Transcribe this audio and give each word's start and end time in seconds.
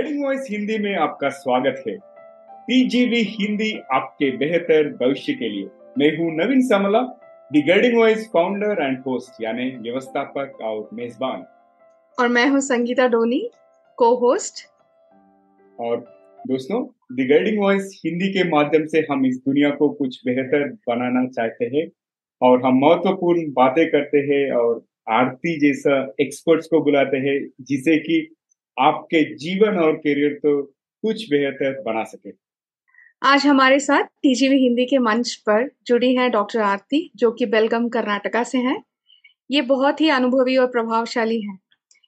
Guiding 0.00 0.22
voice 0.24 0.46
Hindi 0.50 0.76
में 0.78 0.94
आपका 0.96 1.28
स्वागत 1.30 1.82
है। 1.86 1.96
टीजीवी 2.66 3.20
हिंदी 3.22 3.72
आपके 3.94 4.30
बेहतर 4.36 4.88
भविष्य 4.96 5.32
के 5.32 5.48
लिए। 5.48 5.66
मैं 5.98 6.08
हूँ 6.18 6.30
Naveen 6.34 6.62
Samla 6.68 7.00
the 7.50 7.62
guiding 7.62 7.96
voice 7.98 8.26
founder 8.28 8.82
and 8.82 8.98
host 9.06 9.42
यानी 9.42 9.68
व्यवस्थापक 9.80 10.62
और 10.62 10.88
मेजबान। 10.92 11.44
और 12.18 12.28
मैं 12.28 12.46
हूँ 12.46 12.60
संगीता 12.60 13.08
डोनी 13.08 13.42
को 13.98 14.14
होस्ट 14.16 14.64
और 15.78 15.96
दोस्तों 16.46 16.82
दी 17.12 17.28
गाइडिंग 17.28 17.60
वॉइस 17.62 18.00
हिंदी 18.04 18.32
के 18.32 18.48
माध्यम 18.48 18.86
से 18.86 19.06
हम 19.10 19.26
इस 19.26 19.36
दुनिया 19.46 19.70
को 19.74 19.88
कुछ 19.92 20.20
बेहतर 20.26 20.68
बनाना 20.88 21.26
चाहते 21.28 21.76
हैं 21.76 21.88
और 22.40 22.66
हम 22.66 22.84
महत्वपूर्ण 22.86 23.50
बातें 23.52 23.86
करते 23.90 24.26
हैं 24.32 24.44
और 24.56 24.84
आरती 25.12 25.58
जैसा 25.60 26.02
एक्सपर्ट्स 26.20 26.66
को 26.66 26.84
बुलाते 26.84 27.16
हैं 27.28 27.40
जिसे 27.64 27.98
कि 27.98 28.26
आपके 28.80 29.34
जीवन 29.34 29.78
और 29.78 29.96
करियर 29.96 30.32
तो 30.32 30.62
कुछ 31.02 31.30
बेहतर 31.30 31.82
बना 31.82 32.04
सके। 32.04 32.30
आज 33.22 33.46
हमारे 33.46 33.80
साथ 33.80 34.02
टीजीवी 34.02 34.56
हिंदी 34.56 34.84
के 34.84 34.98
मंच 34.98 35.34
पर 35.34 35.70
जुड़ी 35.86 36.14
हैं 36.14 36.30
डॉक्टर 36.30 36.60
आरती, 36.60 37.10
जो 37.16 37.30
कि 37.30 37.46
बेलगम, 37.46 37.88
कर्नाटका 37.88 38.42
से 38.42 38.58
हैं। 38.58 38.84
ये 39.50 39.60
बहुत 39.60 40.00
ही 40.00 40.08
अनुभवी 40.08 40.56
और 40.56 40.66
प्रभावशाली 40.66 41.40
हैं। 41.40 41.58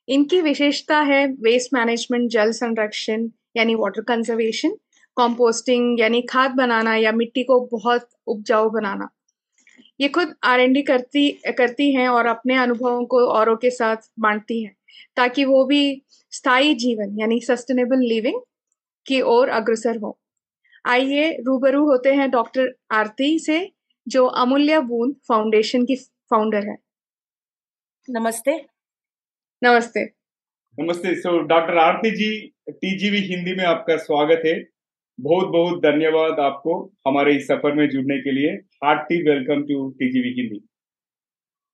इनकी 0.08 0.40
विशेषता 0.40 1.00
है 1.00 1.26
वेस्ट 1.26 1.74
मैनेजमेंट 1.74 2.30
जल 2.30 2.50
संरक्षण, 2.50 3.28
यानी 3.56 3.74
वाटर 3.74 4.02
कंजर्वेशन 4.02 4.70
कंपोस्टिंग 5.16 6.00
यानी 6.00 6.22
खाद 6.22 6.50
बनाना 6.50 6.96
या 6.96 7.12
मिट्टी 7.12 7.42
को 7.42 7.60
बहुत 7.60 8.08
उपजाऊ 8.26 8.70
बनाना। 8.70 9.08
ये 10.00 10.08
खुद 10.08 10.34
आर 10.44 10.60
एन 10.60 10.72
डी 10.72 10.82
करती 10.82 11.30
करती 11.30 11.94
हैं 11.94 12.08
और 12.08 12.26
अपने 12.26 12.56
अनुभवों 12.56 13.04
को 13.04 13.26
औरों 13.26 13.56
के 13.56 13.70
साथ 13.70 13.96
बांटती 14.18 14.62
हैं। 14.62 14.76
ताकि 15.16 15.44
वो 15.44 15.64
भी 15.64 16.02
स्थायी 16.30 16.74
जीवन 16.74 17.18
यानी 17.20 17.40
सस्टेनेबल 17.40 17.98
लिविंग 17.98 18.40
की 19.06 19.20
ओर 19.20 19.48
अग्रसर 19.48 19.96
हो। 19.96 20.18
आइए 20.86 21.30
रूबरू 21.46 21.84
होते 21.84 22.14
हैं 22.14 22.30
डॉक्टर 22.30 22.72
आरती 22.90 23.38
से 23.38 23.58
जो 24.06 24.24
अमूल्य 24.26 24.80
बूंद 24.80 25.14
फाउंडेशन 25.28 25.84
की 25.84 25.96
फाउंडर 26.30 26.66
है। 26.66 26.76
नमस्ते। 28.08 28.54
नमस्ते। 29.62 30.04
नमस्ते 30.78 31.14
so 31.14 31.38
doctor 31.38 31.78
Aarti 31.78 32.10
ji 32.10 32.30
TGV 32.70 33.18
Hindi 33.18 33.54
में 33.54 33.64
आपका 33.64 33.96
स्वागत 33.96 34.42
है। 34.46 34.54
बहुत 35.18 35.48
बहुत 35.48 35.82
धन्यवाद 35.82 36.40
आपको 36.40 36.74
हमारे 37.06 37.36
इस 37.36 37.46
सफ़र 37.48 37.72
में 37.72 37.88
जुड़ने 37.88 38.18
के 38.18 38.32
लिए। 38.32 38.50
Hearty 38.84 39.22
welcome 39.22 39.62
to 39.62 39.88
TGV 39.90 40.34
Hindi. 40.40 40.60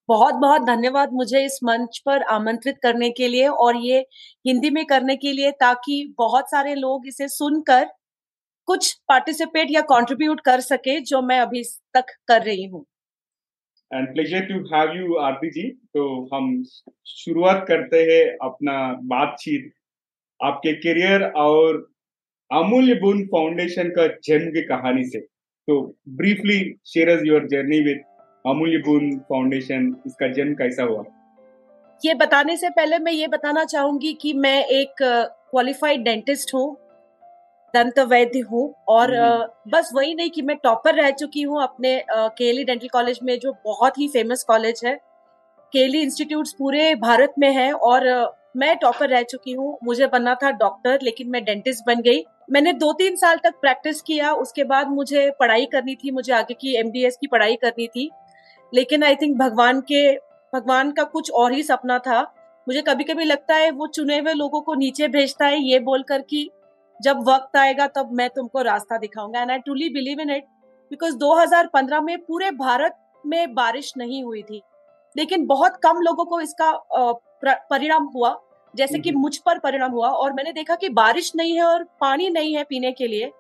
बहुत 0.09 0.35
बहुत 0.35 0.63
धन्यवाद 0.63 1.13
मुझे 1.13 1.45
इस 1.45 1.59
मंच 1.65 1.99
पर 2.07 2.23
आमंत्रित 2.33 2.77
करने 2.83 3.11
के 3.11 3.29
लिए 3.29 3.49
और 3.65 3.77
ये 3.77 3.99
हिंदी 4.45 4.71
में 4.71 4.85
करने 4.87 5.17
के 5.17 5.33
लिए 5.33 5.51
ताकि 5.61 5.97
बहुत 6.19 6.51
सारे 6.51 6.75
लोग 6.75 7.07
इसे 7.09 7.29
सुनकर 7.29 7.85
कुछ 8.69 8.93
पार्टिसिपेट 9.09 9.69
या 9.71 9.81
कंट्रीब्यूट 9.91 10.41
कर 10.45 10.61
सके, 10.61 10.99
जो 11.01 11.21
मैं 11.23 11.39
अभी 11.41 11.63
तक 11.95 12.15
कर 12.29 12.43
रही 12.43 12.65
हूँ। 12.67 12.85
And 13.91 14.09
pleasure 14.09 14.41
to 14.47 14.59
have 14.75 14.97
you 14.97 15.17
Aarti 15.19 15.51
ji 15.51 15.69
तो 15.95 16.09
हम 16.35 16.63
शुरुआत 17.07 17.65
करते 17.69 18.03
हैं 18.03 18.25
अपना 18.43 18.77
बातचीत। 19.13 19.73
आपके 20.41 20.73
करियर 20.81 21.23
और 21.37 21.87
अमूल्य 22.51 22.95
बुन 23.01 23.25
फाउंडेशन 23.27 23.89
का 23.91 24.07
जन्म 24.25 24.51
की 24.51 24.63
कहानी 24.67 25.05
से। 25.05 25.21
तो 25.21 25.81
briefly 26.11 26.61
share 26.87 27.27
your 27.27 27.47
journey 27.49 27.81
with 27.85 28.05
Amulya 28.49 28.79
बुन 28.79 29.11
फाउंडेशन 29.29 29.95
इसका 30.07 30.29
जन्म 30.33 30.55
कैसा 30.55 30.83
हुआ? 30.83 31.05
ये 32.03 32.15
बताने 32.15 32.57
से 32.57 32.69
पहले 32.71 32.99
मैं 32.99 33.13
ये 33.13 33.27
बताना 33.29 33.65
चाहूँगी 33.67 34.13
कि 34.13 34.33
मैं 34.35 34.65
एक 34.65 35.03
क्वालिफाइड 35.03 36.05
डेंटिस्ट 36.05 36.55
हूँ 36.55 36.77
दंत 37.75 37.99
वैद्य 38.09 38.41
हूँ 38.41 38.63
और 38.89 39.15
हम्म। 39.15 39.71
बस 39.71 39.91
वही 39.95 40.15
नहीं 40.15 40.31
कि 40.31 40.43
मैं 40.43 40.57
टॉपर 40.57 40.95
रह 40.95 41.11
चुकी 41.13 41.43
हूँ 41.43 41.63
अपने 41.63 41.91
केली 42.11 42.65
डेंटल 42.65 42.89
कॉलेज 42.89 43.19
में 43.23 43.39
जो 43.39 43.53
बहुत 43.65 43.99
ही 43.99 44.09
फ़ेमस 44.09 44.45
कॉलेज 44.45 44.81
है। 44.85 44.95
केली 45.73 46.01
इंस्टीट्यूट 46.03 46.49
पूरे 46.59 46.95
भारत 46.97 47.35
में 47.39 47.51
है 47.53 47.73
और 47.73 48.07
मैं 48.57 48.77
टॉपर 48.77 49.09
रह 49.09 49.23
चुकी 49.25 49.53
हूँ। 49.53 49.77
मुझे 49.85 50.07
बनना 50.07 50.35
था 50.35 50.51
डॉक्टर 50.61 50.99
लेकिन 51.03 51.31
मैं 51.31 51.45
डेंटिस्ट 51.45 51.85
बन 51.87 52.01
गई। 52.03 52.25
मैंने 52.51 52.73
दो 52.75 52.93
तीन 52.93 53.17
साल 53.17 53.39
तक 53.45 53.61
प्रैक्टिस 53.61 54.01
किया 54.03 54.33
उसके 54.37 54.65
बाद 54.65 54.89
मुझे 54.91 55.31
पढ़ाई 55.41 55.67
करनी 55.73 55.95
थी 55.95 56.11
मुझे 56.11 56.33
आगे 56.33 56.55
की 56.55 56.75
एमडीएस 56.77 57.17
की 57.17 57.27
पढ़ाई 57.27 57.57
करनी 57.57 57.87
थी। 57.87 58.11
लेकिन 58.73 59.03
आई 59.05 59.15
थिंक 59.17 59.37
भगवान 59.39 59.81
के 59.81 60.11
भगवान 60.53 60.91
का 60.93 61.03
कुछ 61.05 61.31
और 61.31 61.53
ही 61.53 61.63
सपना 61.63 61.99
था। 61.99 62.21
मुझे 62.67 62.83
कभी 62.83 63.05
कभी 63.05 63.25
लगता 63.25 63.55
है 63.55 63.71
वो 63.71 63.87
चुने 63.87 64.19
हुए 64.19 64.33
लोगों 64.35 64.61
को 64.61 64.75
नीचे 64.75 65.09
भेजता 65.09 65.47
है 65.47 65.63
ये 65.63 65.79
बोलकर 65.81 66.23
कि 66.23 66.49
जब 67.01 67.23
वक्त 67.29 67.57
आएगा 67.57 67.87
तब 67.87 68.11
मैं 68.13 68.29
तुमको 68.31 68.63
रास्ता 68.63 68.99
दिखाऊँगा। 68.99 69.41
And 69.41 69.51
I 69.51 69.59
truly 69.59 69.89
believe 69.89 70.21
in 70.21 70.31
it 70.31 70.45
because 70.91 71.17
2015 71.17 72.01
में 72.01 72.19
पूरे 72.19 72.51
भारत 72.51 72.97
में 73.27 73.55
बारिश 73.55 73.93
नहीं 73.97 74.23
हुई 74.25 74.43
थी। 74.43 74.63
लेकिन 75.17 75.47
बहुत 75.47 75.77
कम 75.77 76.01
लोगों 76.01 76.25
को 76.25 76.41
इसका 76.41 76.73
परिणाम 77.45 78.05
हुआ। 78.15 78.39
जैसे 78.75 78.99
कि 78.99 79.13
मुझ 79.13 79.37
पर 79.37 79.59
परिणाम 79.59 79.93
हुआ 79.93 80.09
और 80.09 80.33
मैंने 80.33 80.53
देखा 80.53 80.75
कि 80.75 80.89
बारिश 80.89 81.33
नहीं 81.37 81.55
है 81.55 81.63
और 81.63 81.85
पानी 82.01 82.29
नहीं 82.31 82.57
है 82.57 82.65
पीने 82.65 82.93
के 82.93 83.07
लिए। 83.07 83.31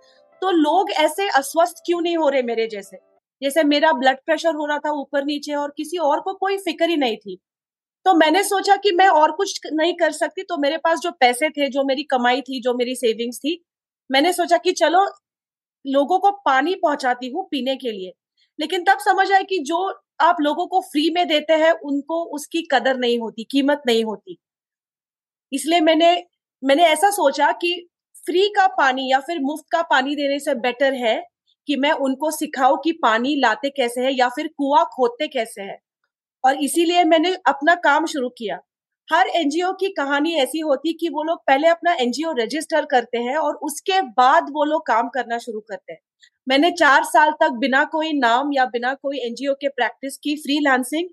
तो 0.42 0.50
लोग 0.50 0.90
ऐसे 0.90 1.28
अस्वस्थ 1.28 1.82
क्यों 1.86 2.00
नहीं 2.00 2.16
हो 2.16 2.28
रहे 2.28 2.42
मेरे 2.42 2.66
जैसे? 2.66 2.98
जैसे 3.42 3.62
मेरा 3.64 3.92
ब्लड 3.92 4.18
प्रेशर 4.26 4.54
हो 4.54 4.66
रहा 4.66 4.78
था 4.78 4.92
ऊपर 4.92 5.24
नीचे 5.24 5.54
और 5.54 5.72
किसी 5.76 5.98
और 6.00 6.20
को 6.20 6.34
कोई 6.36 6.56
फ़िक्र 6.58 6.88
ही 6.88 6.96
नहीं 6.96 7.16
थी। 7.16 7.38
तो 8.06 8.14
मैंने 8.14 8.42
सोचा 8.44 8.76
कि 8.76 8.92
मैं 8.92 9.08
और 9.10 9.32
कुछ 9.32 9.60
नहीं 9.72 9.94
कर 9.94 10.12
सकती 10.12 10.42
तो 10.44 10.56
मेरे 10.58 10.76
पास 10.78 11.00
जो 11.00 11.10
पैसे 11.20 11.50
थे, 11.50 11.68
जो 11.70 11.84
मेरी 11.84 12.02
कमाई 12.04 12.40
थी, 12.42 12.60
जो 12.62 12.74
मेरी 12.74 12.94
सेविंग्स 12.96 13.38
थी, 13.38 13.60
मैंने 14.10 14.32
सोचा 14.32 14.58
कि 14.58 14.72
चलो 14.74 15.04
लोगों 15.84 16.18
को 16.18 16.30
पानी 16.46 16.74
पहुंचाती 16.76 17.28
हूँ 17.28 17.44
पीने 17.50 17.76
के 17.76 17.92
लिए। 17.92 18.12
लेकिन 18.58 18.84
तब 18.84 18.98
समझ 19.00 19.30
आए 19.32 19.44
कि 19.44 19.58
जो 19.64 19.78
आप 20.20 20.36
लोगों 20.40 20.66
को 20.66 20.80
फ्री 20.82 21.10
में 21.10 21.26
देते 21.28 21.52
हैं, 21.54 21.72
उनको 21.72 22.24
उसकी 22.34 22.62
कदर 22.72 22.96
नहीं 22.98 23.18
होती, 23.18 23.44
कीमत 23.44 23.82
नहीं 23.86 24.04
होती। 24.04 24.38
इसलिए 25.52 25.80
मैंने 25.80 26.14
मैंने 26.62 26.84
ऐसा 26.84 27.10
सोचा 27.10 27.50
कि 27.52 27.72
फ्री 28.26 28.48
का 28.48 28.66
पानी 28.68 29.10
या 29.12 29.18
फिर 29.20 29.38
मुफ़्त 29.40 29.64
का 29.72 29.82
पानी 29.82 30.14
देने 30.16 30.38
से 30.38 30.54
बेटर 30.58 30.94
है 30.96 31.16
कि 31.68 31.76
मैं 31.76 31.92
उनको 31.92 32.30
सिखाऊं 32.30 32.76
कि 32.76 32.92
पानी 32.92 33.36
लाते 33.36 33.70
कैसे 33.70 34.00
है 34.00 34.14
या 34.14 34.28
फिर 34.28 34.48
कुआ 34.48 34.84
खोदते 34.84 35.28
कैसे 35.28 35.62
है। 35.62 35.78
और 36.44 36.56
इसीलिए 36.56 37.04
मैंने 37.04 37.34
अपना 37.46 37.74
काम 37.74 38.06
शुरू 38.06 38.28
किया। 38.28 38.58
हर 39.12 39.28
एनजीओ 39.28 39.72
की 39.72 39.88
कहानी 39.88 40.34
ऐसी 40.34 40.58
होती 40.58 40.92
कि 40.92 41.08
वो 41.08 41.22
लोग 41.22 41.38
पहले 41.38 41.68
अपना 41.68 41.92
एनजीओ 41.92 42.32
रजिस्टर 42.32 42.84
करते 42.84 43.18
हैं 43.18 43.36
और 43.36 43.54
उसके 43.54 44.02
बाद 44.02 44.44
वो 44.52 44.64
लोग 44.64 44.86
काम 44.86 45.08
करना 45.08 45.38
शुरू 45.38 45.60
करते 45.60 45.92
हैं। 45.92 46.00
मैंने 46.48 46.70
चार 46.70 47.04
साल 47.04 47.30
तक 47.30 47.50
बिना 47.50 47.84
कोई 47.84 48.12
नाम 48.12 48.50
या 48.52 48.64
बिना 48.64 48.94
कोई 48.94 49.18
एनजीओ 49.18 49.54
के 49.54 49.68
प्रैक्टिस 49.68 50.16
की 50.16 50.36
फ्री 50.36 50.58
लांसिंग 50.62 51.08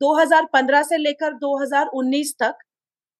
2015 0.00 0.82
से 0.82 0.96
लेकर 0.96 1.32
2019 1.34 2.34
तक 2.40 2.54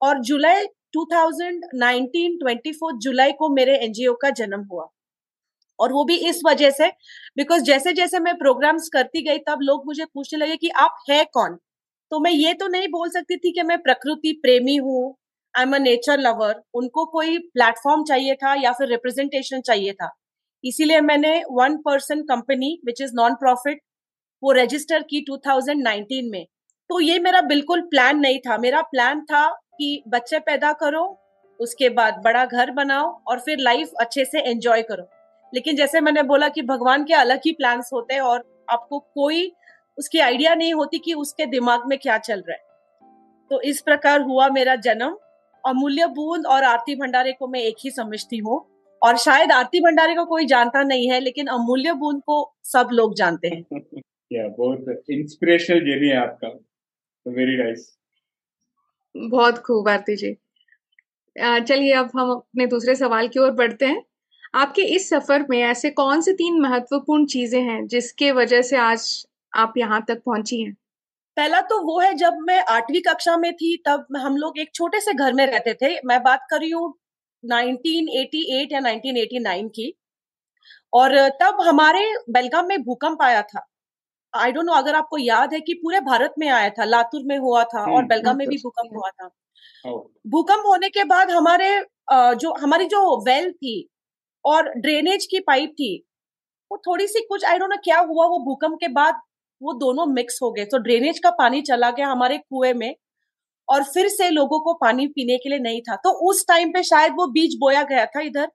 और 0.03 0.21
जुलाई 0.21 0.65
2019 0.93 2.39
24 2.39 2.99
जुलाई 2.99 3.33
को 3.33 3.49
मेरे 3.49 3.77
एनजीओ 3.77 4.15
का 4.15 4.31
जन्म 4.31 4.65
हुआ। 4.73 4.89
और 5.81 5.93
वो 5.93 6.05
भी 6.05 6.17
इस 6.29 6.41
वजह 6.47 6.71
से। 6.71 6.89
बिकॉज़ 7.37 7.63
जैसे 7.63 7.93
जैसे 7.93 8.19
मैं 8.19 8.35
प्रोग्राम्स 8.39 8.89
करती 8.89 9.23
गई, 9.23 9.39
तब 9.39 9.59
लोग 9.63 9.87
मुझे 9.87 10.05
पूछने 10.05 10.39
लगे 10.39 10.57
कि 10.57 10.69
आप 10.69 10.97
है 11.11 11.25
कौन? 11.25 11.59
तो 12.13 12.21
मैं 12.21 12.31
ये 12.31 12.55
तो 12.55 12.69
नहीं 12.69 12.89
बोल 12.89 13.11
सकती 13.11 13.37
थी 13.37 13.53
कि 13.53 13.63
मैं 13.63 13.79
प्रकृति 13.79 14.33
प्रेमी 14.43 14.77
हूँ 14.77 15.17
I 15.55 15.63
am 15.63 15.75
a 15.75 15.79
nature 15.79 16.19
lover 16.19 16.63
उनको 16.75 17.05
कोई 17.07 17.39
प्लेटफॉर्म 17.39 18.05
चाहिए 18.05 18.35
था 18.35 18.55
या 18.55 18.73
फिर 18.73 18.89
रिप्रेजेंटेशन 18.89 19.61
चाहिए 19.61 19.93
था। 19.93 20.11
इसीलिए 20.65 21.01
मैंने 21.01 21.43
one 21.53 21.77
person 21.77 22.23
company 22.23 22.79
which 22.87 23.01
is 23.01 23.13
non 23.15 23.35
profit 23.35 23.81
वो 24.43 24.53
रजिस्टर 24.53 25.03
की 25.03 25.21
2019 25.21 26.31
में। 26.31 26.45
तो 26.91 27.01
ये 27.01 27.19
मेरा 27.19 27.41
बिल्कुल 27.41 27.81
प्लान 27.81 28.19
नहीं 28.19 28.39
था। 28.39 28.59
मेरा 28.59 28.83
प्लान 28.83 29.21
था 29.21 29.47
कि 29.49 30.03
बच्चे 30.09 30.39
पैदा 30.39 30.73
करो, 30.73 31.05
उसके 31.61 31.89
बाद 31.89 32.21
बड़ा 32.25 32.45
घर 32.45 32.71
बनाओ 32.71 33.09
और 33.29 33.41
फिर 33.41 33.59
लाइफ 33.59 33.91
अच्छे 34.01 34.25
से 34.25 34.41
एंजॉय 34.41 34.83
करो। 34.83 35.20
लेकिन 35.55 35.77
जैसे 35.77 36.01
मैंने 36.01 36.23
बोला 36.23 36.49
कि 36.49 36.63
भगवान 36.63 37.05
के 37.05 37.15
अलग 37.15 37.41
ही 37.47 37.53
प्लान्स 37.53 37.91
होते 37.93 38.15
हैं 38.15 38.21
और 38.21 38.65
आपको 38.71 38.99
कोई 38.99 39.53
उसकी 39.99 40.19
आइडिया 40.19 40.55
नहीं 40.55 40.75
होती 40.75 40.99
कि 40.99 41.15
उसके 41.15 41.47
दिमाग 41.47 41.87
में 41.87 41.99
क्या 41.99 42.19
चल 42.19 42.41
रहा 42.41 42.53
है। 42.53 42.65
तो 43.51 43.61
इस 43.61 43.81
प्रकार 43.81 44.21
हुआ 44.21 44.49
मेरा 44.49 44.77
जन्म। 44.77 45.17
अमूल्य 45.65 46.07
बूंद 46.07 46.47
और 46.47 46.65
आरती 46.65 46.95
भंडारे 46.95 47.33
को 47.33 47.49
मैं 47.49 47.61
एक 47.61 47.77
ही 47.85 47.91
समझती 47.91 48.39
हूँ 48.39 48.65
और 49.03 49.17
शायद 49.17 49.53
आरती 49.53 49.81
भंडारे 49.81 50.15
को 50.15 50.25
कोई 50.25 50.47
जानता 50.47 50.83
नहीं 50.83 51.11
है 51.11 51.21
लेकिन 51.21 51.47
अमूल्य 51.47 51.93
बूंद 51.93 52.23
को 52.27 52.55
सब 52.65 52.89
लोग 52.93 53.15
जानते 53.15 53.49
हैं। 53.49 53.65
या 54.33 54.49
बहुत 54.49 55.05
इंस्पिरेशनल 55.11 55.81
जर्नी 55.81 56.09
है 56.09 56.17
आपका। 56.17 56.49
वेरी 57.27 57.57
नाइस 57.57 57.97
बहुत 59.17 59.59
खूब 59.59 59.89
आरती 59.89 60.17
जी। 60.17 60.37
चलिए 61.39 61.93
अब 61.93 62.11
हम 62.17 62.31
अपने 62.31 62.67
दूसरे 62.67 62.95
सवाल 62.95 63.29
की 63.29 63.39
ओर 63.39 63.51
बढ़ते 63.51 63.87
हैं। 63.87 64.03
आपके 64.55 64.83
इस 64.95 65.09
सफ़र 65.11 65.45
में 65.51 65.59
ऐसे 65.63 65.91
कौन 65.91 66.21
से 66.21 66.33
तीन 66.33 66.61
महत्वपूर्ण 66.61 67.27
चीज़ें 67.27 67.61
हैं 67.63 67.87
जिसके 67.87 68.31
वजह 68.33 68.63
से 68.63 68.77
आज 68.77 69.05
आप 69.53 69.75
यहाँ 69.77 70.01
तक 70.09 70.23
पहुँची 70.27 70.61
हैं? 70.63 70.73
पहला 71.37 71.61
तो 71.61 71.81
वो 71.83 71.99
है 72.01 72.13
जब 72.15 72.39
मैं 72.41 72.59
आठवीं 72.71 73.01
कक्षा 73.03 73.37
में 73.37 73.53
थी 73.57 73.77
तब 73.87 74.07
हम 74.17 74.37
लोग 74.37 74.59
एक 74.59 74.71
छोटे 74.75 75.01
से 75.01 75.13
घर 75.15 75.33
में 75.33 75.45
रहते 75.47 75.75
थे। 75.75 75.95
मैं 76.07 76.23
बात 76.23 76.47
कर 76.51 76.61
रही 76.61 76.71
हूँ 76.71 76.93
1988 77.45 78.73
या 78.73 78.81
1989 78.81 79.69
की। 79.69 79.93
और 80.93 81.17
तब 81.43 81.61
हमारे 81.61 82.01
बेलगाम 82.31 82.67
में 82.69 82.83
भूकंप 82.83 83.23
आया 83.23 83.43
था। 83.43 83.67
आई 84.35 84.53
डोंट 84.53 84.67
नो 84.67 84.73
अगर 84.73 84.95
आपको 84.95 85.19
याद 85.19 85.55
है 85.55 85.61
कि 85.61 85.75
पूरे 85.75 86.01
भारत 86.01 86.35
में 86.39 86.49
आया 86.49 86.69
था 86.71 86.85
लातूर 86.85 87.23
में 87.27 87.37
हुआ 87.39 87.63
था 87.65 87.85
और 87.95 88.05
बेलगाम 88.05 88.37
में 88.39 88.47
भी 88.49 88.57
भूकंप 88.57 88.97
हुआ 88.97 89.11
था। 89.11 89.29
भूकंप 90.27 90.67
होने 90.67 90.89
के 90.89 91.05
बाद 91.05 91.31
हमारे 91.31 91.71
जो 92.13 92.53
हमारी 92.61 92.87
जो 92.87 93.01
वेल 93.25 93.51
थी 93.53 93.77
और 94.45 94.69
ड्रेनेज 94.77 95.27
की 95.27 95.41
पाइप 95.41 95.71
थी 95.71 96.07
वो 96.71 96.79
थोड़ी 96.87 97.07
सी 97.07 97.21
कुछ 97.21 97.45
आई 97.45 97.59
डोंट 97.59 97.71
नो 97.71 97.77
क्या 97.77 97.99
हुआ 97.99 98.27
वो 98.27 98.39
भूकंप 98.39 98.79
के 98.81 98.89
बाद 98.89 99.21
वो 99.63 99.73
दोनों 99.73 100.07
मिक्स 100.07 100.39
हो 100.43 100.51
गए 100.53 100.65
तो 100.65 100.79
ड्रेनेज 100.79 101.19
का 101.19 101.31
पानी 101.31 101.63
चला 101.63 101.91
गया 101.91 102.09
हमारे 102.09 102.39
कुएँ 102.39 102.73
में 102.75 102.95
और 103.69 103.85
फिर 103.85 104.09
से 104.09 104.31
लोगों 104.31 104.61
को 104.61 104.75
पानी 104.75 105.07
पीने 105.07 105.37
के 105.39 105.49
लिए 105.49 105.59
नहीं 105.59 105.81
था 105.83 105.97
तो 105.97 106.11
उस 106.31 106.47
टाइम 106.49 106.73
पे 106.73 106.83
शायद 106.83 107.13
वो 107.13 107.27
बीज 107.27 107.57
बोया 107.61 107.83
गया 107.83 108.07
था 108.07 108.21
इधर 108.21 108.47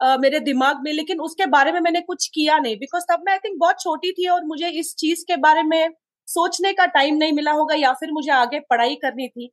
uh, 0.00 0.20
मेरे 0.20 0.40
दिमाग 0.40 0.80
में 0.82 0.92
लेकिन 0.92 1.20
उसके 1.20 1.46
बारे 1.46 1.72
में 1.72 1.80
मैंने 1.80 2.00
कुछ 2.00 2.28
किया 2.28 2.58
नहीं 2.58 2.76
बिकॉज़ 2.76 3.04
तब 3.04 3.22
मैं 3.26 3.32
आई 3.32 3.38
थिंक 3.38 3.58
बहुत 3.60 3.80
छोटी 3.80 4.12
थी 4.12 4.28
और 4.28 4.44
मुझे 4.44 4.68
इस 4.68 4.94
चीज़ 4.96 5.24
के 5.28 5.36
बारे 5.36 5.62
में 5.62 5.90
सोचने 6.26 6.72
का 6.72 6.86
टाइम 6.86 7.16
नहीं 7.16 7.32
मिला 7.32 7.52
होगा 7.52 7.74
या 7.74 7.92
फिर 7.92 8.12
मुझे 8.12 8.30
आगे 8.32 8.60
पढ़ाई 8.60 8.94
करनी 8.94 9.28
थी 9.28 9.50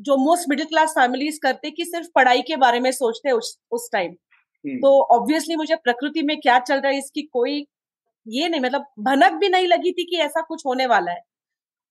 जो 0.00 0.16
मोस्ट 0.16 0.48
मिडिल 0.48 0.66
क्लास 0.66 0.90
फैमिलीज़ 0.90 1.38
करते 1.42 1.70
कि 1.70 1.84
सिर्फ़ 1.84 2.08
पढ़ाई 2.14 2.42
के 2.42 2.56
बारे 2.56 2.80
में 2.80 2.92
सोचते 2.92 3.30
उस 3.30 3.58
उस 3.70 3.88
टाइम। 3.92 4.14
तो 4.64 5.00
ऑब्वियसली 5.16 5.56
मुझे 5.56 5.76
प्रकृति 5.76 6.22
में 6.22 6.36
क्या 6.40 6.58
चल 6.60 6.80
रहा 6.80 6.92
है 6.92 6.98
इसकी 6.98 7.22
कोई 7.22 7.66
ये 8.26 8.48
नहीं 8.48 8.60
मतलब 8.60 8.86
भनक 9.00 9.32
भी 9.32 9.48
नहीं 9.48 9.66
लगी 9.68 9.92
थी 9.92 10.04
कि 10.04 10.16
ऐसा 10.16 10.40
कुछ 10.42 10.62
होने 10.66 10.86
वाला 10.86 11.12
है। 11.12 11.20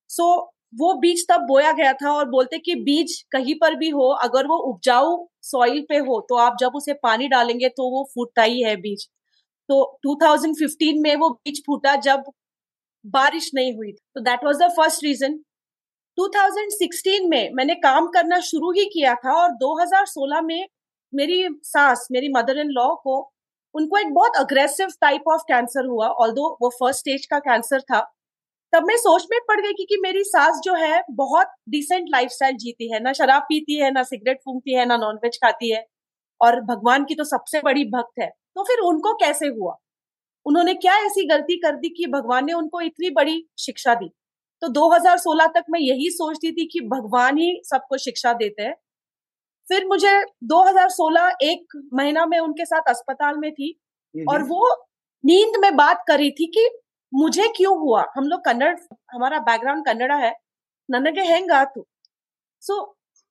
सो 0.09 0.23
so, 0.35 0.53
वो 0.75 0.93
बीज 0.93 1.25
तब 1.31 1.41
बोया 1.41 1.71
गया 1.71 1.93
था 1.93 2.11
और 2.13 2.29
बोलते 2.29 2.57
कि 2.59 2.75
बीज 2.75 3.21
कहीं 3.31 3.55
पर 3.61 3.75
भी 3.75 3.89
हो 3.89 4.07
अगर 4.23 4.47
वो 4.47 4.57
उपजाऊ 4.71 5.27
सॉइल 5.41 5.81
पे 5.89 5.97
हो 5.97 6.19
तो 6.29 6.35
आप 6.35 6.57
जब 6.59 6.71
उसे 6.75 6.93
पानी 6.93 7.27
डालेंगे 7.27 7.69
तो 7.69 7.89
वो 7.91 8.03
फूटता 8.15 8.43
ही 8.43 8.63
है 8.63 8.75
बीज। 8.77 9.07
तो 9.69 9.99
2015 10.07 11.01
में 11.03 11.15
वो 11.15 11.29
बीज 11.29 11.61
फूटा 11.67 11.95
जब 11.95 12.23
बारिश 13.05 13.51
नहीं 13.55 13.73
हुई 13.75 13.91
तो 13.91 14.21
that 14.21 14.39
was 14.45 14.57
the 14.57 14.69
first 14.77 15.03
reason 15.03 15.39
2016 16.17 17.29
में 17.29 17.51
मैंने 17.53 17.75
काम 17.75 18.07
करना 18.07 18.39
शुरू 18.39 18.71
ही 18.71 18.85
किया 18.85 19.15
था 19.15 19.33
और 19.43 19.51
2016 19.57 20.41
में 20.43 20.67
मेरी 21.15 21.47
सास 21.63 22.07
मेरी 22.11 22.29
मदर 22.29 22.57
इन 22.57 22.69
लॉ 22.71 22.95
को 22.95 23.17
उनको 23.75 23.97
एक 23.97 24.13
बहुत 24.13 24.35
अग्रेसिव 24.37 24.87
टाइप 25.01 25.23
ऑफ़ 25.27 25.41
कैंसर 25.47 25.85
हुआ 25.85 26.07
ऑल 26.07 26.31
वो 26.61 26.69
फ़र्स्ट 26.69 26.99
स्टेज 26.99 27.25
का 27.25 27.39
कैंसर 27.39 27.81
था। 27.81 28.01
तब 28.73 28.83
मैं 28.83 28.97
सोच 28.97 29.27
में 29.31 29.39
पड़ 29.47 29.59
गई 29.61 29.73
कि, 29.73 29.85
कि 29.85 29.97
मेरी 30.03 30.23
सास 30.23 30.61
जो 30.63 30.73
है 30.75 31.01
बहुत 31.11 31.47
डिसेंट 31.69 32.07
लाइफस्टाइल 32.09 32.57
जीती 32.57 32.93
है 32.93 32.99
ना 32.99 33.13
शराब 33.13 33.41
पीती 33.41 33.79
है 33.79 33.91
ना 33.91 34.03
सिगरेट 34.03 34.39
फूंकती 34.45 34.75
है 34.75 34.85
ना 34.85 34.97
नॉनवेज 34.97 35.37
खाती 35.37 35.71
है 35.71 35.85
और 36.41 36.61
भगवान 36.61 37.05
की 37.05 37.15
तो 37.15 37.23
सबसे 37.23 37.61
बड़ी 37.61 37.85
भक्त 37.85 38.19
है। 38.21 38.27
तो 38.55 38.63
फिर 38.63 38.79
उनको 38.79 39.13
कैसे 39.15 39.47
हुआ? 39.47 39.75
उन्होंने 40.45 40.73
क्या 40.75 40.97
ऐसी 40.97 41.25
गलती 41.27 41.57
कर 41.57 41.75
दी 41.75 41.89
कि 41.89 42.07
भगवान 42.07 42.45
ने 42.45 42.53
उनको 42.53 42.81
इतनी 42.81 43.09
बड़ी 43.09 43.45
शिक्षा 43.59 43.95
दी? 43.95 44.09
तो 44.61 44.67
2016 44.69 45.47
तक 45.47 45.65
मैं 45.69 45.79
यही 45.79 46.09
सोचती 46.11 46.51
थी 46.51 46.65
कि 46.67 46.79
भगवान 46.81 47.37
ही 47.37 47.61
सबको 47.65 47.97
शिक्षा 47.97 48.33
देते 48.33 48.63
हैं। 48.63 48.75
फिर 49.69 49.85
मुझे 49.87 50.23
2016 50.43 51.31
एक 51.41 51.81
महीना 51.93 52.25
में 52.25 52.39
उनके 52.39 52.65
साथ 52.65 52.81
अस्पताल 52.87 53.37
में 53.37 53.51
थी 53.53 53.79
और 54.15 54.43
वो 54.43 54.85
नींद 55.25 55.57
में 55.59 55.75
बात 55.75 56.03
करी 56.07 56.31
थी 56.31 56.45
कि 56.45 56.69
मुझे 57.13 57.47
क्यों 57.57 57.77
हुआ? 57.79 58.05
हम 58.17 58.27
लोग 58.27 58.45
कन्नड़ 58.45 58.75
हमारा 59.13 59.39
बैकग्राउंड 59.39 59.85
कन्नड़ा 59.85 60.15
है। 60.15 60.33
ननगे 60.89 61.21
हैंगा 61.21 61.63
तो। 61.65 61.87
सो 62.61 62.81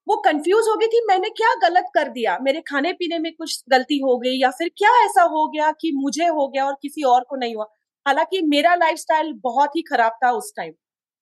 वो 0.08 0.16
कंफ्यूज 0.16 0.64
हो 0.68 0.76
गई 0.76 0.86
थी 0.86 1.04
मैंने 1.08 1.28
क्या 1.30 1.54
गलत 1.68 1.84
कर 1.94 2.08
दिया? 2.08 2.38
मेरे 2.42 2.60
खाने 2.60 2.92
पीने 2.92 3.18
में 3.18 3.32
कुछ 3.34 3.64
गलती 3.68 3.98
हो 3.98 4.18
गई 4.18 4.38
या 4.42 4.50
फिर 4.50 4.68
क्या 4.68 4.90
ऐसा 5.04 5.22
हो 5.22 5.48
गया 5.48 5.72
कि 5.72 5.92
मुझे 5.94 6.26
हो 6.26 6.48
गया 6.48 6.66
और 6.66 6.76
किसी 6.82 7.02
और 7.02 7.24
को 7.24 7.36
नहीं 7.36 7.54
हुआ? 7.54 7.64
हालाँकि 8.06 8.42
मेरा 8.42 8.74
लाइफस्टाइल 8.74 9.32
बहुत 9.32 9.76
ही 9.76 9.82
खराब 9.82 10.12
था 10.24 10.30
उस 10.30 10.52
टाइम 10.56 10.72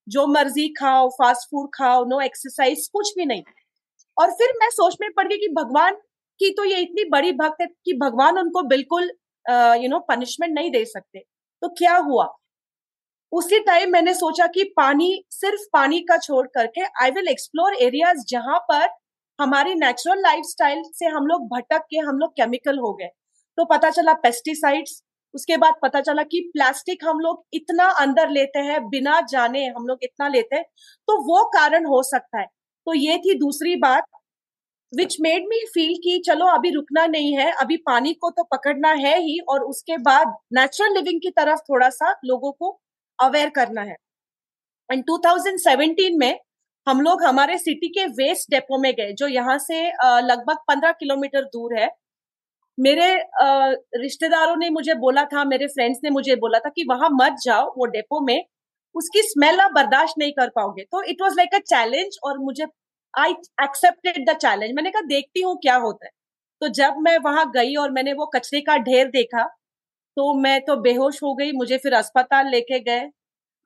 जो 0.08 0.26
मर्ज़ी 0.26 0.68
खाओ 0.68 1.08
फास्ट 1.08 1.50
फ़ूड 1.50 1.68
खाओ 1.74 2.04
नो 2.04 2.20
एक्सरसाइज 2.20 2.88
कुछ 2.92 3.14
भी 3.16 3.26
नहीं। 3.26 3.42
और 4.20 4.31
फिर 4.32 4.52
मैं 4.61 4.69
सोच 4.70 4.96
में 5.00 5.11
पड़ 5.17 5.26
गई 5.28 5.37
कि 5.38 5.49
भगवान 5.55 5.94
की 6.40 6.50
तो 6.55 6.64
ये 6.64 6.81
इतनी 6.81 7.05
बड़ी 7.11 7.32
भक्त 7.34 7.61
है 7.61 7.67
कि 7.67 7.93
भगवान 7.99 8.38
उनको 8.38 8.62
बिल्कुल 8.69 9.11
यू 9.82 9.88
नो 9.88 9.99
पनिशमेंट 10.08 10.55
नहीं 10.55 10.70
दे 10.70 10.84
सकते। 10.87 11.19
तो 11.19 11.69
क्या 11.78 11.96
हुआ? 11.99 12.26
उसी 13.32 13.58
टाइम 13.61 13.90
मैंने 13.93 14.14
सोचा 14.14 14.46
कि 14.46 14.64
पानी, 14.76 15.25
सिर्फ़ 15.31 15.61
पानी 15.72 16.00
का 16.02 16.17
छोड़ 16.19 16.46
करके 16.49 16.84
आई 17.02 17.11
विल 17.11 17.28
एक्सप्लोर 17.28 17.75
एरियाज़ 17.82 18.25
जहाँ 18.28 18.58
पर 18.70 18.88
हमारी 19.38 19.75
नेचुरल 19.76 20.20
लाइफस्टाइल 20.23 20.82
से 20.94 21.06
हम 21.08 21.26
लोग 21.26 21.46
भटक 21.49 21.82
के 21.90 21.99
हम 22.00 22.19
लोग 22.19 22.32
केमिकल 22.32 22.78
हो 22.78 22.93
गए। 22.94 23.08
तो 23.58 23.64
पता 23.66 23.90
चला 23.90 24.12
पेस्टिसाइड्स 24.23 25.02
उसके 25.34 25.56
बाद 25.56 25.75
पता 25.82 26.00
चला 26.00 26.23
कि 26.25 26.40
प्लास्टिक 26.55 27.05
हम 27.05 27.19
लोग 27.20 27.44
इतना 27.55 27.84
अंदर 28.00 28.31
लेते 28.31 28.58
हैं, 28.61 28.81
बिना 28.88 29.20
जाने 29.31 29.66
हम 29.69 29.87
लोग 29.87 29.99
इतना 30.02 30.28
लेते 30.28 30.56
हैं 30.56 30.64
तो 31.08 31.16
वो 31.25 31.44
कारण 31.50 31.87
हो 31.87 32.02
सकता 32.05 32.40
है। 32.40 32.46
तो 32.86 32.94
ये 32.94 33.16
थी 33.18 33.34
दूसरी 33.38 33.74
बात 33.78 34.04
विच 34.92 35.16
मेड 35.20 35.44
मी 35.48 35.58
फील 35.66 35.94
कि 36.04 36.18
चलो 36.26 36.46
अभी 36.48 36.70
रुकना 36.70 37.06
नहीं 37.06 37.36
है, 37.36 37.50
अभी 37.52 37.76
पानी 37.78 38.12
को 38.14 38.30
तो 38.30 38.44
पकड़ना 38.46 38.90
है 38.96 39.16
ही 39.18 39.38
और 39.48 39.64
उसके 39.64 39.96
बाद 40.00 40.34
नेचुरल 40.54 40.94
लिविंग 40.94 41.20
की 41.22 41.30
तरफ़ 41.32 41.58
थोड़ा 41.62 41.88
सा 41.90 42.10
लोगों 42.24 42.52
को 42.52 42.70
अवेयर 43.18 43.48
करना 43.50 43.82
है। 43.82 43.94
एंड 44.90 45.04
2017 45.04 46.18
में 46.18 46.38
हम 46.86 47.00
लोग 47.00 47.22
हमारे 47.24 47.58
सिटी 47.58 47.88
के 47.90 48.04
वेस्ट 48.14 48.50
डेपो 48.50 48.78
में 48.78 48.92
गए, 48.94 49.12
जो 49.12 49.26
यहाँ 49.28 49.58
से 49.60 49.86
लगभग 50.22 50.56
पंद्रह 50.68 50.92
किलोमीटर 50.94 51.44
दूर 51.46 51.78
है। 51.78 51.88
मेरे 52.78 53.08
रिश्तेदारों 53.96 54.56
ने 54.56 54.70
मुझे 54.70 54.94
बोला 54.96 55.24
था, 55.26 55.44
मेरे 55.46 55.66
फ्रेंड्स 55.68 55.98
ने 56.04 56.10
मुझे 56.10 56.36
बोला 56.36 56.58
था 56.58 56.68
कि 56.70 56.84
वहाँ 56.90 57.08
मत 57.14 57.36
जाओ 57.44 57.66
वो 57.78 57.86
डेपो 57.88 58.20
में। 58.26 58.44
उसकी 58.94 59.22
स्मेल 59.25 59.60
आप 59.60 59.72
बर्दाश्त 59.72 60.14
नहीं 60.19 60.32
कर 60.32 60.48
पाओगे। 60.50 60.84
तो 60.84 61.02
it 61.04 61.22
was 61.22 61.34
like 61.37 61.54
a 61.54 61.58
challenge 61.66 62.19
और 62.25 62.38
मुझे 62.40 62.66
आई 63.14 63.32
एक्सेप्टेड 63.62 64.25
द 64.28 64.37
चैलेंज 64.37 64.73
मैंने 64.75 64.90
कहा, 64.90 65.02
देखती 65.04 65.40
हूँ 65.42 65.56
क्या 65.59 65.76
होता 65.78 66.06
है। 66.06 66.11
तो 66.62 66.68
जब 66.75 66.97
मैं 67.00 67.16
वहाँ 67.20 67.50
गई 67.52 67.75
और 67.76 67.90
मैंने 67.92 68.12
वो 68.14 68.26
कचरे 68.35 68.61
का 68.62 68.76
ढेर 68.80 69.09
देखा 69.11 69.44
तो 70.16 70.32
मैं 70.37 70.61
तो 70.62 70.76
बेहोश 70.78 71.23
हो 71.23 71.35
गई, 71.35 71.52
मुझे 71.52 71.76
फिर 71.78 71.94
अस्पताल 71.94 72.49
लेके 72.50 72.78
गए 72.80 73.00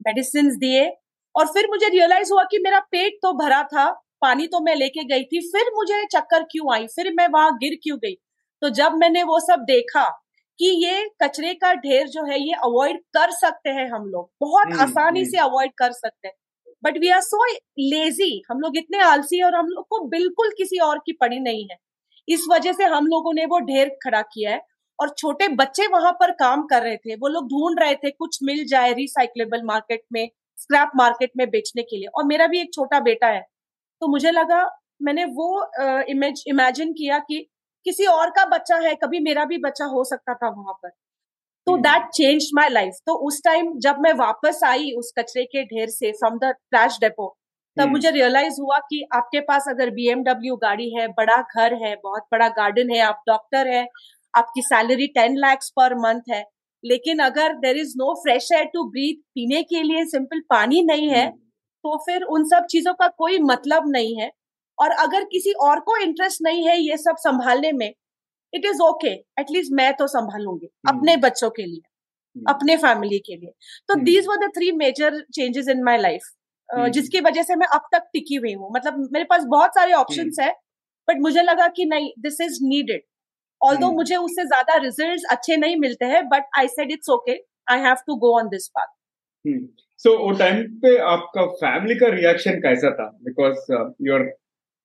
मेडिसिन 0.01 0.51
दिए 0.59 0.89
और 1.35 1.47
फिर 1.49 1.69
मुझे 1.71 1.89
रियलाइज़ 1.91 2.33
हुआ 2.33 2.43
कि 2.51 2.59
मेरा 2.61 2.81
पेट 2.93 3.19
तो 3.23 3.33
भरा 3.39 3.63
था, 3.65 3.91
पानी 4.23 4.47
तो 4.49 4.61
मैं 4.63 4.75
लेके 4.77 5.05
गई 5.07 5.25
थी, 5.25 5.41
फिर 5.49 5.71
मुझे 5.77 6.05
चक्कर 6.13 6.43
क्यों 6.53 6.75
आई? 6.75 6.87
फिर 6.89 7.13
मैं 7.15 7.29
वहाँ 7.31 7.53
गिर 7.59 7.79
क्यों 7.83 7.99
गई? 8.01 8.15
तो 8.63 8.69
जब 8.73 8.95
मैंने 8.97 9.23
वो 9.25 9.41
सब 9.43 9.65
देखा 9.67 10.05
कि 10.59 10.67
ये 10.85 11.05
कचरे 11.23 11.53
का 11.55 11.73
ढेर 11.75 12.09
जो 12.09 12.25
है 12.25 12.41
ये 12.41 12.53
अवॉइड 12.65 12.99
कर 13.15 13.31
सकते 13.31 13.71
हैं 13.71 13.89
हम 13.91 14.07
लोग। 14.07 14.31
बहुत 14.41 14.67
हम्म, 14.67 14.81
आसानी 14.81 15.21
हम्म। 15.21 15.31
से 15.31 15.39
अवॉइड 15.39 15.73
कर 15.79 15.93
सकते 15.93 16.29
हैं। 16.29 16.35
But 16.85 16.99
we 16.99 17.09
are 17.09 17.21
so 17.21 17.45
lazy 17.81 18.43
हम 18.51 18.61
लोग 18.61 18.77
इतने 18.77 18.99
आलसी 18.99 19.43
और 19.43 19.55
हम 19.55 19.67
लोग 19.67 19.87
को 19.91 20.01
बिल्कुल 20.09 20.51
किसी 20.59 20.79
और 20.79 20.99
की 20.99 21.13
पड़ी 21.13 21.39
नहीं 21.41 21.67
है। 21.71 21.77
इस 22.29 22.47
वजह 22.51 22.73
से 22.73 22.85
हम 22.85 23.07
लोगों 23.07 23.33
ने 23.35 23.45
वो 23.47 23.59
ढेर 23.61 23.89
खड़ा 24.05 24.21
किया 24.23 24.51
है 24.51 24.61
और 24.99 25.15
छोटे 25.19 25.49
बच्चे 25.49 25.87
वहाँ 25.87 26.13
पर 26.13 26.31
काम 26.33 26.63
कर 26.67 26.83
रहे 26.83 26.97
थे। 26.97 27.15
वो 27.15 27.29
लोग 27.29 27.49
ढूंढ 27.51 27.81
रहे 27.81 27.95
थे 27.95 28.11
कुछ 28.11 28.39
मिल 28.43 28.65
जाए 28.67 28.93
रिसाइकलेबल 28.93 29.63
मार्केट 29.63 30.03
में 30.13 30.29
स्क्रैप 30.59 30.91
मार्केट 30.97 31.31
में 31.37 31.49
बेचने 31.51 31.83
के 31.83 31.97
लिए। 31.97 32.07
और 32.07 32.25
मेरा 32.25 32.47
भी 32.47 32.61
एक 32.61 32.73
छोटा 32.75 33.01
बेटा 33.01 33.27
है। 33.27 33.41
तो 34.03 34.09
मुझे 34.09 34.31
लगा 34.31 34.65
मैंने 35.03 35.25
वो 35.25 35.49
इमेज 36.09 36.45
इमेजिन 36.47 36.93
किया 36.93 37.19
कि 37.19 37.47
किसी 37.87 38.07
और 38.09 38.31
का 38.31 38.45
बच्चा 38.49 38.77
है 38.79 38.95
कभी 38.95 39.21
मेरा 39.21 39.45
भी 39.45 39.59
बच्चा 39.59 39.85
हो 39.87 40.05
सकता 40.05 40.35
था 40.35 40.49
वहाँ 40.49 40.75
पर 40.83 40.89
तो 41.67 41.77
दैट 41.79 42.09
चेंज 42.11 42.49
माई 42.55 42.69
लाइफ 42.69 42.95
तो 43.07 43.15
उस 43.27 43.41
टाइम 43.45 43.73
जब 43.79 44.01
मैं 44.01 44.13
वापस 44.17 44.61
आई 44.65 44.91
उस 44.99 45.13
कचरे 45.19 45.45
के 45.45 45.65
ढेर 45.65 45.89
से 45.91 46.13
फ्रॉम 46.13 46.39
द 46.39 46.53
ट्रैश 46.71 46.99
डेपो 47.01 47.29
तब 47.77 47.83
hmm. 47.83 47.93
मुझे 47.93 48.11
रियलाइज़ 48.11 48.61
हुआ 48.61 48.79
कि 48.81 49.05
आपके 49.13 49.41
पास 49.43 49.65
अगर 49.69 49.91
बीएमडब्ल्यू 49.91 50.57
गाड़ी 50.57 50.89
है 50.95 51.07
बड़ा 51.11 51.41
घर 51.43 51.75
है 51.85 51.95
बहुत 52.03 52.27
बड़ा 52.33 52.49
गार्डन 52.59 52.91
है 52.91 53.01
आप 53.03 53.23
डॉक्टर 53.27 53.69
है 53.69 53.87
आपकी 54.35 54.63
salary 54.63 55.07
ten 55.15 55.37
lakhs 55.37 55.71
per 55.77 55.95
month 55.99 56.31
है 56.31 56.45
लेकिन 56.85 57.19
अगर 57.21 57.55
there 57.59 57.77
is 57.77 57.95
no 57.97 58.15
fresh 58.23 58.49
air 58.53 58.65
to 58.65 58.85
breathe 58.91 59.23
पीने 59.35 59.63
के 59.63 59.83
लिए 59.83 60.05
सिंपल 60.07 60.41
पानी 60.51 60.83
नहीं 60.83 61.09
है 61.11 61.27
hmm. 61.27 61.39
तो 61.85 61.97
फिर 62.07 62.23
उन 62.35 62.45
सब 62.49 62.67
चीज़ों 62.71 62.93
का 62.95 63.09
कोई 63.19 63.39
मतलब 63.43 63.89
नहीं 63.89 64.17
है 64.17 64.31
और 64.79 64.91
अगर 64.91 65.25
किसी 65.25 65.53
और 65.53 65.81
को 65.81 65.97
इंटरेस्ट 65.97 66.43
नहीं 66.43 66.67
है 66.69 66.79
ये 66.79 66.97
सब 66.97 67.17
संभालने 67.19 67.73
में 67.73 67.93
इट 68.53 68.65
इज़ 68.65 68.81
ओके 68.83 69.13
एटलीस्ट 69.41 69.73
मैं 69.73 69.93
तो 69.95 70.07
संभालूँगी 70.07 70.67
hmm. 70.67 70.95
अपने 70.95 71.17
बच्चों 71.17 71.51
के 71.51 71.63
लिए 71.63 71.81
hmm. 71.81 72.55
अपने 72.55 72.77
फैमिली 72.77 73.19
के 73.19 73.37
लिए। 73.37 73.51
तो 73.89 73.95
these 73.95 74.27
were 74.29 74.37
the 74.37 74.51
three 74.57 74.73
major 74.73 75.21
changes 75.35 75.69
in 75.69 75.83
my 75.85 75.99
life 75.99 76.21
जिसकी 76.91 77.21
वजह 77.21 77.43
से 77.43 77.57
मैं 77.57 77.67
अब 77.67 77.89
तक 77.93 78.09
टिकी 78.13 78.35
हुई 78.35 78.53
हूँ। 78.53 78.71
मतलब 78.75 79.09
मेरे 79.13 79.25
पास 79.25 79.43
बहुत 79.49 79.71
सारे 79.71 79.93
ऑप्शन. 79.93 80.31
है 80.41 80.51
बट 81.09 81.21
मुझे 81.21 81.43
लगा 81.43 81.67
कि 81.69 81.85
नहीं 81.85 82.11
दिस 82.19 82.41
इज़ 82.41 82.59
नीडेड 82.63 83.03
ऑल 83.61 83.77
दो 83.77 83.91
मुझे 83.93 84.17
उससे 84.17 84.45
ज़्यादा 84.45 84.77
रिज़ल्ट 84.77 85.25
अच्छे 85.31 85.57
नहीं 85.57 85.77
मिलते 85.77 86.05
हैं 86.05 86.29
but 86.29 86.45
I 86.59 86.69
said 86.69 86.93
it's 86.93 87.11
okay 87.11 87.39
I 87.71 87.81
have 87.81 87.97
to 88.07 88.17
go 88.17 88.39
on 88.39 88.49
this 88.49 88.69
path 88.69 88.87
so 89.99 90.17
वो 90.19 90.31
टाइम 90.39 90.63
पे 90.79 90.97
आपका 90.99 91.45
फैमिली 91.47 91.95
का 91.95 92.07
रिएक्शन 92.07 92.59
कैसा 92.61 92.91
था? 92.91 93.07
Because 93.23 93.73
you 94.09 94.19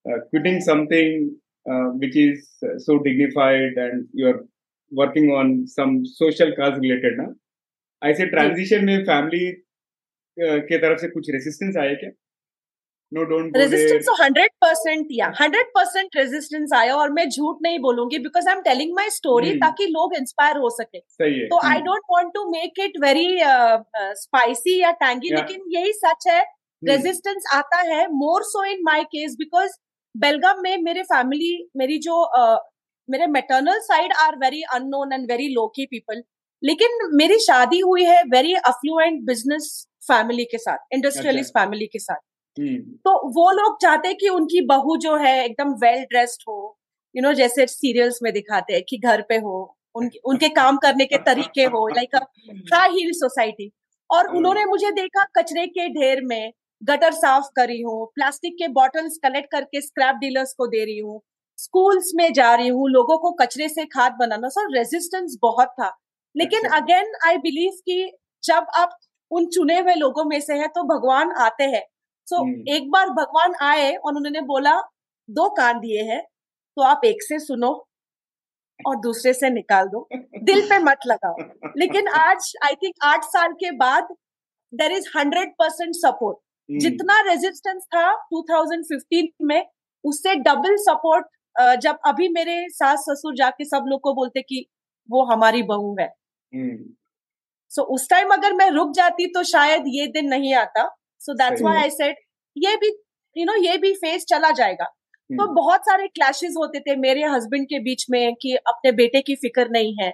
are 0.06 0.18
quitting 0.18 0.60
something 0.62 1.30
uh, 1.66 1.90
which 2.00 2.16
is 2.16 2.46
so 2.78 2.98
dignified 2.98 3.74
and 3.76 4.06
you're 4.12 4.44
working 4.92 5.30
on 5.30 5.66
some 5.68 6.04
social 6.06 6.52
cause 6.56 6.78
related 6.78 7.18
ना 7.18 7.34
ऐसे 8.02 8.26
transition 8.26 8.84
में 8.84 9.04
family 9.04 9.50
के 10.68 10.78
तरफ़ 10.78 10.98
से 10.98 11.08
कुछ 11.08 11.30
रेसिस्टेंस 11.30 11.76
आया 11.76 11.94
क्या 11.94 12.10
नो 13.12 13.24
डोंट 13.30 13.56
रेजिस्टेंस 13.56 14.04
तो 14.04 14.14
हंड्रेड 14.22 14.50
परसेंट 14.64 15.08
या 15.12 15.32
हंड्रेड 15.40 15.66
परसेंट 15.74 16.16
रेजिस्टेंस 16.16 16.72
आया 16.76 16.94
और 16.96 17.12
मैं 17.12 17.28
झूठ 17.28 17.58
नहीं 17.62 17.78
बोलूँगी 17.78 18.18
because 18.18 18.48
I 18.48 18.54
am 18.54 18.62
telling 18.62 18.94
my 18.96 19.10
story 19.10 19.54
ताकि 19.58 19.86
लोग 19.90 20.14
इंस्पायर 20.18 20.56
हो 20.56 20.70
सके। 20.70 20.98
सही 20.98 21.38
है। 21.40 21.46
तो 21.48 21.60
I 21.70 21.80
don't 21.88 22.02
want 22.10 22.32
to 22.34 22.48
make 22.50 22.80
it 22.84 22.98
very 23.04 23.28
spicy 24.22 24.80
या 24.80 24.90
टैंगी 25.04 25.34
लेकिन 25.34 25.64
यही 25.76 25.92
सच 25.94 26.28
है 26.28 26.40
रेजिस्टेंस 26.82 27.44
हम्म। 27.52 27.58
आता 27.58 27.80
है 27.92 28.06
मोर 28.14 28.42
सो 28.44 28.64
इन 28.64 28.82
माई 28.84 29.04
केस 29.14 29.36
बिकॉज़ 29.38 29.78
बेलगाम 30.16 30.62
में 30.62 30.76
मेरे 30.78 31.02
फैमिली 31.02 31.70
मेरी 31.76 31.98
जो 31.98 32.22
uh, 32.38 32.58
मेरे 33.10 33.26
maternal 33.26 33.78
side 33.78 34.12
are 34.12 34.36
very 34.36 34.62
unknown 34.62 35.12
and 35.12 35.30
very 35.30 35.48
low 35.48 35.66
key 35.66 35.86
people 35.86 36.22
लेकिन 36.64 37.08
मेरी 37.12 37.38
शादी 37.38 37.78
हुई 37.78 38.04
है 38.04 38.22
वेरी 38.22 38.54
अफ्लुएंट 38.54 39.22
बिज़नेस 39.22 39.86
फैमिली 40.06 40.44
के 40.44 40.58
साथ 40.58 40.94
इंडस्ट्रियलिस्ट 40.94 41.50
अच्छा। 41.50 41.64
फैमिली 41.64 41.86
के 41.86 41.98
साथ 41.98 42.60
हम्म। 42.60 42.76
तो 42.76 43.30
वो 43.30 43.50
लोग 43.50 43.80
चाहते 43.82 44.08
हैं 44.08 44.16
कि 44.16 44.28
उनकी 44.28 44.60
बहू 44.60 44.96
जो 44.96 45.16
है 45.16 45.44
एकदम 45.44 45.72
वेल 45.74 46.02
ड्रेस्ड 46.02 46.42
हो 46.48 46.78
यू 47.14 47.20
you 47.20 47.22
नो 47.22 47.28
know, 47.28 47.38
जैसे 47.38 47.66
सीरियल्स 47.66 48.18
में 48.22 48.32
दिखाते 48.32 48.72
हैं 48.72 48.82
कि 48.88 48.98
घर 48.98 49.22
पे 49.28 49.36
हो 49.36 49.76
उनके 49.94 50.18
उनके 50.24 50.48
काम 50.48 50.76
करने 50.76 51.04
के 51.04 51.18
तरीके 51.18 51.64
हो 51.64 51.86
लाइक 51.88 52.16
हाई 52.74 52.90
हील 52.90 53.12
सोसाइटी 53.12 53.72
और। 54.10 54.26
उन्होंने 54.36 54.64
मुझे 54.64 54.90
देखा 54.90 55.24
कचरे 55.38 55.66
के 55.66 55.88
ढेर 55.88 56.20
में 56.24 56.52
गटर 56.82 57.12
साफ़ 57.12 57.46
करी 57.56 57.80
हूँ 57.82 58.06
प्लास्टिक 58.14 58.54
के 58.54 58.68
बॉटल्स 58.68 59.18
कलेक्ट 59.22 59.50
करके 59.52 59.80
स्क्रैप 59.80 60.16
डीलर्स 60.16 60.54
को 60.58 60.66
दे 60.66 60.84
रही 60.84 60.98
हूँ। 60.98 61.20
स्कूल्स 61.58 62.12
में 62.14 62.32
जा 62.32 62.54
रही 62.54 62.68
हूँ 62.68 62.88
लोगों 62.90 63.18
को 63.18 63.30
कचरे 63.32 63.68
से 63.68 63.84
खाद 63.86 64.12
बनाना 64.12 64.48
सर 64.48 64.72
रेजिस्टेंस 64.76 65.36
बहुत 65.42 65.68
था। 65.68 65.88
लेकिन 66.34 66.68
अगेन 66.72 67.12
आई 67.26 67.36
बिलीव 67.36 67.72
कि 67.86 68.12
जब 68.44 68.66
आप 68.76 68.96
उन 69.30 69.46
चुने 69.46 69.78
हुए 69.80 69.94
लोगों 69.94 70.24
में 70.24 70.40
से 70.40 70.54
है 70.54 70.68
तो 70.68 70.82
भगवान 70.84 71.32
आते 71.40 71.64
हैं। 71.64 71.82
सो 72.28 72.36
so, 72.36 72.42
हम्म। 72.42 72.74
एक 72.74 72.90
बार 72.90 73.10
भगवान 73.10 73.54
आए 73.62 73.94
और 73.94 74.14
उन्होंने 74.14 74.40
बोला 74.40 74.74
दो 75.28 75.48
कान 75.50 75.78
दिए 75.80 76.02
हैं 76.02 76.22
तो 76.76 76.82
आप 76.82 77.00
एक 77.04 77.22
से 77.22 77.38
सुनो 77.38 77.70
और 78.80 78.96
दूसरे 78.96 79.32
से 79.32 79.50
निकाल 79.50 79.86
दो। 79.86 80.08
दिल 80.44 80.60
पे 80.68 80.78
मत 80.78 80.98
लगाओ। 81.06 81.36
लेकिन 81.78 82.08
आज 82.18 82.52
आई 82.64 82.74
थिंक 82.74 82.94
आठ 83.04 83.24
साल 83.24 83.52
के 83.52 83.70
बाद 83.76 84.08
there 84.72 84.92
is 84.92 85.08
hundred 85.16 85.52
percent 85.58 85.94
support 85.94 86.38
जितना 86.78 87.20
रेजिस्टेंस 87.20 87.82
था 87.82 88.26
2015 88.34 89.28
में 89.42 89.66
उससे 90.04 90.34
डबल 90.34 90.76
सपोर्ट 90.76 91.26
जब 91.80 91.98
अभी 92.06 92.28
मेरे 92.28 92.68
सास 92.68 92.98
ससुर 92.98 93.34
जाके 93.36 93.64
सब 93.64 93.84
लोग 93.86 94.00
को 94.00 94.14
बोलते 94.14 94.42
कि 94.42 94.66
वो 95.10 95.24
हमारी 95.24 95.62
बहू 95.62 95.96
है। 96.00 96.08
सो 96.08 96.58
हम्म। 96.58 96.84
so, 97.70 97.82
उस 97.82 98.08
टाइम 98.10 98.28
अगर 98.28 98.52
मैं 98.52 98.70
रुक 98.70 98.92
जाती 98.94 99.26
तो 99.26 99.42
शायद 99.42 99.84
ये 99.86 100.06
दिन 100.06 100.26
नहीं 100.26 100.54
आता। 100.54 100.96
So 101.18 101.34
that's 101.34 101.62
why 101.62 101.76
I 101.76 101.90
said 101.90 102.16
ये 102.56 102.76
भी 102.76 103.02
यू 103.36 103.44
नो 103.44 103.54
ये 103.54 103.76
भी 103.78 103.94
फेस 103.94 104.24
चला 104.24 104.50
जाएगा। 104.50 104.84
तो 104.84 105.42
हम्म। 105.42 105.54
बहुत 105.54 105.80
सारे 105.80 106.08
क्लैशेस 106.08 106.54
होते 106.58 106.80
थे 106.80 106.96
मेरे 106.96 107.22
हस्बैंड 107.22 107.66
के 107.66 107.78
बीच 107.78 108.06
में 108.10 108.34
कि 108.34 108.54
अपने 108.54 108.92
बेटे 108.92 109.20
की 109.20 109.34
फ़िक्र 109.34 109.68
नहीं 109.70 109.96
है। 110.00 110.10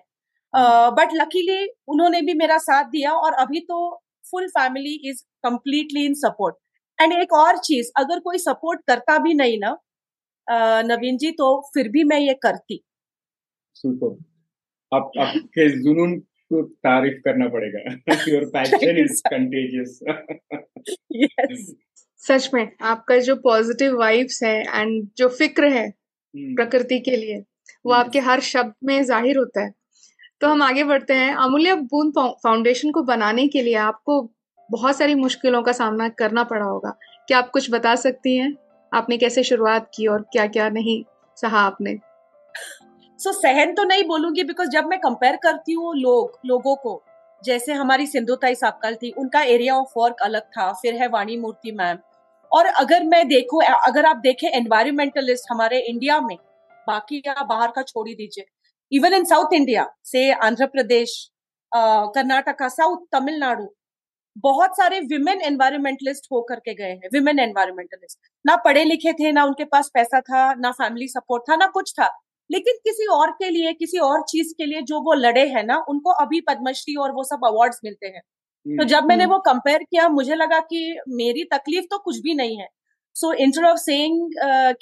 बट 0.56 1.08
uh, 1.08 1.14
लकीली 1.14 1.68
उन्होंने 1.88 2.20
भी 2.20 2.34
मेरा 2.34 2.58
साथ 2.58 2.84
दिया 2.84 3.12
और 3.12 3.32
अभी 3.32 3.60
तो 3.60 4.02
full 4.30 4.46
family 4.50 4.94
is 5.10 5.22
completely 5.44 6.04
in 6.04 6.14
support 6.16 6.56
and 6.98 7.12
एक 7.14 7.32
और 7.34 7.58
चीज़ 7.64 7.90
अगर 7.98 8.20
कोई 8.20 8.38
सपोर्ट 8.40 8.80
करता 8.86 9.18
भी 9.18 9.34
नहीं 9.34 9.58
ना 9.60 9.76
नवीन 10.86 11.16
जी 11.18 11.30
तो 11.32 11.48
फिर 11.74 11.88
भी 11.88 12.04
मैं 12.04 12.18
ये 12.20 12.34
करती। 12.42 12.82
सुपर 13.76 14.16
आप 14.92 15.10
आपके 15.20 15.68
जुनून 15.82 16.18
को 16.52 16.62
तारीफ़ 16.62 17.18
करना 17.24 17.48
पड़ेगा। 17.48 17.80
Your 18.28 18.44
passion 18.50 18.98
is 18.98 19.20
contagious 19.26 19.98
yes 21.14 21.74
सच 22.22 22.50
में 22.54 22.70
आपका 22.84 23.16
जो 23.20 23.34
पॉजिटिव 23.42 23.98
वाइब्स 23.98 24.42
है 24.42 24.58
एंड 24.60 25.08
जो 25.18 25.28
फ़िक्र 25.30 25.68
है 25.72 25.86
hmm. 25.86 26.54
प्रकृति 26.56 26.98
के 27.00 27.16
लिए 27.16 27.38
वो 27.38 27.92
hmm. 27.92 28.00
आपके 28.00 28.18
हर 28.20 28.40
शब्द 28.42 28.72
में 28.84 29.02
ज़ाहिर 29.04 29.38
होता 29.38 29.64
है। 29.64 29.72
तो 30.40 30.48
हम 30.48 30.62
आगे 30.62 30.84
बढ़ते 30.84 31.14
हैं। 31.14 31.34
अमूल्य 31.34 31.74
बूंद 31.74 32.12
फाउंडेशन 32.42 32.90
को 32.90 33.02
बनाने 33.02 33.46
के 33.48 33.62
लिए 33.62 33.74
आपको 33.74 34.20
बहुत 34.70 34.96
सारी 34.96 35.14
मुश्किलों 35.14 35.62
का 35.62 35.72
सामना 35.72 36.08
करना 36.08 36.44
पड़ा 36.44 36.64
होगा। 36.64 36.90
क्या 37.28 37.38
आप 37.38 37.50
कुछ 37.50 37.70
बता 37.70 37.94
सकती 37.96 38.36
हैं? 38.36 38.52
आपने 38.92 39.16
कैसे 39.18 39.42
शुरुआत 39.42 39.90
की 39.94 40.06
और 40.06 40.22
क्या 40.32 40.46
क्या 40.46 40.68
नहीं 40.68 41.02
सहा 41.38 41.60
आपने? 41.60 41.98
सो 43.20 43.30
so, 43.30 43.36
सहन 43.36 43.72
तो 43.74 43.84
नहीं 43.84 44.04
बोलूँगी 44.04 44.42
बिकॉज़ 44.44 44.68
जब 44.68 44.86
मैं 44.86 44.98
कंपेयर 45.00 45.36
करती 45.36 45.72
हूँ 45.72 45.94
लोग 45.96 46.38
लोगों 46.46 46.74
को 46.76 47.02
जैसे 47.44 47.72
हमारी 47.72 48.06
सिंधुताई 48.06 48.54
साकल 48.54 48.94
थी 48.94 49.10
उनका 49.18 49.42
एरिया 49.44 49.74
ऑफ़ 49.74 49.92
वर्क 49.98 50.22
अलग 50.22 50.42
था 50.50 50.72
फिर 50.72 50.94
है 50.94 51.08
वाणी 51.08 51.36
मूर्ति 51.36 51.72
मैम 51.72 51.98
और 52.50 52.66
अगर 52.66 53.04
मैं 53.04 53.26
देखू 53.28 53.60
अगर 53.60 54.04
आप 54.04 54.16
देखें 54.16 54.48
एनवायरमेंटलिस्ट 54.48 55.50
हमारे 55.50 55.78
इंडिया 55.80 56.20
में 56.20 56.36
बाकी 56.86 57.20
क्या 57.20 57.42
बाहर 57.42 57.70
का 57.70 57.82
छोड़ 57.82 58.08
ही 58.08 58.14
दीजिए। 58.14 58.44
इवन 58.92 59.14
इन 59.14 59.24
साउथ 59.24 59.52
इंडिया 59.52 59.86
से 60.04 60.30
आंध्र 60.32 60.66
प्रदेश 60.66 61.12
कर्नाटका 61.72 62.68
साउथ 62.68 63.06
तमिलनाडु 63.12 63.66
बहुत 64.36 64.76
सारे 64.76 65.00
विमेन 65.00 65.40
एनवायरमेंटलिस्ट 65.40 66.26
होकर 66.32 66.60
के 66.60 66.74
गए 66.74 66.90
हैं 66.92 67.08
विमेन 67.12 67.38
एनवायरमेंटलिस्ट 67.38 68.18
ना 68.44 68.56
पढ़े 68.56 68.84
लिखे 68.84 69.12
थे 69.12 69.32
ना 69.32 69.44
उनके 69.44 69.64
पास 69.64 69.90
पैसा 69.94 70.20
था 70.20 70.52
ना 70.54 70.70
फैमिली 70.72 71.08
सपोर्ट 71.08 71.42
था 71.50 71.56
ना 71.56 71.66
कुछ 71.66 71.92
था। 71.92 72.08
लेकिन 72.50 72.76
किसी 72.84 73.06
और 73.12 73.30
के 73.32 73.50
लिए 73.50 73.72
किसी 73.72 73.98
और 73.98 74.22
चीज़ 74.22 74.52
के 74.58 74.66
लिए 74.66 74.82
जो 74.82 75.00
वो 75.00 75.14
लड़े 75.14 75.46
हैं 75.48 75.64
ना 75.64 75.76
उनको 75.88 76.10
अभी 76.24 76.40
पद्मश्री 76.40 76.94
और 76.96 77.12
वो 77.12 77.24
सब 77.24 77.46
अवार्ड्स 77.46 77.80
मिलते 77.84 78.06
हैं। 78.06 78.20
तो 78.20 78.72
हम्म, 78.72 78.84
जब 78.84 79.04
मैंने 79.04 79.24
हम्म। 79.24 79.34
वो 79.34 79.38
कंपेयर 79.46 79.82
किया 79.82 80.08
मुझे 80.08 80.34
लगा 80.34 80.60
कि 80.60 81.00
मेरी 81.16 81.44
तकलीफ़ 81.54 81.84
तो 81.90 81.98
कुछ 81.98 82.18
भी 82.20 82.34
नहीं 82.34 82.58
है। 82.58 82.68
सो 83.16 83.32
इंस्टेड 83.34 83.64
ऑफ़ 83.66 83.78
सेइंग 83.78 84.30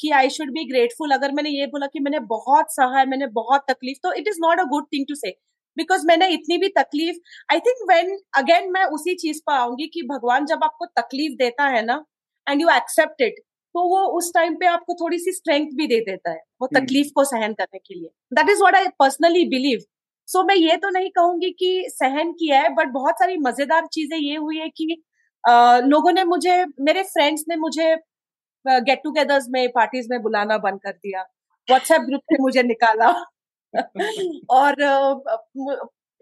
कि 0.01 0.11
आई 0.13 0.31
शुड 0.31 0.51
बी 0.53 0.65
ग्रेटफुल 0.65 1.11
अगर 1.11 1.33
मैंने 1.33 1.51
ये 1.51 1.67
बोला 1.67 1.87
कि 1.87 2.01
मैंने 2.01 2.19
बहुत 2.29 2.73
सहा 2.73 2.99
है 2.99 3.07
मैंने 3.07 3.27
बहुत 3.35 3.65
तकलीफ़ 3.69 3.99
तो 4.03 4.13
it 4.13 4.29
is 4.29 4.39
not 4.41 4.61
a 4.61 4.65
good 4.71 4.87
thing 4.93 5.05
to 5.09 5.15
say 5.15 5.31
because 5.77 6.07
मैंने 6.07 6.29
इतनी 6.29 6.59
भी 6.59 6.69
तकलीफ़ 6.79 7.17
आई 7.53 7.61
थिंक 7.61 7.89
वेन 7.91 8.17
अगेन 8.39 8.71
मैं 8.73 8.85
उसी 8.95 9.15
चीज़ 9.17 9.41
पर 9.47 9.53
आऊँगी 9.55 9.87
कि 9.87 10.03
भगवान 10.09 10.47
जब 10.47 10.65
आपको 10.65 10.87
तकलीफ़ 11.01 11.37
देता 11.39 11.67
है 11.69 11.85
ना 11.85 12.05
एंड 12.47 12.63
यू 12.63 12.69
एक्सेप्ट 12.71 13.23
इट 13.23 13.41
तो 13.75 13.83
वो 13.89 14.01
उस 14.19 14.33
टाइम 14.35 14.55
पे 14.55 14.67
आपको 14.67 14.95
थोड़ी 14.95 15.19
सी 15.19 15.33
स्ट्रेंथ 15.33 15.71
भी 15.77 15.87
दे 15.87 16.01
देता 16.01 16.31
है 16.31 16.41
वो। 16.61 16.67
तकलीफ़ 16.75 17.09
को 17.15 17.25
सहन 17.25 17.53
करने 17.53 17.79
के 17.79 17.95
लिए 17.95 18.09
that 18.33 18.51
is 18.51 18.63
what 18.63 18.75
I 18.75 18.89
personally 18.99 19.45
believe 19.49 19.81
so 20.29 20.43
मैं 20.45 20.55
ये 20.57 20.77
तो 20.77 20.91
नहीं 20.91 21.11
कहूँगी 21.11 21.51
कि 21.59 21.71
सहन 21.91 22.33
किया 22.33 22.61
है 22.61 22.69
बट 22.75 22.89
बहुत 22.91 23.15
सारी 23.15 23.37
मज़ेदार 23.39 23.87
चीज़ें 23.93 24.19
ये 24.19 24.37
हुई 24.37 24.59
है 24.59 24.69
कि 24.71 25.03
आ, 25.45 25.79
लोगों 25.79 26.13
ने 26.13 26.25
मुझे 26.25 26.65
मेरे 26.81 27.03
फ्रेंड्स 27.05 27.45
ने 27.49 27.57
मुझे 27.57 27.95
गेट 28.67 29.01
टूगेदर्स 29.05 29.47
में 29.51 29.69
पार्टीज़ 29.73 30.07
में 30.11 30.21
बुलाना 30.23 30.59
बंद 30.59 30.81
कर 30.83 30.93
दिया। 30.93 31.23
व्हाट्सएप 31.69 32.01
ग्रुप 32.03 32.21
से 32.33 32.43
मुझे 32.43 32.63
निकाला। 32.63 33.11
और 34.51 34.77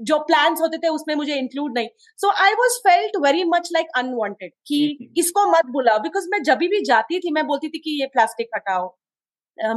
जो 0.01 0.19
प्लान्स 0.19 0.61
होते 0.61 0.79
थे 0.79 0.89
उसमें 0.89 1.15
मुझे 1.15 1.35
इंक्लूड 1.35 1.75
नहीं। 1.79 1.89
So 2.19 2.31
I 2.45 2.53
was 2.55 2.79
felt 2.89 3.17
very 3.25 3.45
much 3.45 3.69
like 3.73 3.87
unwanted 3.99 4.53
कि 4.67 5.11
इसको 5.19 5.51
मत 5.53 5.67
बुलाओ। 5.73 5.99
बिकॉज़ 6.01 6.29
मैं 6.33 6.43
जब 6.43 6.59
भी 6.59 6.83
जाती 6.85 7.19
थी 7.21 7.31
मैं 7.33 7.47
बोलती 7.47 7.69
थी 7.69 7.79
कि 7.79 8.01
ये 8.01 8.07
प्लास्टिक 8.07 8.49
हटाओ। 8.57 8.89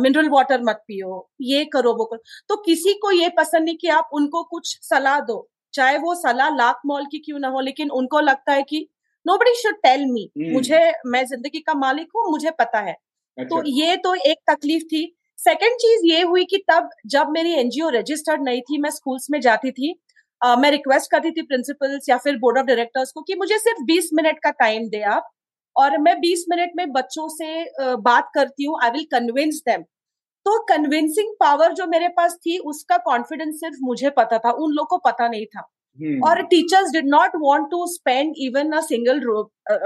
मिनरल 0.02 0.30
वाटर 0.30 0.62
मत 0.64 0.84
पियो। 0.88 1.30
ये 1.42 1.66
करो 1.66 1.94
वो 1.94 2.06
करो। 2.06 2.22
तो 2.50 2.56
किसी 2.64 2.94
को 3.02 3.12
ये 3.12 3.30
पसंद 3.30 3.66
नहीं 3.66 3.78
कि 3.78 3.88
आप 3.90 4.10
उनको 4.14 4.44
कुछ 4.44 4.78
सलाह 4.84 5.20
दो। 5.22 5.48
चाहे 5.74 5.98
वो 6.00 6.16
सलाह 6.16 6.50
लाख 6.58 6.82
मॉल 6.86 7.06
की 7.06 7.20
क्यों 7.20 7.40
ना 7.40 7.48
हो 7.50 7.62
लेकिन 7.62 7.90
उनको 7.92 8.20
लगता 8.22 8.54
है 8.54 8.64
कि 8.64 8.88
no 9.26 9.38
buddy 9.38 9.54
should 9.56 9.76
tell 9.84 10.06
me 10.06 10.30
मुझे 10.50 10.80
मैं 11.08 11.26
ज़िंदगी 11.26 11.60
का 11.60 11.74
मालिक 11.76 12.08
हूँ 12.16 12.32
मुझे 12.32 12.52
पता 12.60 12.80
है। 12.80 12.94
अच्छा। 13.38 13.44
तो 13.48 13.62
ये 13.70 13.96
तो 13.98 14.14
एक 14.28 14.38
तकलीफ़ 14.52 14.84
थी। 14.84 15.04
सेकेंड 15.40 15.74
चीज़ 15.78 16.06
ये 16.06 16.22
हुई 16.24 16.44
कि 16.46 16.58
तब 16.72 16.90
जब 17.08 17.30
मेरी 17.30 17.54
एनजीओ 17.54 17.90
रजिस्टर्ड 17.90 18.44
नहीं 18.44 18.62
थी 18.62 18.78
मैं 18.82 18.90
स्कूल्स 18.92 19.28
में 19.32 19.40
जाती 19.42 19.72
थी 19.72 19.94
uh, 20.42 20.58
मैं 20.60 20.72
रिक्वेस्ट 20.72 21.12
करती 21.12 21.32
थी 21.32 21.42
प्रिंसिपल्स 21.44 22.10
या 22.10 22.18
फिर 22.18 22.38
बोर्ड 22.38 22.58
ऑफ़ 22.58 22.66
डायरेक्टर्स 22.66 23.12
को 23.12 23.22
कि 23.22 23.36
मुझे 23.36 23.58
सिर्फ़ 23.60 23.84
20 23.86 24.10
मिनट 24.14 24.40
का 24.44 24.52
टाइम 24.60 24.88
दे 24.90 25.02
आप 25.12 25.30
और 25.76 25.98
मैं 25.98 26.16
20 26.22 26.44
मिनट 26.50 26.72
में 26.78 26.92
बच्चों 26.92 27.28
से 27.30 27.50
बात 28.04 28.30
करती 28.36 28.66
हूँ 28.66 28.80
आई 28.84 28.92
विल 28.92 29.06
कन्विंस 29.12 29.62
देम 29.68 29.82
तो 30.46 30.60
कन्विंसिंग 30.66 31.34
पावर 31.40 31.74
जो 31.74 31.88
मेरे 31.88 32.08
पास 32.10 32.36
थी 32.38 32.58
उसका 32.68 32.98
कॉन्फिडेंस 33.06 33.56
सिर्फ़ 33.60 33.78
मुझे 33.84 34.10
पता 34.18 34.38
था 34.40 34.52
उन 34.60 34.72
लोग 34.74 34.88
को 34.88 34.98
पता 35.06 35.28
नहीं 35.28 35.46
था। 35.46 35.68
Hmm. 36.00 36.28
और 36.28 36.42
teachers 36.46 36.92
did 36.92 37.08
not 37.08 37.36
want 37.42 37.68
to 37.72 37.86
spend 37.90 38.34
even 38.40 38.72
a 38.72 38.82
single 38.84 39.22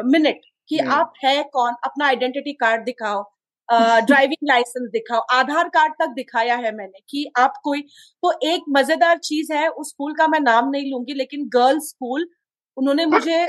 minute 0.07 0.41
कि 0.69 0.77
hmm. 0.77 0.91
आप 0.91 1.13
है 1.23 1.41
कौन 1.53 1.73
अपना 1.83 2.05
आइडेंटिटी 2.07 2.53
कार्ड 2.55 2.83
दिखाओ 2.85 3.23
ड्राइविंग 4.05 4.47
लाइसेंस 4.47 4.89
दिखाओ 4.91 5.19
आधार 5.31 5.67
कार्ड 5.69 5.93
तक 5.93 6.13
दिखाया 6.13 6.55
है 6.55 6.71
मैंने 6.75 6.99
कि 7.09 7.25
आप 7.37 7.59
कोई 7.63 7.81
तो 8.23 8.31
एक 8.43 8.63
मज़ेदार 8.69 9.17
चीज़ 9.23 9.51
है 9.53 9.67
उस 9.71 9.89
स्कूल 9.89 10.13
का 10.13 10.27
मैं 10.27 10.39
नाम 10.39 10.69
नहीं 10.69 10.91
लूँगी 10.91 11.13
लेकिन 11.13 11.47
गर्ल्स 11.53 11.89
स्कूल 11.89 12.27
उन्होंने 12.77 13.05
मुझे 13.07 13.45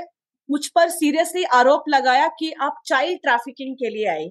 मुझ 0.49 0.67
पर 0.69 0.89
सीरियसली 0.91 1.45
आरोप 1.55 1.85
लगाया 1.89 2.29
कि 2.39 2.53
आप 2.61 2.81
चाइल्ड 2.87 3.19
ट्रैफिकिंग 3.19 3.75
के 3.77 3.91
लिए 3.91 4.07
आई 4.09 4.29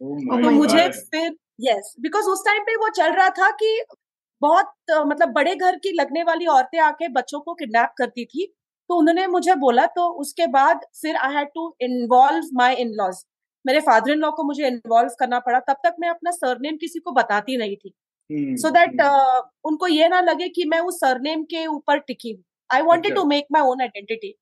oh 0.00 0.42
तो 0.42 0.50
मुझे 0.50 0.88
फिर 1.10 1.34
यस 1.60 1.94
बिकॉज़ 2.00 2.26
उस 2.26 2.44
टाइम 2.46 2.62
पे 2.62 2.76
वो 2.76 2.88
चल 2.92 3.12
रहा 3.12 3.28
था 3.38 3.50
कि 3.52 3.70
बहुत 4.44 4.72
मतलब 5.06 5.32
बड़े 5.32 5.54
घर 5.56 5.76
की 5.78 5.92
लगने 5.92 6.22
वाली 6.22 6.46
औरतें 6.48 6.78
आके 6.80 7.08
बच्चों 7.12 7.40
को 7.40 7.54
किडनैप 7.54 7.92
करती 7.98 8.24
थी 8.24 8.46
तो 8.90 8.96
उन्होंने 8.96 9.26
मुझे 9.26 9.54
बोला 9.56 9.86
तो 9.96 10.08
उसके 10.20 10.46
बाद 10.46 10.80
फिर 11.02 11.16
I 11.16 11.34
had 11.34 11.48
to 11.54 11.74
involve 11.80 12.48
my 12.54 12.74
in 12.76 12.92
laws 12.94 13.24
मेरे 13.64 13.80
फादर 13.80 14.12
इन 14.12 14.18
लॉ 14.18 14.30
को 14.30 14.44
मुझे 14.44 14.66
इन्वॉल्व 14.66 15.10
करना 15.20 15.38
पड़ा 15.40 15.60
तब 15.60 15.76
तक 15.84 15.94
मैं 16.00 16.08
अपना 16.08 16.30
सरनेम 16.30 16.76
किसी 16.76 16.98
को 16.98 17.12
बताती 17.12 17.56
नहीं 17.56 17.76
थी। 17.76 17.94
So 18.30 18.34
hmm, 18.34 18.64
so 18.64 18.72
that 18.74 18.90
hmm. 18.90 19.02
uh, 19.02 19.42
उनको 19.64 19.86
ये 19.86 20.08
ना 20.08 20.20
लगे 20.20 20.48
कि 20.48 20.64
मैं 20.64 20.80
उस 20.80 20.96
सरनेम 20.96 21.42
के 21.44 21.66
ऊपर 21.66 21.98
टिकी 21.98 22.30
हूँ। 22.30 22.42
I 22.70 22.82
wanted 22.82 23.14
to 23.14 23.24
make 23.24 23.46
my 23.52 23.62
own 23.62 23.80
identity 23.80 24.34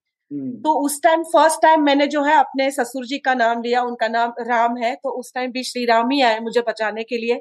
तो 0.65 0.73
उस 0.85 1.01
टाइम 1.03 1.23
फ़र्स्ट 1.23 1.63
टाइम 1.63 1.83
मैंने 1.83 2.07
जो 2.07 2.23
है 2.23 2.35
अपने 2.35 2.71
ससुर 2.71 3.07
जी 3.07 3.19
का 3.19 3.35
नाम 3.35 3.63
लिया 3.63 3.83
उनका 3.83 4.09
नाम 4.09 4.33
राम 4.41 4.77
है 4.77 4.95
तो 4.95 5.11
उस 5.21 5.33
टाइम 5.35 5.51
भी 5.53 5.63
श्री 5.63 5.85
राम 5.87 6.11
ही 6.11 6.21
आए 6.23 6.39
मुझे 6.41 6.61
बचाने 6.61 7.03
के 7.05 7.17
लिए। 7.17 7.41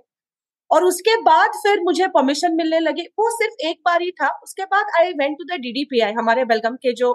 और 0.72 0.84
उसके 0.84 1.16
बाद 1.22 1.52
फिर 1.64 1.82
मुझे 1.84 2.08
परमिशन 2.10 2.56
मिलने 2.56 2.80
लगी। 2.80 3.02
वो 3.20 3.30
सिर्फ़ 3.32 3.68
एक 3.68 3.80
बार 3.86 4.02
ही 4.02 4.12
था। 4.14 4.28
उसके 4.44 4.66
बाद 4.66 4.92
I 5.00 5.12
went 5.14 5.38
to 5.38 5.46
the 5.46 5.60
DDPI 5.62 6.14
हमारे 6.14 6.46
बेलगम 6.46 6.76
के 6.84 6.94
जो 6.96 7.14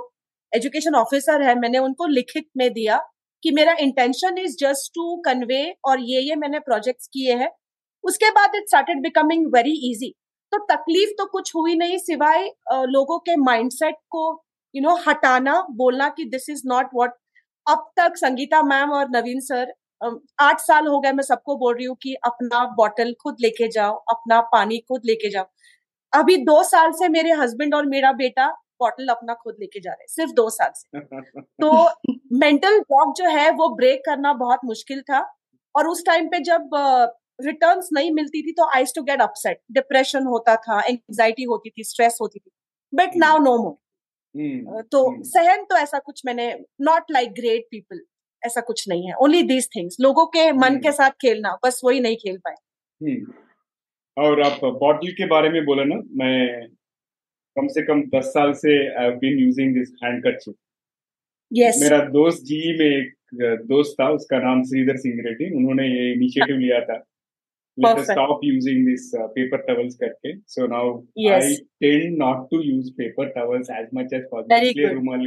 एजुकेशन 0.52 0.94
ऑफिसर 0.94 1.42
है 1.42 1.54
मैंने 1.60 1.78
उनको 1.80 2.06
लिखित 2.08 2.46
में 2.56 2.72
दिया 2.72 2.98
कि 3.42 3.50
मेरा 3.50 3.74
intention 3.80 4.38
is 4.38 4.56
just 4.60 4.90
to 4.94 5.16
convey 5.24 5.62
और 5.84 6.00
ये 6.02 6.20
ये 6.20 6.36
मैंने 6.36 6.58
प्रोजेक्ट्स 6.60 7.06
किए 7.06 7.34
हैं। 7.34 7.50
उसके 8.04 8.30
बाद 8.30 8.54
it 8.56 8.68
started 8.68 9.02
becoming 9.02 9.46
very 9.54 9.72
easy 9.90 10.12
तो 10.52 10.58
तकलीफ़ 10.66 11.10
तो 11.18 11.24
कुछ 11.26 11.54
हुई 11.54 11.74
नहीं 11.76 11.98
सिवाय 11.98 12.50
लोगों 12.88 13.18
के 13.18 13.36
माइंडसेट 13.36 13.94
को 14.10 14.24
यू 14.74 14.80
you 14.80 14.88
नो 14.88 14.94
know, 14.94 15.08
हटाना 15.08 15.60
बोलना 15.72 16.08
कि 16.08 16.24
दिस 16.26 16.48
इज़ 16.50 16.62
नॉट 16.66 16.90
व्हाट 16.94 17.14
अब 17.66 17.90
तक 17.96 18.16
संगीता 18.16 18.62
मैम 18.62 18.92
और 18.92 19.08
नवीन 19.10 19.40
सर 19.40 19.72
आठ 20.40 20.60
साल 20.60 20.86
हो 20.86 21.00
गए 21.00 21.12
मैं 21.12 21.22
सबको 21.22 21.56
बोल 21.56 21.74
रही 21.74 21.84
हूँ 21.84 21.96
कि 22.02 22.14
अपना 22.14 22.64
बॉटल 22.64 23.14
खुद 23.22 23.36
लेके 23.40 23.68
जाओ 23.68 23.94
अपना 23.94 24.40
पानी 24.40 24.78
खुद 24.78 25.02
लेके 25.04 25.30
जाओ। 25.30 25.44
अभी 26.12 26.36
दो 26.36 26.62
साल 26.62 26.92
से 26.92 27.08
मेरे 27.08 27.32
हस्बैंड 27.32 27.74
और 27.74 27.86
मेरा 27.86 28.12
बेटा 28.12 28.48
बॉटल 28.80 29.08
अपना 29.08 29.34
खुद 29.34 29.56
लेके 29.60 29.80
जा 29.80 29.90
रहे 29.90 30.02
हैं 30.02 30.06
सिर्फ़ 30.08 30.32
दो 30.32 30.50
साल 30.50 30.70
से। 30.74 31.00
तो 31.40 31.88
मेंटल 32.32 32.78
ब्लॉक 32.80 33.14
जो 33.16 33.24
है 33.24 33.50
वो 33.50 33.68
ब्रेक 33.68 34.02
करना 34.06 34.32
बहुत 34.32 34.60
मुश्किल 34.64 35.00
था 35.00 35.20
और 35.76 35.88
उस 35.88 36.04
टाइम 36.06 36.28
पे 36.28 36.38
जब 36.38 36.70
रिटर्न 37.40 37.80
uh, 37.80 37.88
नहीं 37.92 38.10
मिलती 38.12 38.42
थी 38.42 38.52
तो 38.52 38.68
I 38.74 38.84
to 38.84 39.02
get 39.02 39.20
upset 39.20 39.60
depression 39.72 40.24
होता 40.24 40.56
था 40.56 40.80
एंग्जाइटी 40.80 41.42
होती 41.42 41.70
थी 41.70 41.84
स्ट्रेस 41.84 42.18
होती 42.20 42.38
थी। 42.38 42.50
बट 42.94 43.16
नाउ 43.16 43.38
नो 43.38 43.56
मोर 43.58 44.82
तो 44.82 45.14
hmm. 45.14 45.24
सहन 45.24 45.64
तो 45.64 45.76
ऐसा 45.76 45.98
कुछ 45.98 46.22
मैंने 46.26 46.64
नॉट 46.80 47.10
लाइक 47.10 47.32
ग्रेट 47.32 47.68
पीपल 47.70 48.00
ऐसा 48.46 48.60
कुछ 48.60 48.88
नहीं 48.88 49.08
है। 49.08 49.14
ओनली 49.14 49.42
दीज 49.42 49.68
थिंग्स 49.76 49.96
लोगों 50.00 50.26
के 50.26 50.52
मन 50.52 50.68
hmm. 50.68 50.82
के 50.82 50.92
साथ 50.92 51.10
खेलना 51.10 51.56
बस 51.64 51.80
वही 51.84 52.00
नहीं 52.00 52.16
खेल 52.16 52.38
पाए। 52.38 52.54
hmm. 53.02 53.32
और 54.18 54.42
आप 54.42 54.64
बॉटल 54.64 55.12
के 55.12 55.26
बारे 55.26 55.48
में 55.50 55.64
बोले 55.64 55.84
ना 55.84 55.96
मैं 56.12 56.66
कम 57.56 57.66
से 57.66 57.82
कम 57.82 58.02
दस 58.14 58.24
साल 58.24 58.52
से 58.52 58.78
I 59.02 59.10
been 59.10 59.38
using 59.38 59.74
this 59.74 59.88
handkerchief 60.04 60.54
yes. 61.56 61.82
मेरा 61.82 61.98
दोस्त 62.04 62.42
जी 62.44 62.78
में 62.78 62.86
एक 62.86 63.12
दोस्त 63.66 63.96
था 64.00 64.08
उसका 64.10 64.38
नाम 64.38 64.62
श्रीधर 64.62 64.96
सिंह 64.96 65.22
रेड्डी। 65.26 65.56
उन्होंने 65.56 65.88
ये 65.88 66.12
इनिशिएटिव 66.12 66.56
लिया 66.56 66.80
था। 66.80 67.04
Us 67.78 67.98
stop 68.04 68.38
using 68.42 68.78
these 68.84 69.02
uh, 69.14 69.28
करके। 70.00 70.30
So 70.52 70.66
now 70.66 70.84
yes. 71.14 71.44
I 71.44 71.56
tend 71.82 72.16
not 72.18 72.46
to 72.50 72.60
use 72.66 72.86
paper 73.00 73.26
towels 73.34 73.68
as 73.80 73.90
much 73.92 74.14
as 74.18 74.22
possible 74.30 74.94
रुमाल 74.94 75.26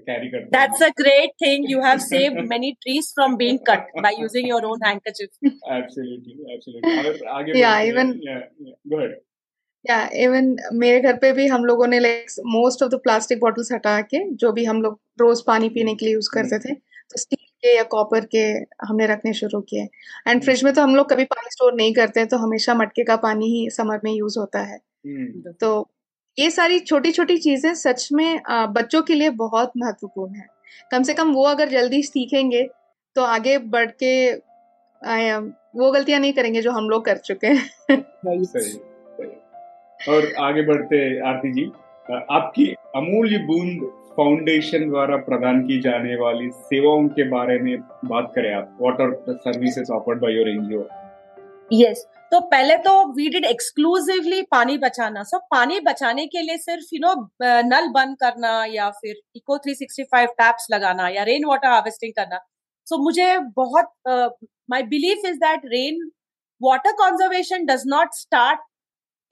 carry 0.00 0.30
That's 0.50 0.80
a 0.80 0.92
great 0.92 1.30
thing. 1.38 1.64
You 1.64 1.82
have 1.82 2.00
saved 2.02 2.36
many 2.46 2.76
trees 2.82 3.12
from 3.14 3.36
being 3.36 3.58
cut 3.60 3.86
by 4.02 4.14
using 4.18 4.46
your 4.46 4.64
own 4.64 4.78
handkerchief. 4.82 5.30
Absolutely, 5.70 6.38
absolutely. 6.54 7.26
आगे 7.30 7.54
yeah, 7.54 7.84
even 7.84 8.18
yeah, 8.22 8.40
yeah, 8.60 8.74
go 8.88 8.98
ahead. 8.98 9.20
या 9.84 9.96
even 10.14 10.56
मेरे 10.80 11.00
घर 11.00 11.16
पे 11.16 11.32
भी 11.32 11.46
हम 11.46 11.64
लोगों 11.64 11.86
ने 11.86 11.98
like 11.98 12.30
most 12.46 12.82
of 12.82 12.90
the 12.90 12.98
plastic 13.04 13.40
bottles 13.40 13.72
हटा 13.72 14.00
के 14.02 14.18
जो 14.42 14.52
भी 14.52 14.64
हम 14.64 14.82
लोग 14.82 14.98
रोज 15.20 15.42
पानी 15.46 15.68
पीने 15.68 15.94
के 15.94 16.06
लिए 16.06 16.14
यूज़ 16.14 16.28
करते 16.34 16.58
थे 16.58 16.74
तो 16.74 17.18
स्टील 17.18 17.46
के 17.62 17.74
या 17.76 17.82
कॉपर 17.94 18.24
के 18.34 18.44
हमने 18.86 19.06
रखने 19.06 19.32
शुरू 19.32 19.60
किए 19.70 19.88
एंड 20.28 20.42
फ्रिज 20.44 20.64
में 20.64 20.72
तो 20.74 20.82
हम 20.82 20.94
लोग 20.96 21.08
कभी 21.10 21.24
पानी 21.34 21.50
स्टोर 21.52 21.74
नहीं 21.74 21.94
करते 21.94 22.24
तो 22.26 22.36
हमेशा 22.36 22.74
मटके 22.74 23.04
का 23.04 23.16
पानी 23.26 23.46
ही 23.54 23.68
समर 23.70 24.00
में 24.04 24.12
यूज़ 24.12 24.38
होता 24.38 24.60
है 24.62 24.78
हम्म। 25.06 25.52
तो 25.60 25.72
ये 26.38 26.50
सारी 26.50 26.78
छोटी 26.80 27.10
छोटी 27.12 27.36
चीज़ें 27.38 27.72
सच 27.74 28.08
में 28.12 28.40
बच्चों 28.72 29.02
के 29.02 29.14
लिए 29.14 29.30
बहुत 29.38 29.72
महत्वपूर्ण 29.76 30.34
है। 30.34 30.46
कम 30.90 31.02
से 31.02 31.14
कम 31.14 31.32
वो 31.32 31.44
अगर 31.44 31.68
जल्दी 31.68 32.02
सीखेंगे 32.02 32.62
तो 33.16 33.22
आगे 33.22 33.56
बढ़ 33.74 33.90
के 34.02 34.12
वो 35.78 35.90
गलतियाँ 35.92 36.20
नहीं 36.20 36.32
करेंगे 36.32 36.60
जो 36.62 36.70
हम 36.70 36.88
लोग 36.90 37.04
कर 37.04 37.16
चुके 37.18 37.46
हैं। 37.46 38.00
और 40.00 40.32
आगे 40.40 40.62
बढ़ते 40.62 40.98
आरती 41.28 41.52
जी। 41.52 41.64
आपकी 42.30 42.66
अमूल्य 42.96 43.38
बूंद 43.46 43.82
फाउंडेशन 44.16 44.88
द्वारा 44.88 45.16
प्रदान 45.26 45.60
की 45.66 45.80
जाने 45.80 46.16
वाली 46.16 46.50
सेवाओं 46.50 47.08
के 47.08 47.28
बारे 47.28 47.58
में 47.58 47.76
बात 48.04 48.32
करें 48.34 48.52
आप। 48.54 48.76
What 48.80 49.00
are 49.00 49.12
services 49.30 49.92
offered 49.92 50.20
by 50.20 50.32
your 50.32 50.48
NGO 50.48 50.84
yes 51.72 52.06
तो 52.32 52.40
पहले 52.40 52.76
तो 52.76 52.92
वी 53.14 53.28
डिड 53.28 53.44
एक्सक्लूसिवली 53.44 54.42
पानी 54.50 54.76
बचाना। 54.78 55.22
सो 55.22 55.36
so, 55.36 55.42
पानी 55.50 55.80
बचाने 55.80 56.26
के 56.26 56.42
लिए 56.42 56.56
सिर्फ़ 56.58 56.94
यू 56.94 57.00
नो 57.00 57.14
नल 57.62 57.88
बंद 57.88 58.16
करना 58.20 58.52
या 58.66 58.88
फिर 58.90 59.16
इको 59.36 59.58
365 59.58 60.32
टैप्स 60.38 60.66
लगाना 60.70 61.08
या 61.08 61.22
रेन 61.22 61.44
वाटर 61.44 61.68
हार्वेस्टिंग 61.68 62.12
करना। 62.12 62.38
सो 62.86 62.96
so, 62.96 63.02
मुझे 63.02 63.38
बहुत 63.56 63.92
my 64.70 64.82
belief 64.94 65.26
is 65.26 65.36
that 65.38 65.66
rain 65.66 66.10
water 66.60 66.92
conservation 66.92 67.66
does 67.66 67.82
not 67.86 68.14
start 68.14 68.60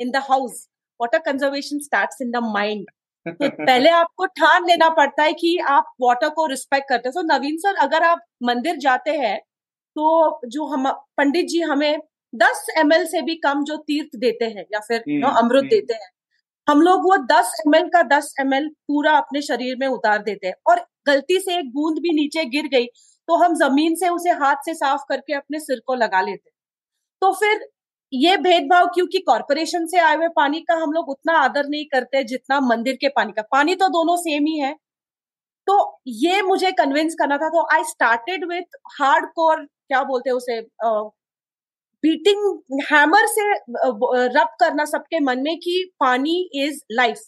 in 0.01 0.11
the 0.11 0.23
house 0.29 0.67
water 1.01 1.19
conservation 1.19 1.79
start 1.79 2.23
in 2.23 2.31
the 2.31 2.45
mind 2.49 2.87
तो 3.27 3.49
पहले 3.67 3.91
आपको 3.91 4.27
ठान 4.43 4.67
लेना 4.67 4.89
पड़ता 4.91 5.23
है 5.23 5.33
कि 5.33 5.57
आप 5.71 5.93
वाटर 6.03 6.29
को 6.37 6.47
रिस्पेक्ट 6.47 6.89
करते 6.89 7.09
हैं। 7.09 7.15
तो 7.15 7.23
नवीन 7.35 7.57
सर 7.57 7.75
अगर 7.87 8.03
आप 8.03 8.21
मंदिर 8.43 8.77
जाते 8.87 9.17
हैं 9.19 9.39
तो 9.97 10.41
जो 10.49 10.67
हम 10.67 10.91
पंडित 11.17 11.47
जी 11.47 11.61
हमें 11.63 11.99
दस 12.33 12.67
एम 12.79 12.91
से 13.05 13.23
भी 13.23 13.35
कम 13.37 13.65
जो 13.65 13.77
तीर्थ 13.77 14.17
देते 14.17 14.45
हैं 14.47 14.65
या 14.73 14.81
फिर 14.81 15.01
हम्म, 15.01 15.27
अमृत 15.29 15.59
हम्म। 15.59 15.69
देते 15.69 15.95
हैं। 15.95 16.11
हम 16.69 16.81
लोग 16.83 17.03
वो 17.03 17.17
दस 17.27 17.53
एम 17.67 17.89
का 17.89 18.03
दस 18.09 18.35
एम 18.41 18.69
पूरा 18.89 19.17
अपने 19.19 19.43
शरीर 19.43 19.77
में 19.81 19.87
उतार 19.89 20.23
देते 20.23 20.47
हैं 20.47 20.55
और 20.69 20.85
गलती 21.07 21.39
से 21.41 21.59
एक 21.59 21.73
बूंद 21.73 21.99
भी 21.99 22.13
नीचे 22.15 22.45
गिर 22.45 22.67
गई 22.69 22.87
तो 23.29 23.37
हम 23.37 23.55
ज़मीन 23.55 23.95
से 23.95 24.09
उसे 24.09 24.31
हाथ 24.39 24.65
से 24.65 24.75
साफ़ 24.75 25.03
करके 25.09 25.35
अपने 25.35 25.61
सिर 25.61 25.81
को 25.87 25.95
लगा 25.95 26.21
लेते 26.21 26.51
तो 27.23 27.33
फिर 27.33 27.69
ये 28.13 28.37
भेदभाव 28.37 28.87
क्योंकि 28.87 29.19
कॉरपोरेशन 29.19 29.87
से 29.87 29.99
आए 29.99 30.17
हुए 30.17 30.29
पानी 30.29 30.61
का 30.61 30.75
हम 30.75 30.93
लोग 30.93 31.09
उतना 31.09 31.33
आदर 31.39 31.67
नहीं 31.69 31.85
करते 31.85 32.23
जितना 32.25 32.61
मंदिर 32.61 32.97
के 32.97 33.09
पानी 33.09 33.33
का। 33.33 33.43
पानी 33.43 33.75
तो 33.75 33.89
दोनों 33.89 34.17
सेम 34.17 34.47
ही 34.47 34.59
है। 34.59 34.73
तो 35.67 36.01
ये 36.07 36.41
मुझे 36.43 36.73
कन्विंस 36.73 37.15
करना 37.15 37.37
था 37.37 37.49
तो 37.49 37.67
I 37.75 37.85
started 37.85 38.45
with 38.45 38.77
hard 39.01 39.27
core 39.27 39.65
क्या 39.65 40.03
बोलते 40.05 40.31
हैं 40.31 40.37
उसे 40.37 40.59
बीटिंग 42.03 42.81
हैमर 42.91 43.27
से 43.29 43.53
रब 44.35 44.55
करना 44.61 44.85
सबके 44.85 45.19
मन 45.21 45.41
में 45.41 45.57
कि 45.59 45.73
पानी 46.01 46.37
इज़ 46.57 46.81
लाइफ 46.93 47.23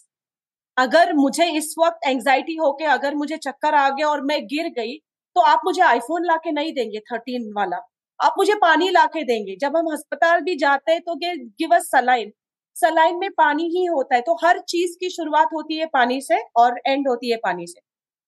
अगर 0.77 1.13
मुझे 1.13 1.45
इस 1.57 1.73
वक्त 1.79 2.07
एंजाइटी 2.07 2.55
होके 2.55 2.85
अगर 2.91 3.15
मुझे 3.15 3.37
चक्कर 3.37 3.73
आ 3.75 3.89
गया 3.89 4.07
और 4.07 4.21
मैं 4.25 4.39
गिर 4.45 4.69
गई 4.77 4.95
तो 5.35 5.41
आप 5.41 5.61
मुझे 5.65 5.81
आईफोन 5.83 6.25
लाके 6.25 6.51
नहीं 6.51 6.73
देंगे 6.73 6.99
थर्टीन 7.11 7.51
वाला। 7.55 7.77
आप 8.19 8.35
मुझे 8.37 8.53
पानी 8.55 8.89
ला 8.89 9.05
के 9.07 9.23
देंगे। 9.23 9.55
जब 9.61 9.77
हम 9.77 9.91
अस्पताल 9.93 10.41
भी 10.41 10.55
जाते 10.57 10.91
हैं 10.91 11.01
तो 11.01 11.15
गिव 11.15 11.75
अस 11.75 11.89
सलाइन 11.91 12.31
सलाइन 12.75 13.17
में 13.19 13.29
पानी 13.37 13.63
ही 13.69 13.85
होता 13.85 14.15
है 14.15 14.21
तो 14.21 14.35
हर 14.43 14.59
चीज़ 14.69 14.95
की 14.99 15.09
शुरुआत 15.09 15.49
होती 15.53 15.77
है 15.77 15.85
पानी 15.93 16.19
से 16.21 16.39
और 16.57 16.79
एंड 16.87 17.07
होती 17.07 17.31
है 17.31 17.37
पानी 17.43 17.67
से। 17.67 17.79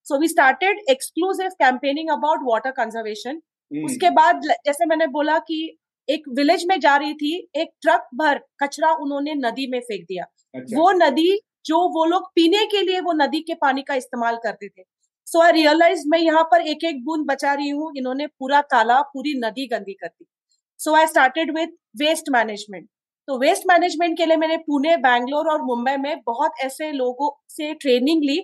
So 0.08 0.20
we 0.20 0.28
started 0.28 0.80
exclusive 0.90 1.50
campaigning 1.60 2.10
about 2.12 2.40
water 2.44 2.72
conservation 2.74 3.42
उसके 3.72 4.10
बाद 4.12 4.42
जैसे 4.66 4.86
मैंने 4.86 5.08
बोला 5.10 5.38
कि 5.40 5.58
एक 6.08 6.24
विलेज 6.38 6.66
में 6.68 6.80
जा 6.80 6.96
रही 6.98 7.14
थी 7.16 7.36
एक 7.58 7.70
ट्रक 7.82 8.08
भर 8.16 8.40
कचरा 8.64 8.92
उन्होंने 8.96 9.34
नदी 9.38 9.68
में 9.68 9.80
फेंक 9.82 10.04
दिया। 10.04 10.26
अच्छा। 10.56 10.78
वो 10.78 10.92
नदी 10.96 11.38
जो 11.66 11.78
वो 11.90 12.06
लोग 12.06 12.30
पीने 12.36 12.66
के 12.68 12.82
लिए 12.82 13.00
वो 13.02 13.14
नदी 13.16 13.40
के 13.42 13.54
पानी 13.62 13.82
का 13.82 13.96
इस्तेमाल 13.96 14.38
करते 14.44 14.68
थे। 14.70 14.84
सो 15.28 15.42
आई 15.42 15.52
रियलाइज़ 15.52 16.04
मैं 16.08 16.20
यहाँ 16.20 16.44
पर 16.52 16.68
एक 16.68 16.84
एक 16.84 17.04
बूंद 17.06 17.26
बचा 17.28 17.54
रही 17.54 17.70
हूँ 17.70 17.92
इन्होंने 17.98 18.28
पूरा 18.30 18.62
तालाब 18.74 19.06
पूरी 19.14 19.34
नदी 19.40 19.68
गंदी 19.68 19.94
कर 19.94 20.08
दी। 20.08 20.26
So 20.80 20.96
I 20.96 21.08
started 21.08 21.58
with 21.58 21.68
waste 21.98 22.30
management 22.32 22.88
तो 23.28 23.38
वेस्ट 23.40 23.64
मैनेजमेंट 23.68 24.18
के 24.18 24.26
लिए 24.26 24.38
मैंने 24.38 24.58
पुणे 24.58 24.96
बैंगलोर 24.98 25.48
और 25.52 25.62
मुंबई 25.62 25.96
में 25.98 26.22
बहुत 26.26 26.60
ऐसे 26.64 26.92
लोगों 26.92 27.30
से 27.50 27.74
ट्रेनिंग 27.76 28.24
ली 28.24 28.38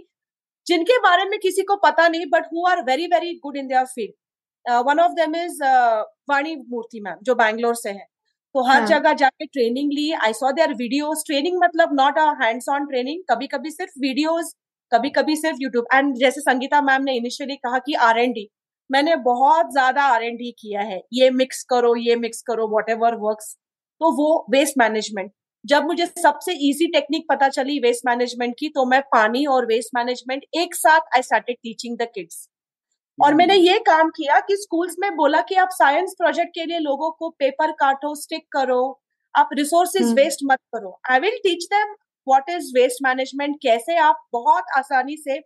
जिनके 0.68 0.98
बारे 1.00 1.26
में 1.26 1.38
किसी 1.40 1.64
को 1.64 1.76
पता 1.84 2.08
नहीं 2.08 2.26
but 2.30 2.46
who 2.46 2.66
are 2.68 2.82
very 2.84 3.06
very 3.08 3.34
good 3.36 3.58
in 3.58 3.68
their 3.68 3.86
field 3.86 4.14
one 4.66 5.00
of 5.00 5.12
them 5.14 5.36
is 5.36 5.62
Vani 6.30 6.56
Murthy 6.70 7.00
ma'am 7.02 7.18
जो 7.24 7.36
बैंगलोर 7.36 7.76
से 7.76 7.90
है। 7.92 8.06
तो 8.56 8.64
हर 8.64 8.78
हाँ. 8.78 8.88
जगह 8.88 9.14
जाके 9.14 9.46
training 9.46 9.92
Lee. 9.94 10.12
I 10.14 10.34
saw 10.34 10.52
their 10.52 10.74
videos 10.76 11.24
training 11.28 11.60
मतलब 11.64 11.94
not 11.96 12.18
a 12.20 12.26
hands 12.42 12.70
on 12.70 12.86
training 12.88 13.24
कभी 13.30 13.48
कभी 13.48 13.72
सिर्फ़ 13.72 13.92
वीडियोस 14.02 14.54
कभी 14.92 15.10
कभी 15.10 15.36
सिर्फ़ 15.36 15.58
यूट्यूब 15.62 15.86
एंड 15.94 16.16
जैसे 16.18 16.42
संगीता 16.42 16.82
मैम 16.82 17.04
ने 17.04 17.16
इनिशियली 17.18 17.56
कहा 17.58 17.80
कि 17.80 17.94
आर 18.08 18.20
एंड 18.20 18.34
डी 18.36 18.48
मैंने 18.90 19.16
बहुत 19.26 19.72
ज़्यादा 19.72 20.04
आर 20.06 20.24
एंड 20.24 20.38
डी 20.38 20.52
किया 20.60 20.82
है। 20.82 21.02
ये 21.14 21.30
मिक्स 21.32 21.64
करो 21.70 21.96
ये 21.98 22.16
मिक्स 22.18 22.42
करो 22.42 22.68
वॉट 22.68 22.90
एवर 22.90 23.16
वर्क 23.20 23.44
तो 24.02 24.12
वो 24.18 24.46
वेस्ट 24.52 24.78
मैनेजमेंट 24.78 25.32
जब 25.66 25.86
मुझे 25.86 26.06
सबसे 26.20 26.54
इजी 26.70 26.88
टेक्निक 26.92 27.26
पता 27.30 27.50
चली 27.50 27.80
वेस्ट 27.80 28.06
मैनेजमेंट 28.06 28.56
की 28.60 28.70
तो 28.70 28.86
मैं 28.86 29.02
पानी 29.12 29.46
और 29.48 29.66
वेस्ट 29.66 29.96
मैनेजमेंट 29.96 30.46
एक 30.56 30.76
साथ 30.76 31.16
I 31.16 31.22
started 31.22 31.56
teaching 31.58 31.98
the 31.98 32.08
kids 32.16 32.48
और 33.24 33.34
मैंने 33.36 33.56
ये 33.56 33.78
काम 33.86 34.10
किया 34.10 34.40
कि 34.40 34.56
स्कूल्स 34.58 34.96
में 35.00 35.16
बोला 35.16 35.42
कि 35.50 35.56
आप 35.56 35.70
साइंस 35.72 36.14
प्रोजेक्ट 36.18 36.54
के 36.56 36.66
लिए 36.66 36.80
लोगों 36.80 37.10
को 37.12 37.30
पेपर 37.40 37.72
काटो 37.80 38.14
स्टिक 38.16 38.46
करो 38.52 38.82
आप 39.36 39.50
रिसोर्सेज 39.58 40.14
वेस्ट 40.14 40.40
मत 40.46 40.60
करो। 40.76 41.00
I 41.12 41.20
will 41.20 41.38
teach 41.44 41.66
them 41.74 41.94
what 42.28 42.50
is 42.50 42.72
waste 42.76 43.04
management 43.04 43.56
कैसे 43.62 43.98
आप 44.00 44.24
बहुत 44.34 44.78
आसानी 44.78 45.18
से 45.18 45.40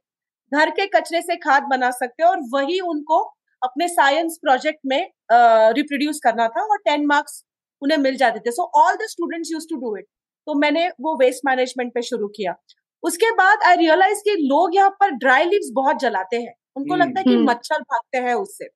घर 0.52 0.70
के 0.70 0.86
कचरे 0.96 1.22
से 1.22 1.36
खाद 1.38 1.64
बना 1.70 1.92
सकते 1.92 2.24
हो 2.24 2.30
और 2.30 2.42
वही 2.54 2.80
उनको 2.94 3.20
अपने 3.62 3.88
साइंस 3.88 4.38
प्रोजेक्ट 4.42 4.80
में 4.86 5.00
रिप्रोड्यूस 5.32 6.16
uh, 6.16 6.24
करना 6.24 6.48
था 6.48 6.62
और 6.64 6.78
टेन 6.80 7.06
मार्क्स 7.08 7.44
उन्हें 7.82 7.98
मिल 8.00 8.18
जाते 8.18 8.40
थे। 8.40 8.52
So 8.52 8.72
all 8.78 8.96
the 8.96 9.08
students 9.10 9.52
use 9.52 9.66
to 9.70 9.76
do 9.78 9.96
it 9.98 10.06
तो 10.48 10.54
मैंने 10.60 10.88
वो 11.02 11.16
वेस्ट 11.20 11.46
मैनेजमेंट 11.46 11.94
पे 11.94 12.02
शुरू 12.02 12.28
किया। 12.36 12.56
उसके 13.04 13.32
बाद 13.36 13.64
आई 13.68 13.76
रियलाइज़ 13.78 14.20
कि 14.24 14.36
लोग 14.42 14.76
यहाँ 14.76 14.90
पर 15.00 15.12
ड्राई 15.16 15.46
लीव्स 15.46 15.70
बहुत 15.76 16.00
जलाते 16.00 16.38
हैं। 16.38 16.54
उनको 16.76 16.94
हम्म। 16.94 17.04
लगता 17.04 17.20
है 17.20 17.24
कि 17.26 17.38
मच्छर 17.44 17.82
भागते 17.84 18.18
हैं 18.20 18.34
उससे। 18.36 18.68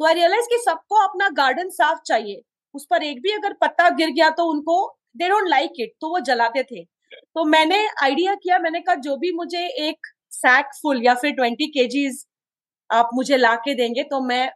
तो 0.00 0.06
आई 0.06 0.14
रियलाइज़ 0.14 0.46
कि 0.48 0.58
सबको 0.60 0.96
अपना 0.98 1.28
गार्डन 1.34 1.68
साफ़ 1.70 1.98
चाहिए। 2.06 2.40
उस 2.74 2.86
पर 2.90 3.02
एक 3.02 3.20
भी 3.22 3.30
अगर 3.32 3.52
पत्ता 3.60 3.88
गिर 3.90 4.10
गया 4.10 4.30
तो 4.32 4.44
उनको 4.46 4.76
दे 5.16 5.28
डोंट 5.28 5.48
लाइक 5.48 5.72
इट 5.80 5.92
तो 6.00 6.08
वो 6.10 6.18
जलाते 6.22 6.62
थे। 6.64 6.82
तो 6.84 7.44
मैंने 7.46 7.78
आइडिया 8.02 8.34
किया 8.36 8.58
मैंने 8.58 8.80
कहा 8.80 8.94
जो 9.02 9.16
भी 9.16 9.32
मुझे 9.34 9.66
एक 9.88 10.06
सैक 10.32 10.70
फुल 10.82 11.02
या 11.04 11.14
फिर 11.14 11.32
ट्वेंटी 11.34 11.66
केजीज 11.70 12.24
आप 12.90 13.10
मुझे 13.14 13.36
ला 13.36 13.54
के 13.58 13.74
देंगे 13.74 14.02
तो 14.04 14.20
मैं 14.22 14.48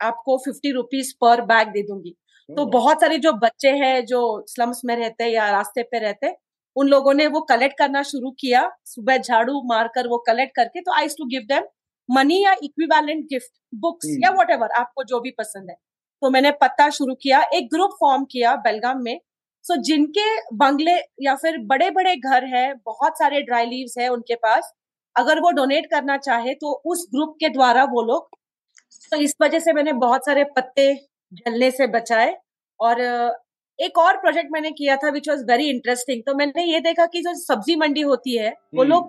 आपको 0.00 0.36
फिफ्टी 0.44 0.70
रुपीज़ 0.72 1.12
पर 1.20 1.40
बैग 1.44 1.68
दे 1.68 1.82
दूँगी। 1.84 2.14
तो 2.48 2.64
बहुत 2.68 3.00
सारे 3.00 3.18
जो 3.18 3.32
बच्चे 3.38 3.70
हैं 3.78 4.04
जो 4.06 4.20
स्लम्स 4.48 4.80
में 4.84 4.96
रहते 4.96 5.24
हैं 5.24 5.30
या 5.30 5.50
रास्ते 5.50 5.82
पे 5.84 5.98
रहते 6.00 6.26
हैं 6.26 6.36
उन 6.76 6.88
लोगों 6.88 7.14
ने 7.14 7.26
वो 7.28 7.40
कलेक्ट 7.48 7.78
करना 7.78 8.02
शुरू 8.04 8.30
किया। 8.40 8.68
सुबह 8.86 9.18
झाड़ू 9.18 9.62
मारकर 9.66 10.08
वो 10.08 10.18
कलेक्ट 10.26 10.54
करके 10.56 10.80
तो 10.80 10.92
I 10.92 11.08
to 11.18 11.26
give 11.26 11.42
them 11.48 11.64
money 12.08 12.42
या 12.44 12.54
इक्विवेलेंट 12.62 13.24
गिफ्ट 13.26 13.52
बुक्स 13.80 14.16
या 14.24 14.30
वट 14.32 14.50
आपको 14.72 15.04
जो 15.04 15.20
भी 15.20 15.30
पसंद 15.38 15.70
है। 15.70 15.76
तो 16.22 16.30
मैंने 16.30 16.50
पत्ता 16.60 16.88
शुरू 16.90 17.14
किया 17.22 17.42
एक 17.54 17.68
ग्रुप 17.72 17.96
फॉर्म 18.00 18.24
किया 18.24 18.54
बेलगाम 18.58 19.02
में। 19.02 19.18
सो 19.64 19.74
so, 19.74 19.80
जिनके 19.82 20.24
बंगले 20.54 20.94
या 21.22 21.34
फिर 21.34 21.58
बड़े 21.66 21.90
बड़े 21.90 22.14
घर 22.16 22.44
है 22.46 22.72
बहुत 22.86 23.18
सारे 23.18 23.40
ड्राई 23.42 23.66
लीव्स 23.66 23.94
है 23.98 24.08
उनके 24.08 24.34
पास 24.36 24.72
अगर 25.16 25.40
वो 25.40 25.50
डोनेट 25.50 25.86
करना 25.90 26.16
चाहे 26.18 26.54
तो 26.54 26.72
उस 26.86 27.06
ग्रुप 27.14 27.36
के 27.40 27.48
द्वारा 27.48 27.84
वो 27.84 28.02
लोग 28.02 28.36
तो 29.12 29.16
इस 29.16 29.34
वजह 29.42 29.58
से 29.58 29.72
मैंने 29.72 29.92
बहुत 30.00 30.26
सारे 30.26 30.44
पत्ते 30.56 30.92
जलने 31.32 31.70
से 31.70 31.86
बचाए 31.88 32.36
और 32.80 33.00
एक 33.78 33.98
और 33.98 34.16
प्रोजेक्ट 34.16 34.50
मैंने 34.52 34.70
किया 34.70 34.96
था 34.96 35.10
विच 35.10 35.28
वॉज़ 35.28 35.44
वेरी 35.44 35.68
इंटरेस्टिंग 35.70 36.22
तो 36.22 36.34
मैंने 36.34 36.64
ये 36.64 36.80
देखा 36.80 37.06
कि 37.06 37.20
जो 37.20 37.34
सब्ज़ी 37.36 37.76
मंडी 37.76 38.00
होती 38.02 38.36
है 38.36 38.50
वो 38.50 38.82
हम्म। 38.82 38.92
लोग 38.92 39.08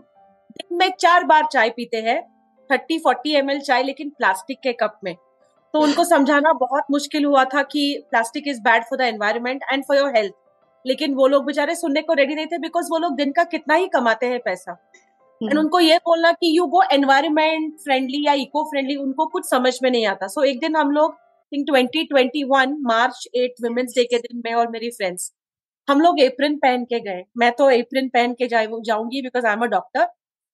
दिन 0.51 0.78
में 0.78 0.89
चार 0.99 1.23
बार 1.23 1.45
चाय 1.51 1.69
पीते 1.69 1.97
हैं 2.01 2.21
थर्टी 2.69 2.97
फोर्टी 2.99 3.36
एम 3.36 3.58
चाय 3.60 3.84
लेकिन 3.84 4.10
प्लास्टिक 4.10 4.60
के 4.60 4.73
कप 4.73 4.99
में। 5.04 5.15
तो 5.73 5.80
उनको 5.80 6.04
समझाना 6.04 6.54
बहुत 6.54 6.84
मुश्किल 6.91 7.25
हुआ 7.25 7.43
था 7.45 7.62
कि 7.63 7.84
plastic 8.12 8.47
is 8.47 8.62
bad 8.62 8.84
for 8.84 8.99
the 8.99 9.01
environment 9.04 9.63
and 9.71 9.84
for 9.84 9.97
your 9.97 10.15
health 10.15 10.34
लेकिन 10.86 11.13
वो 11.13 11.28
लोग 11.28 11.45
बेचारे 11.45 11.75
सुनने 11.75 12.01
को 12.01 12.13
रेडी 12.13 12.36
नहीं 12.36 12.45
थे 12.45 12.58
बिकॉज़ 12.58 12.88
वो 12.91 12.97
लोग 12.97 13.15
दिन 13.15 13.32
का 13.32 13.43
कितना 13.43 13.75
ही 13.75 13.88
कमाते 13.88 14.25
हैं 14.25 14.39
पैसा। 14.39 14.71
एंड 14.71 15.51
हम्म। 15.51 15.60
उनको 15.60 15.80
ये 15.80 15.97
बोलना 16.06 16.32
कि 16.32 16.58
यू 16.58 16.65
गो 16.67 16.82
एनवायरमेंट 16.91 17.73
फ्रेंडली 17.84 18.25
या 18.25 18.34
इको 18.41 18.63
फ्रेंडली 18.63 18.95
उनको 18.95 19.25
कुछ 19.28 19.49
समझ 19.49 19.78
में 19.84 19.89
नहीं 19.91 20.06
आता। 20.08 20.28
सो 20.28 20.41
so, 20.41 20.47
एक 20.47 20.60
दिन 20.60 20.75
हम 20.75 20.91
लोग 20.91 21.17
थिंक 21.55 21.65
2021 21.67 22.71
मार्च 22.83 23.27
8 23.37 23.63
वुमेन्स 23.63 23.93
डे 23.95 24.03
के 24.03 24.17
दिन 24.19 24.41
मैं 24.45 24.53
और 24.55 24.69
मेरी 24.71 24.89
फ्रेंड्स 24.91 25.31
हम 25.87 26.01
लोग 26.01 26.19
एप्रिन 26.21 26.57
पहन 26.57 26.83
के 26.85 26.99
गए। 27.01 27.23
मैं 27.37 27.51
तो 27.51 27.69
एप्रिन 27.71 28.07
पहन 28.09 28.33
के 28.33 28.47
जाऊँगी 28.47 29.21
because 29.21 29.45
I 29.45 29.53
am 29.53 29.61
a 29.61 29.67
doctor 29.67 30.07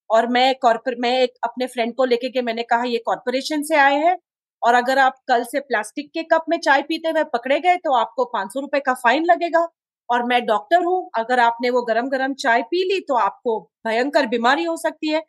और 0.10 0.28
मैं 0.28 0.54
कॉर्पोर 0.62 0.96
मैं 1.00 1.12
एक 1.20 1.34
अपने 1.44 1.68
फ्रेंड 1.68 1.94
को 1.96 2.06
लेके 2.06 2.30
के 2.30 2.42
मैंने 2.42 2.64
कहा, 2.64 2.84
ये 2.84 2.98
कॉर्पोरेशन 3.06 3.64
से 3.64 3.76
आए 3.78 3.96
हैं 3.98 4.18
और 4.62 4.74
अगर 4.74 5.00
आप 5.00 5.16
कल 5.28 5.44
से 5.44 5.60
प्लास्टिक 5.62 6.10
के 6.14 6.24
कप 6.34 6.46
में 6.50 6.58
चाय 6.60 6.82
पीते 6.82 7.10
हुए 7.10 7.24
पकड़े 7.34 7.60
गए 7.60 7.78
तो 7.78 7.94
आपको 7.96 8.26
पाँच 8.34 8.54
सौ 8.54 8.60
रुपए 8.60 8.80
का 8.80 8.94
फाइन 8.96 9.26
लगेगा 9.26 9.68
और 10.10 10.24
मैं 10.26 10.46
डॉक्टर 10.46 10.84
हूँ। 10.84 11.10
अगर 11.18 11.40
आपने 11.40 11.70
वो 11.70 11.82
गरम 11.84 12.10
गरम 12.10 12.34
चाय 12.36 12.62
पी 12.72 12.84
ली 12.86 13.00
तो 13.08 13.16
आपको 13.18 13.60
भयंकर 13.88 14.28
बीमारी 14.28 14.64
हो 14.64 14.76
सकती 14.78 15.10
है। 15.10 15.22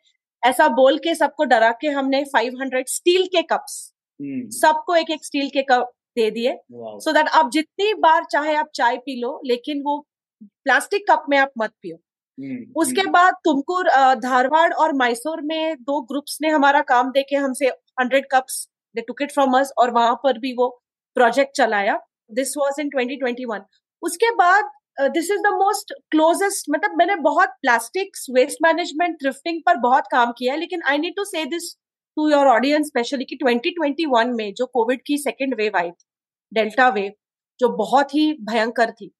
ऐसा 0.43 0.67
बोल 0.75 0.97
के 0.99 1.15
सबको 1.15 1.43
डरा 1.45 1.71
के 1.81 1.87
हमने 1.89 2.23
500 2.27 2.87
स्टील 2.89 3.25
के 3.27 3.41
कप्स। 3.43 3.92
सबको 4.21 4.95
एक 4.95 5.09
एक 5.11 5.25
स्टील 5.25 5.49
के 5.49 5.61
कप 5.61 5.91
दे 6.15 6.29
दिए। 6.31 6.55
सो 6.71 7.11
दैट 7.11 7.27
आप 7.27 7.49
जितनी 7.51 7.93
बार 7.93 8.23
चाहे 8.23 8.55
आप 8.55 8.69
चाय 8.75 8.97
पी 8.97 9.19
लो 9.21 9.39
लेकिन 9.45 9.81
वो 9.81 9.99
प्लास्टिक 10.41 11.05
कप 11.11 11.25
में 11.29 11.37
आप 11.37 11.51
मत 11.57 11.71
पियो। 11.81 11.95
हम्म, 12.37 12.71
उसके 12.75 13.01
हम्म। 13.01 13.11
बाद 13.11 13.33
तुमकुर 13.43 13.89
धारवाड़ 14.19 14.73
और 14.73 14.93
मैसूर 14.93 15.41
में 15.41 15.75
दो 15.81 16.01
ग्रुप्स 16.01 16.37
ने 16.41 16.49
हमारा 16.49 16.81
काम 16.81 17.11
देके 17.11 17.35
हमसे 17.35 17.67
hundred 17.99 18.25
cups 18.31 18.67
they 18.95 19.01
took 19.01 19.21
it 19.21 19.31
from 19.31 19.59
us 19.59 19.71
और 19.77 19.91
वहाँ 19.91 20.15
पर 20.15 20.37
भी 20.37 20.53
वो 20.53 20.67
प्रोजेक्ट 21.15 21.55
चलाया। 21.57 21.99
दिस 22.33 22.53
वाज 22.57 22.79
इन 22.79 22.89
2021 22.89 23.61
उसके 24.03 24.31
बाद 24.35 24.69
this 24.99 25.31
is 25.31 25.39
the 25.39 25.47
most 25.47 25.93
closest 26.11 26.65
मतलब 26.69 26.95
मैंने 26.97 27.15
बहुत 27.15 27.49
प्लास्टिक्स 27.49 28.25
वेस्ट 28.35 28.57
मैनेजमेंट 28.63 29.15
थ्रिफ्टिंग 29.21 29.61
पर 29.65 29.77
बहुत 29.77 30.03
काम 30.11 30.31
किया 30.31 30.53
है 30.53 30.59
लेकिन 30.59 30.81
I 30.87 30.97
need 30.97 31.15
to 31.15 31.25
say 31.25 31.45
this 31.45 31.75
to 32.17 32.29
your 32.29 32.47
audience 32.47 32.87
specially 32.87 33.25
कि 33.25 33.37
2021 33.37 34.33
में 34.35 34.53
जो 34.53 34.65
कोविड 34.73 35.01
की 35.07 35.17
सेकेंड 35.17 35.55
वेव 35.57 35.77
आई 35.77 35.89
थी 35.89 36.05
डेल्टा 36.51 36.87
वेव 36.89 37.11
जो 37.59 37.69
बहुत 37.77 38.13
ही 38.15 38.31
भयंकर 38.43 38.91
थी। 38.91 39.11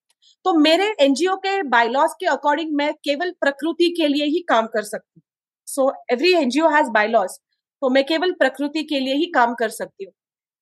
तो 0.46 0.54
मेरे 0.60 0.86
एनजीओ 1.02 1.36
के 1.38 1.62
बायलॉज 1.70 2.14
के 2.20 2.26
अकॉर्डिंग 2.28 2.76
मैं 2.78 2.94
केवल 3.04 3.32
प्रकृति 3.42 3.90
के 3.98 4.08
लिए 4.08 4.26
ही 4.26 4.40
काम 4.50 4.68
कर 4.74 4.84
सकती 4.84 5.20
हूँ। 5.20 5.24
So 5.68 5.92
every 6.14 6.34
NGO 6.36 6.70
has 6.70 6.90
bylaws 6.92 7.38
तो 7.82 7.90
मैं 7.90 8.04
केवल 8.06 8.32
प्रकृति 8.34 8.84
के 8.84 9.00
लिए 9.00 9.16
ही 9.16 9.26
काम 9.36 9.54
कर 9.56 9.70
सकती 9.72 10.06
हूँ। 10.06 10.14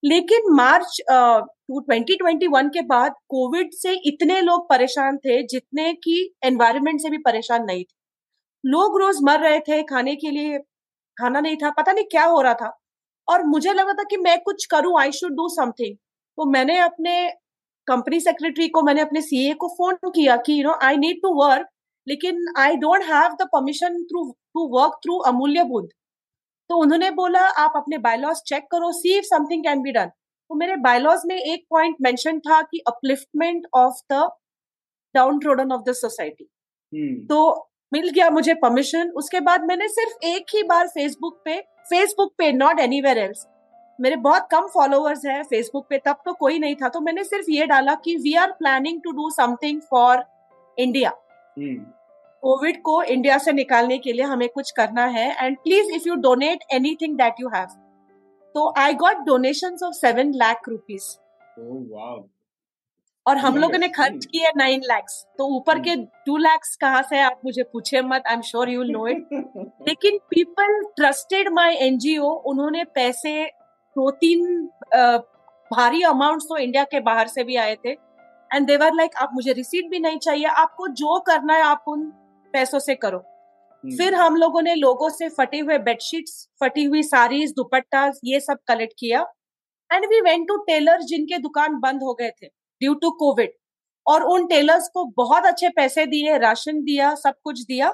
लेकिन 0.03 0.53
मार्च 0.55 0.97
ट्वेंटी 1.09 2.15
ट्वेंटी 2.15 2.47
वन 2.47 2.69
के 2.69 2.81
बाद 2.85 3.13
कोविड 3.29 3.71
से 3.73 3.93
इतने 4.07 4.39
लोग 4.41 4.69
परेशान 4.69 5.17
थे, 5.17 5.41
जितने 5.43 5.91
की 5.95 6.15
एनवायरमेंट 6.45 7.01
से 7.01 7.09
भी 7.09 7.17
परेशान 7.19 7.65
नहीं 7.65 7.83
थे। 7.83 7.95
लोग 8.63 8.99
रोज 9.01 9.17
मर 9.23 9.39
रहे 9.39 9.59
थे 9.59 9.81
खाने 9.83 10.15
के 10.15 10.31
लिए 10.31 10.57
खाना 11.17 11.39
नहीं 11.39 11.57
था 11.57 11.69
पता 11.69 11.91
नहीं 11.91 12.05
क्या 12.05 12.25
हो 12.25 12.41
रहा 12.41 12.53
था। 12.53 12.77
और 13.27 13.43
मुझे 13.43 13.73
लगा 13.73 13.93
था 13.93 14.03
कि 14.03 14.17
मैं 14.17 14.41
कुछ 14.41 14.65
करूँ 14.65 14.99
आई 14.99 15.11
शुड 15.11 15.31
डू 15.31 15.49
समथिंग 15.49 15.95
तो 16.37 16.45
मैंने 16.45 16.79
अपने 16.79 17.31
कंपनी 17.87 18.19
सेक्रेटरी 18.19 18.67
को 18.67 18.81
मैंने 18.81 19.01
अपने 19.01 19.21
सीए 19.21 19.53
को 19.53 19.67
फ़ोन 19.67 19.95
किया 20.05 20.37
कि 20.37 20.59
you 20.59 20.63
know 20.63 20.79
I 20.83 20.97
need 20.97 21.17
to 21.21 21.33
work 21.33 21.67
लेकिन 22.07 22.45
I 22.57 22.75
don't 22.75 23.03
have 23.03 23.31
the 23.33 23.47
permission 23.53 24.03
through 24.03 24.31
to 24.31 24.79
work 24.79 24.93
through 24.93 25.17
Amulya 25.17 25.63
Buddh 25.63 25.89
तो 26.69 26.75
उन्होंने 26.77 27.11
बोला 27.11 27.41
आप 27.41 27.73
अपने 27.75 27.97
बायलॉज 27.97 28.37
चेक 28.37 28.63
करो 28.71 28.91
see 28.91 29.17
if 29.17 29.25
something 29.25 29.63
can 29.63 29.81
be 29.81 29.91
done 29.91 30.05
तो 30.05 30.55
मेरे 30.55 30.75
बायलॉज 30.75 31.21
में 31.25 31.35
एक 31.35 31.65
पॉइंट 31.69 31.95
मेंशन 32.01 32.39
था 32.39 32.61
कि 32.61 32.79
upliftment 32.87 33.67
of 33.73 34.13
the 34.13 34.29
downtrodden 35.39 35.71
of 35.71 35.81
the 35.81 35.93
society 35.93 36.43
तो 37.27 37.70
मिल 37.91 38.09
गया 38.09 38.29
मुझे 38.29 38.53
परमिशन 38.53 39.09
उसके 39.17 39.39
बाद 39.39 39.63
मैंने 39.65 39.87
सिर्फ़ 39.89 40.25
एक 40.25 40.55
ही 40.55 40.63
बार 40.63 40.87
फेसबुक 40.87 41.41
पे 41.45 41.59
फेसबुक 41.89 42.33
पे 42.37 42.51
नॉट 42.53 42.79
एनीवेयर 42.79 43.17
एल्स 43.17 43.45
मेरे 43.99 44.15
बहुत 44.17 44.47
कम 44.51 44.67
फॉलोअर्स 44.67 45.25
हैं 45.25 45.41
फेसबुक 45.43 45.85
पे. 45.89 45.97
तब 45.97 46.21
तो 46.25 46.33
कोई 46.33 46.59
नहीं 46.59 46.75
था. 46.75 46.89
तो 46.89 46.99
मैंने 47.01 47.23
सिर्फ़ 47.23 47.49
ये 47.51 47.65
डाला 47.65 47.95
कि 47.95 48.15
we 48.17 48.33
are 48.35 48.51
planning 48.51 49.01
to 49.03 49.11
do 49.11 49.29
something 49.29 49.81
for 49.81 50.23
India 50.77 51.11
Covid 52.43 52.81
को 52.81 53.01
इंडिया 53.03 53.37
से 53.37 53.51
निकालने 53.51 53.97
के 53.97 54.13
लिए 54.13 54.25
हमें 54.25 54.47
कुछ 54.49 54.71
करना 54.71 55.05
है. 55.07 55.29
And 55.45 55.57
please 55.57 55.91
if 55.95 56.07
you 56.07 56.15
donate 56.21 56.63
anything 56.73 57.17
that 57.17 57.41
you 57.41 57.49
have 57.55 57.67
तो 58.55 58.73
I 58.77 58.93
got 58.95 59.17
donation 59.25 59.77
of 59.83 59.93
seven 59.95 60.33
lakh 60.35 60.69
rupees 60.69 61.15
और 63.25 63.37
हम 63.37 63.57
लोगों 63.57 63.77
ने 63.77 63.87
खर्च 63.89 64.25
किया 64.25 64.51
नाइन 64.57 64.81
लैक्स 64.83 65.13
तो 65.37 65.45
ऊपर 65.55 65.79
के 65.79 65.95
टू 65.95 66.31
hmm. 66.31 66.41
लैक्स 66.41 66.75
कहाँ 66.75 67.01
से 67.01 67.19
आप 67.21 67.41
मुझे 67.45 67.63
पूछे 67.63 68.01
मत? 68.01 68.23
I 68.27 68.33
am 68.33 68.41
sure 68.41 68.69
you 68.69 68.83
know 68.83 69.07
it 69.07 69.27
लेकिन 69.87 70.17
पीपल 70.29 70.81
ट्रस्टेड 70.97 71.49
माई 71.53 71.75
एनजीओ 71.85 72.29
उन्होंने 72.51 72.83
पैसे 72.95 73.43
दो 73.95 74.09
तीन 74.21 74.65
भारी 75.71 76.01
अमाउंट 76.03 76.41
तो 76.41 76.57
इंडिया 76.57 76.83
के 76.83 76.99
बाहर 77.01 77.27
से 77.27 77.43
भी 77.43 77.55
आए 77.55 77.75
थे। 77.85 77.91
एंड 78.51 78.65
देवर 78.67 78.93
लाइक 78.93 79.15
आप 79.17 79.29
मुझे 79.33 79.53
रिसीट 79.53 79.89
भी 79.89 79.99
नहीं 79.99 80.17
चाहिए। 80.19 80.45
आपको 80.45 80.87
जो 80.87 81.19
करना 81.27 81.53
है 81.53 81.63
आप 81.63 81.83
उन 81.87 82.05
पैसों 82.53 82.79
से 82.79 82.95
करो. 82.95 83.17
Hmm. 83.17 83.97
फिर 83.97 84.13
हम 84.15 84.35
लोगों 84.35 84.61
ने 84.61 84.73
लोगों 84.75 85.09
से 85.09 85.29
फटे 85.29 85.59
हुए 85.59 85.77
बेडशीट्स 85.79 86.47
फटी 86.61 86.83
हुई 86.83 87.03
साड़ीज 87.03 87.53
दुपट्टा 87.55 88.05
ये 88.25 88.39
सब 88.39 88.57
कलेक्ट 88.67 88.93
किया। 88.99 89.21
And 89.91 90.05
we 90.05 90.19
went 90.21 90.47
to 90.47 90.57
tailor 90.63 91.01
जिनके 91.03 91.37
दुकान 91.39 91.79
बंद 91.79 92.03
हो 92.03 92.13
गए 92.13 92.29
थे। 92.41 92.47
ड्यू 92.81 92.93
टू 92.95 93.11
कोविड 93.19 93.51
और 94.05 94.23
उन 94.25 94.45
टेलर्स 94.47 94.87
को 94.93 95.03
बहुत 95.17 95.45
अच्छे 95.45 95.69
पैसे 95.71 96.05
दिए 96.05 96.37
राशन 96.39 96.81
दिया 96.83 97.13
सब 97.15 97.35
कुछ 97.43 97.61
दिया। 97.63 97.91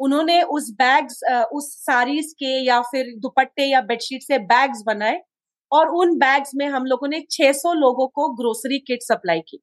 उन्होंने 0.00 0.42
उस 0.54 0.70
बैग्स 0.78 1.20
उस 1.52 1.72
साड़ीज 1.76 2.32
के 2.38 2.58
या 2.64 2.80
फिर 2.82 3.14
दुपट्टे 3.18 3.64
या 3.64 3.80
बेडशीट 3.82 4.22
से 4.22 4.38
बैग्स 4.46 4.82
बनाए 4.86 5.20
और 5.72 5.88
उन 5.96 6.16
बैग्स 6.18 6.50
में 6.54 6.66
हम 6.68 6.84
लोगों 6.86 7.08
ने 7.08 7.20
600 7.30 7.72
लोगों 7.74 8.06
को 8.08 8.28
ग्रोसरी 8.34 8.78
किट 8.80 9.02
सप्लाई 9.02 9.40
की। 9.48 9.60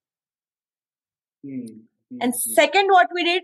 And 1.43 2.33
second 2.33 2.91
what 2.91 3.13
we 3.15 3.23
did 3.23 3.43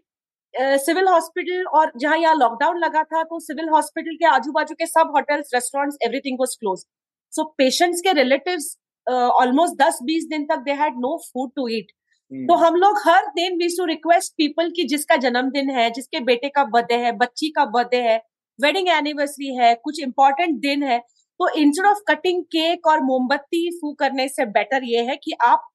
civil 0.79 1.07
hospital 1.07 1.63
और 1.69 1.91
जहाँ 1.97 2.17
यहाँ 2.17 2.35
लॉकडाउन 2.35 2.77
लगा 2.77 3.03
था 3.03 3.23
तो 3.23 3.39
सिविल 3.39 3.69
हॉस्पिटल 3.69 4.15
के 4.15 4.25
आजू 4.27 4.51
बाजू 4.51 4.75
के 4.75 4.85
सब 4.87 5.11
hotels 5.15 5.53
restaurants 5.53 5.97
everything 6.05 6.37
was 6.39 6.55
close 6.55 6.85
so 7.33 7.43
patients 7.57 8.01
के 8.01 8.13
रिलेटिव्स 8.13 8.75
ऑलमोस्ट 9.07 9.75
दस 9.77 9.99
बीस 10.03 10.25
दिन 10.29 10.45
तक 10.45 10.59
they 10.65 10.71
had 10.81 10.97
no 10.97 11.17
food 11.25 11.51
to 11.55 11.67
eat 11.67 11.91
तो 12.31 12.55
हम 12.55 12.75
लोग 12.75 12.99
हर 13.05 13.25
दिन 13.35 13.57
वी 13.57 13.67
टू 13.77 13.85
रिक्वेस्ट 13.85 14.33
पीपल 14.37 14.69
की 14.69 14.83
जिसका 14.87 15.15
जन्मदिन 15.23 15.69
है 15.69 15.89
जिसके 15.91 16.19
बेटे 16.19 16.49
का 16.49 16.63
बर्थडे 16.65 16.97
है 16.97 17.11
बच्ची 17.17 17.49
का 17.49 17.65
बर्थडे 17.71 18.01
है 18.01 18.17
वेडिंग 18.59 18.87
एनिवर्सरी 18.89 19.55
है 19.55 19.73
कुछ 19.75 19.99
इंपॉर्टेंट 20.03 20.59
दिन 20.59 20.83
है 20.83 20.99
तो 21.39 21.49
इंस्टेड 21.59 21.85
ऑफ़ 21.85 21.99
कटिंग 22.07 22.43
केक 22.45 22.87
और 22.87 22.99
मोमबत्ती 23.01 23.69
फू 23.71 23.93
करने 23.93 24.27
से 24.27 24.45
बेटर 24.51 24.83
ये 24.83 25.03
है 25.03 25.15
कि 25.15 25.33
आप 25.41 25.67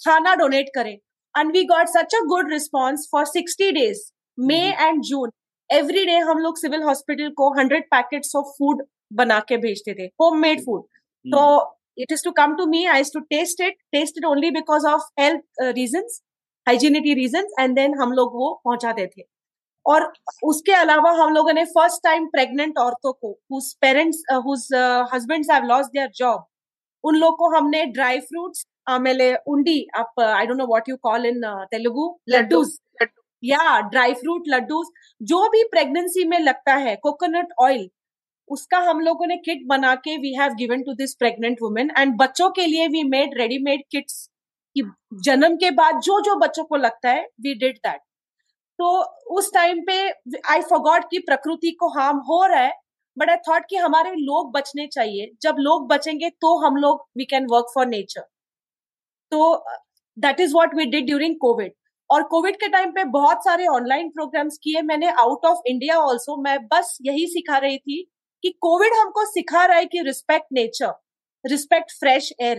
खाना 0.00 0.34
डोनेट 0.34 0.70
करें. 0.74 0.96
And 1.34 1.52
we 1.52 1.64
got 1.64 1.88
such 1.88 2.14
a 2.14 2.20
good 2.26 2.52
response 2.52 3.08
for 3.12 3.24
sixty 3.26 3.70
days 3.72 4.02
May 4.38 4.60
and 4.72 5.02
June 5.02 5.30
every 5.70 6.04
day 6.06 6.18
हम 6.22 6.38
लोग 6.38 6.58
सिविल 6.58 6.82
हॉस्पिटल 6.82 7.30
को 7.36 7.52
हंड्रेड 7.58 7.84
पैकेट्स 7.90 8.36
ऑफ़ 8.36 8.46
फ़ूड 8.58 8.82
बना 9.12 9.38
के 9.48 9.56
भेजते 9.56 9.94
थे 9.94 10.06
होम 10.20 10.38
मेड 10.38 10.64
फ़ूड 10.64 10.82
तो 11.24 11.44
it 11.96 12.10
is 12.10 12.22
to 12.22 12.32
come 12.32 12.56
to 12.56 12.66
me. 12.66 12.86
I 12.86 12.98
used 12.98 13.12
to 13.12 13.22
taste 13.30 13.60
it, 13.60 13.74
taste 13.92 14.14
it 14.16 14.24
only 14.24 14.50
because 14.50 14.84
of 14.84 15.00
health 15.18 15.42
uh, 15.60 15.72
reasons, 15.74 16.22
hygienity 16.66 17.14
reasons, 17.14 17.52
and 17.58 17.76
then 17.76 17.94
हम 18.00 18.12
लोग 18.12 18.34
वो 18.34 18.52
पहुंचाते 18.64 19.06
थे 19.06 19.22
और 19.86 20.12
उसके 20.44 20.72
अलावा 20.72 21.10
हम 21.22 21.32
लोगों 21.34 21.52
ने 21.52 21.64
फ़र्स्ट 21.72 22.02
टाइम 22.04 22.26
प्रेग्नेंट 22.28 22.78
औरतों 22.78 23.12
को 23.12 23.30
whose 23.52 23.72
parents 23.80 24.22
whose 24.44 24.68
husbands 25.14 25.50
have 25.50 25.64
lost 25.66 25.90
their 25.92 26.10
job 26.16 26.46
उन 27.04 27.16
लोग 27.16 27.36
को 27.38 27.54
हमने 27.56 27.84
ड्राई 27.86 28.20
फ्रूट्स 28.20 28.66
आमेले 28.88 29.34
उंडी 29.48 29.86
आप 29.96 30.20
I 30.20 30.46
don't 30.46 30.58
know 30.58 30.66
what 30.66 30.88
you 30.88 30.96
call 31.02 31.26
in 31.26 31.42
Telugu 31.70 32.08
laddoos 32.30 32.78
या 33.42 33.80
ड्राई 33.90 34.14
फ्रूट 34.14 34.48
लड्डूस 34.48 34.90
जो 35.32 35.48
भी 35.50 35.62
प्रेगनेंसी 35.72 36.24
में 36.28 36.38
लगता 36.38 36.74
है 36.86 36.96
कोकोनट 37.02 37.52
ऑयल 37.62 37.88
उसका 38.48 38.78
हम 38.78 39.00
लोगों 39.00 39.26
ने 39.26 39.36
किट 39.36 39.66
बना 39.66 39.94
के 39.94 40.16
we 40.16 40.34
have 40.34 40.54
given 40.54 40.82
to 40.82 40.92
this 40.92 41.14
pregnant 41.14 41.58
women 41.62 41.90
and 41.98 42.16
बच्चों 42.16 42.50
के 42.50 42.66
लिए 42.66 42.88
वी 42.88 43.02
मेड 43.04 43.38
रेडीमेड 43.38 43.82
किट्स 43.90 44.30
कि 44.76 44.82
जन्म 45.22 45.56
के 45.56 45.70
बाद 45.70 46.00
जो 46.00 46.20
जो 46.20 46.36
बच्चों 46.36 46.64
को 46.64 46.76
लगता 46.76 47.10
है 47.10 47.22
वी 47.40 47.54
डिड 47.54 47.76
दैट 47.76 48.00
तो 48.78 49.02
उस 49.36 49.52
टाइम 49.54 49.80
पे 49.80 50.08
आई 50.50 50.60
फॉगॉट 50.60 51.04
कि 51.10 51.18
प्रकृति 51.18 51.70
को 51.70 51.88
हार्म 51.88 52.16
हो 52.18 52.44
रहा 52.46 52.60
है 52.60 52.72
बट 53.18 53.30
आई 53.30 53.36
थॉट 53.48 53.64
कि 53.70 53.76
हमारे 53.76 54.10
लोग 54.10 54.52
बचने 54.52 54.86
चाहिए। 54.86 55.30
जब 55.42 55.56
लोग 55.58 55.88
बचेंगे 55.88 56.30
तो 56.30 56.56
हम 56.66 56.76
लोग 56.76 57.06
we 57.18 57.24
can 57.24 57.46
work 57.50 57.66
for 57.74 57.86
nature 57.86 58.20
तो 59.32 59.64
that 60.18 60.40
is 60.40 60.54
what 60.54 60.74
we 60.74 60.84
did 60.84 61.06
during 61.06 61.36
COVID 61.40 61.72
और 62.10 62.22
कोविड 62.22 62.56
के 62.56 62.68
टाइम 62.68 62.90
पे 62.90 63.04
बहुत 63.04 63.44
सारे 63.44 63.66
ऑनलाइन 63.66 64.08
प्रोग्राम्स 64.08 64.58
किए 64.62 64.82
मैंने 64.82 65.10
आउट 65.10 65.46
ऑफ़ 65.46 65.58
इंडिया 65.66 65.98
ऑल्सो 65.98 66.36
मैं 66.42 66.58
बस 66.66 66.98
यही 67.02 67.26
सिखा 67.26 67.58
रही 67.58 67.78
थी 67.78 68.10
कि 68.44 68.50
कोविड 68.60 68.94
हमको 68.94 69.24
सिखा 69.26 69.64
रहा 69.64 69.76
है 69.78 69.84
कि 69.86 70.02
respect 70.06 70.46
nature 70.52 70.92
respect 71.44 71.92
fresh 72.00 72.32
air 72.40 72.58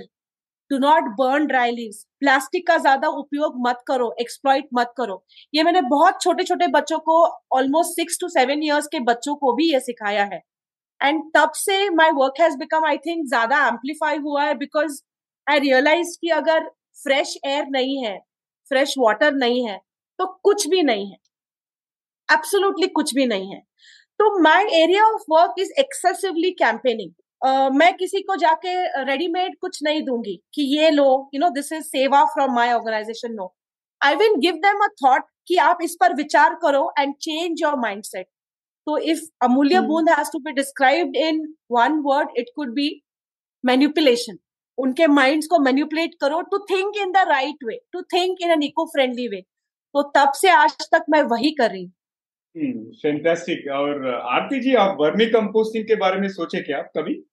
do 0.72 0.78
not 0.80 1.10
burn 1.18 1.46
dry 1.48 1.72
leaves 1.72 2.06
plastic 2.20 2.66
का 2.68 2.78
ज़्यादा 2.78 3.08
उपयोग 3.18 3.56
मत 3.68 3.84
करो 3.88 4.14
एक्सप्लॉइट 4.20 4.68
मत 4.74 4.94
करो. 4.98 5.24
ये 5.54 5.64
मैंने 5.64 5.82
बहुत 5.90 6.22
छोटे 6.22 6.44
छोटे 6.44 6.68
बच्चों 6.70 7.00
को 7.00 7.18
almost 7.58 7.96
six 7.96 8.18
to 8.22 8.30
seven 8.30 8.64
years 8.64 8.88
के 8.92 9.00
बच्चों 9.10 9.36
को 9.36 9.54
भी 9.56 9.72
ये 9.72 9.80
सिखाया 9.80 10.24
है. 10.34 10.42
एंड 11.02 11.22
तब 11.36 11.52
से 11.56 11.90
my 11.92 12.12
work 12.14 12.42
has 12.42 12.58
become 12.58 12.86
I 12.88 12.98
think 13.06 13.26
ज़्यादा 13.28 13.66
एम्पलीफाई 13.68 14.18
हुआ 14.20 14.44
है 14.44 14.56
बिकॉज़ 14.58 15.02
आई 15.48 15.60
रियलाइज़ 15.60 16.18
कि 16.22 16.30
अगर 16.32 16.70
फ्रेश 17.04 17.38
एयर 17.46 17.68
नहीं 17.70 18.04
है 18.06 18.18
फ्रेश 18.72 18.94
वाटर 18.98 19.34
नहीं 19.36 19.68
है 19.68 19.78
तो 20.20 20.26
कुछ 20.44 20.68
भी 20.68 20.82
नहीं 20.84 21.10
है. 21.12 21.18
एब्सोल्युटली 22.30 22.88
कुछ 22.90 23.14
भी 23.16 23.26
नहीं 23.26 23.54
है. 23.54 23.62
तो 24.20 24.38
my 24.42 24.64
area 24.76 25.04
of 25.06 25.24
work 25.30 25.56
is 25.60 25.72
excessively 25.80 26.52
campaigning 26.60 27.12
मैं 27.74 27.94
किसी 27.98 28.22
को 28.22 28.36
जाके 28.36 28.76
रेडीमेड 29.06 29.56
कुछ 29.62 29.80
नहीं 29.84 30.02
दूँगी 30.04 30.36
कि 30.54 30.62
ये 30.78 30.90
लो 30.92 31.08
you 31.34 31.40
know 31.40 31.50
this 31.56 31.72
is 31.74 31.84
seva 31.86 32.24
from 32.26 32.54
my 32.56 32.72
organization 32.72 33.34
no 33.34 33.54
I 34.02 34.16
will 34.16 34.36
give 34.42 34.56
them 34.64 34.84
a 34.84 34.88
thought 35.04 35.24
कि 35.48 35.58
आप 35.64 35.82
इस 35.84 35.96
पर 36.00 36.14
विचार 36.16 36.56
करो 36.62 36.90
and 37.00 37.14
change 37.22 37.62
your 37.62 37.76
mind 37.80 38.04
set 38.04 38.28
तो 38.88 38.98
if 39.14 39.22
Amulya 39.46 39.80
Boond 39.90 40.10
has 40.10 40.32
to 40.32 40.40
be 40.40 40.52
described 40.54 41.16
in 41.18 41.42
one 41.72 42.00
word 42.06 42.38
it 42.38 42.50
could 42.56 42.74
be 42.74 42.90
manipulation 43.64 44.38
उनके 44.78 45.08
minds 45.08 45.48
को 45.48 45.60
manipulate 45.60 46.16
करो 46.22 46.42
to 46.52 46.58
think 46.72 46.98
in 47.02 47.12
the 47.12 47.26
right 47.30 47.64
way 47.66 47.80
to 47.94 48.02
think 48.14 48.42
in 48.42 48.52
an 48.52 48.64
eco 48.64 48.86
friendly 48.86 49.28
way 49.28 49.42
तो 49.96 50.02
तब 50.16 50.32
से 50.36 50.50
आज 50.52 50.76
तक 50.92 51.06
मैं 51.10 51.22
वही 51.24 51.52
कर 51.60 51.70
रही 51.72 51.84
हूँ। 51.84 51.92
फैंटास्टिक 52.58 53.64
hmm, 53.64 53.76
और 53.76 54.08
आरती 54.08 54.60
जी 54.60 54.74
आप 54.76 54.98
वर्मी 55.00 55.26
कंपोस्टिंग 55.26 55.86
के 55.86 55.96
बारे 55.96 56.20
में 56.22 56.28
सोचे 56.30 56.62
क्या 56.62 56.78
आप 56.78 56.92
कभी? 56.98 57.24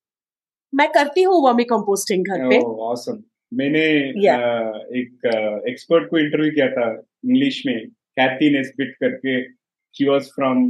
मैं 0.75 0.89
करती 0.89 1.23
हूँ 1.23 1.47
वर्मी 1.47 1.63
कंपोस्टिंग 1.63 2.25
घर 2.25 2.49
पे। 2.49 2.59
ऑसम 2.59 3.23
मैंने 3.53 4.11
yeah. 4.25 4.41
एक 4.95 5.25
एक्सपर्ट 5.69 6.09
को 6.09 6.17
इंटरव्यू 6.17 6.51
किया 6.51 6.67
था 6.67 6.91
इंग्लिश 7.25 7.63
में 7.65 7.87
कैथी 7.89 8.57
नेस्बिट 8.57 8.95
करके। 8.95 9.43
She 9.97 10.09
was 10.09 10.21
from 10.21 10.69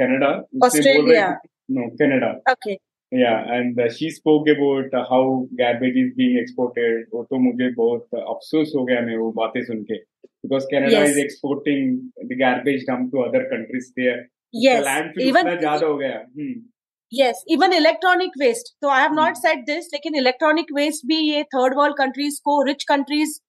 Canada 0.00 0.44
Australia 0.64 1.28
no 1.70 1.90
Canada 1.90 2.52
okay 2.52 2.76
uh, 3.14 3.90
she 3.90 4.10
spoke 4.10 4.48
about 4.48 4.94
uh, 4.94 5.04
how 5.10 5.48
garbage 5.54 5.96
is 5.96 6.12
being 6.16 6.38
exported. 6.38 7.04
वो 7.14 7.24
तो 7.24 7.38
मुझे 7.38 7.74
बहुत 7.74 8.08
अफसोस 8.14 8.72
हो 8.76 8.84
गया 8.84 9.00
मैं 9.00 9.16
वो 9.16 9.32
बातें 9.32 9.62
सुन 9.64 9.82
के। 9.82 10.13
Because 10.44 10.66
Canada 10.70 10.92
yes. 10.92 11.10
is 11.10 11.16
exporting 11.16 12.12
the 12.30 12.36
garbage 12.36 12.86
dump 12.86 13.10
to 13.12 13.20
other 13.20 13.42
countries 13.50 13.92
there. 13.96 14.16
Yes, 14.54 14.84
the 15.16 15.24
even 15.24 15.46
ज़्यादा 15.58 15.86
हो 15.86 15.96
गया. 15.98 16.18
Hmm. 16.38 16.52
Yes, 17.12 17.40
even 17.48 17.72
electronic 17.72 18.36
waste. 18.42 18.74
So 18.82 18.90
I 18.90 19.00
have 19.00 19.12
hmm. 19.12 19.20
not 19.22 19.40
said 19.44 19.64
this, 19.70 19.88
लेकिन 19.94 20.18
electronic 20.22 20.74
waste 20.78 21.06
भी 21.06 21.18
ये 21.30 21.44
third 21.54 21.78
world 21.80 21.96
countries 22.02 22.38
को 22.48 22.58
rich 22.68 22.86
countries 22.92 23.40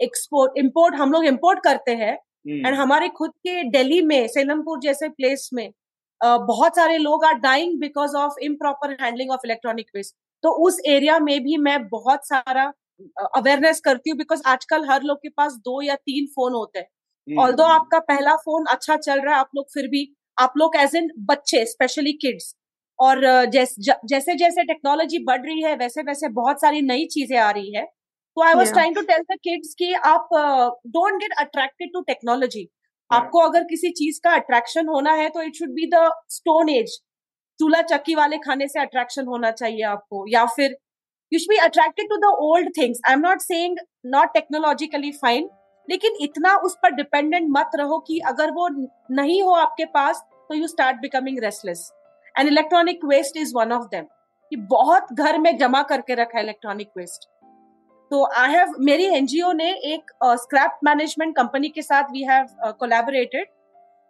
export 0.00 0.62
import 0.64 0.98
हम 0.98 1.12
लोग 1.12 1.24
import 1.32 1.62
करते 1.64 1.94
हैं 2.04 2.12
एंड 2.12 2.66
hmm. 2.66 2.78
हमारे 2.78 3.08
खुद 3.18 3.30
के 3.46 3.62
दिल्ली 3.70 4.00
में 4.02 4.26
सेलमपुर 4.28 4.80
जैसे 4.82 5.08
प्लेस 5.08 5.48
में 5.54 5.68
uh, 5.68 6.38
बहुत 6.46 6.76
सारे 6.76 6.98
लोग 6.98 7.24
are 7.24 7.38
dying 7.40 7.78
because 7.80 8.16
of 8.16 8.34
improper 8.44 8.96
handling 9.00 9.30
of 9.30 9.46
electronic 9.46 9.90
waste 9.96 10.14
तो 10.44 10.50
उस 10.66 10.80
एरिया 10.88 11.18
में 11.18 11.42
भी 11.44 11.56
मैं 11.58 11.78
बहुत 11.88 12.26
सारा 12.26 12.72
अवेयरनेस 13.00 13.80
करती 13.80 14.10
हूँ 14.10 14.18
बिकॉज़ 14.18 14.42
आजकल 14.46 14.84
हर 14.90 15.02
लोग 15.02 15.18
के 15.18 15.28
पास 15.30 15.54
दो 15.64 15.80
या 15.82 15.94
तीन 15.96 16.26
फ़ोन 16.26 16.52
होते 16.54 16.78
हैं। 16.78 17.36
All 17.38 17.50
hmm. 17.52 17.62
आपका 17.64 17.98
पहला 18.02 18.34
फ़ोन 18.38 18.64
अच्छा 18.70 18.96
चल 18.98 19.20
रहा 19.20 19.34
है 19.34 19.40
आप 19.40 19.50
लोग 19.56 19.66
फिर 19.74 19.88
भी 19.88 20.08
आप 20.38 20.52
लोग 20.58 20.76
एज 20.76 20.96
एन 20.96 21.10
बच्चे 21.26 21.64
स्पेशली 21.66 22.12
किड्स 22.14 22.54
और 22.98 23.20
जैस, 23.46 23.74
जैसे 23.78 24.34
जैसे 24.36 24.62
टेक्नोलॉजी 24.64 25.18
बढ़ 25.24 25.40
रही 25.40 25.62
है 25.62 25.74
वैसे 25.76 26.02
वैसे 26.02 26.28
बहुत 26.30 26.60
सारी 26.60 26.80
नई 26.82 27.04
चीज़ें 27.12 27.36
आ 27.38 27.50
रही 27.50 27.74
है। 27.74 27.84
तो 28.36 28.42
I 28.42 28.54
was 28.54 28.72
trying 28.72 28.94
to 28.94 29.00
tell 29.02 29.22
the 29.22 29.36
kids 29.44 29.74
कि 29.74 29.92
आप 30.06 30.28
don't 30.88 31.20
get 31.20 31.32
attracted 31.38 31.92
to 31.92 32.00
technology 32.02 32.68
आपको 33.10 33.38
अगर 33.40 33.64
किसी 33.64 33.90
चीज़ 33.92 34.20
का 34.24 34.30
अट्रैक्शन 34.34 34.88
होना 34.88 35.12
है 35.14 35.28
तो 35.28 35.42
it 35.42 35.56
should 35.56 35.70
be 35.70 35.86
the 35.86 36.08
stone 36.30 36.68
age 36.68 36.98
चूल्हा 37.60 37.82
चक्की 37.84 38.14
वाले 38.14 38.38
खाने 38.38 38.68
से 38.68 38.80
अट्रैक्शन 38.80 39.26
होना 39.26 39.50
चाहिए 39.52 39.82
आपको 39.86 40.24
या 40.28 40.44
फिर 40.56 40.76
you 41.32 41.38
should 41.38 41.48
be 41.48 41.58
attracted 41.58 42.06
to 42.06 42.18
the 42.20 42.32
old 42.38 42.68
things. 42.74 42.98
I'm 43.04 43.20
not 43.20 43.42
saying 43.42 43.76
not 44.06 44.34
technologically 44.34 45.12
fine, 45.14 45.48
लेकिन 45.88 46.14
इतना 46.20 46.54
उस 46.66 46.74
पर 46.82 46.94
डिपेंडेंट 46.94 47.46
मत 47.50 47.70
रहो 47.78 47.98
कि 48.06 48.18
अगर 48.28 48.50
वो 48.52 48.68
नहीं 49.10 49.42
हो 49.42 49.52
आपके 49.54 49.84
पास 49.92 50.22
तो 50.48 50.54
you 50.54 50.66
start 50.68 50.96
becoming 51.00 51.38
restless 51.42 51.90
and 52.38 52.48
electronic 52.48 53.04
waste 53.04 53.36
is 53.36 53.52
one 53.56 53.72
of 53.72 53.84
them 53.90 54.04
कि 54.52 54.56
बहुत 54.72 55.12
घर 55.12 55.38
में 55.38 55.56
जमा 55.58 55.82
करके 55.90 56.14
रखा 56.14 56.38
है 56.38 56.44
इलेक्ट्रॉनिक 56.44 56.88
वेस्ट 56.96 57.28
तो 58.10 58.24
आई 58.38 58.52
हैव 58.52 58.74
मेरी 58.88 59.04
एनजीओ 59.16 59.52
ने 59.52 59.70
एक 59.94 60.10
स्क्रैप 60.40 60.78
मैनेजमेंट 60.84 61.36
कंपनी 61.36 61.68
के 61.68 61.82
साथ 61.82 62.10
वी 62.12 62.22
हैव 62.24 62.72
कोलैबोरेटेड 62.80 63.48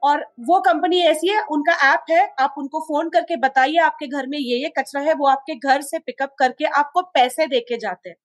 और 0.03 0.25
वो 0.41 0.61
कंपनी 0.61 1.01
ऐसी 1.03 1.29
है 1.29 1.41
उनका 1.51 1.73
ऐप 1.85 2.05
है 2.11 2.27
आप 2.41 2.55
उनको 2.59 2.81
फ़ोन 2.81 3.09
करके 3.11 3.37
बताइए 3.37 3.79
आपके 3.81 4.07
घर 4.09 4.27
में 4.27 4.39
ये 4.39 4.57
ये 4.57 4.73
कचरा 4.79 5.01
है 5.03 5.15
वो 5.15 5.27
आपके 5.29 5.55
घर 5.57 5.83
से 5.83 5.99
पिकअप 5.99 6.35
करके 6.39 6.65
आपको 6.81 7.03
पैसे 7.15 7.47
दे 7.47 7.61
के 7.61 7.77
जाते 7.79 8.09
हैं 8.09 8.17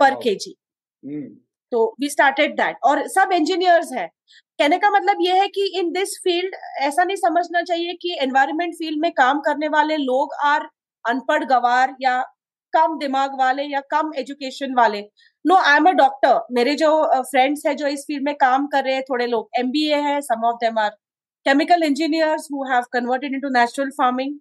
पर 0.00 0.14
के 0.14 0.34
जी 0.34 0.54
तो 1.72 1.84
वी 2.00 2.08
स्टार्टेड 2.08 2.54
दैट 2.56 2.76
और 2.84 3.06
सब 3.08 3.32
इंजीनियर्स 3.32 3.92
है। 3.92 4.06
कहने 4.58 4.78
का 4.78 4.90
मतलब 4.90 5.16
ये 5.20 5.38
है 5.38 5.46
कि 5.48 5.66
इन 5.78 5.90
दिस 5.92 6.16
फ़ील्ड 6.24 6.54
ऐसा 6.82 7.04
नहीं 7.04 7.16
समझना 7.16 7.62
चाहिए 7.62 7.94
कि 8.02 8.16
एनवायरमेंट 8.22 8.74
फ़ील्ड 8.74 9.00
में 9.00 9.10
काम 9.12 9.40
करने 9.40 9.68
वाले 9.68 9.96
लोग 9.96 10.34
आर 10.44 10.68
अनपढ़ 11.04 11.44
गवार 11.44 11.94
या 12.00 12.20
कम 12.72 12.98
दिमाग 12.98 13.38
वाले 13.38 13.62
या 13.64 13.80
कम 13.90 14.12
एजुकेशन 14.18 14.74
वाले। 14.74 15.00
No 15.44 15.56
I 15.56 15.76
am 15.76 15.88
a 15.88 15.92
doctor 15.94 16.40
मेरे 16.52 16.74
जो 16.76 16.90
फ्रेंड्स 17.22 17.66
है 17.66 17.74
जो 17.74 17.86
इस 17.88 18.04
फ़ील्ड 18.06 18.24
में 18.24 18.34
काम 18.36 18.66
कर 18.66 18.84
रहे 18.84 18.94
हैं 18.94 19.02
थोड़े 19.10 19.26
लोग 19.26 19.48
एमबीए 19.58 19.96
है 20.02 20.20
some 20.22 20.44
of 20.46 20.56
them 20.60 20.78
are 20.78 20.96
chemical 21.46 21.82
engineers 21.82 22.46
who 22.50 22.64
have 22.64 22.90
converted 22.90 23.32
into 23.32 23.50
natural 23.50 23.90
farming. 23.96 24.40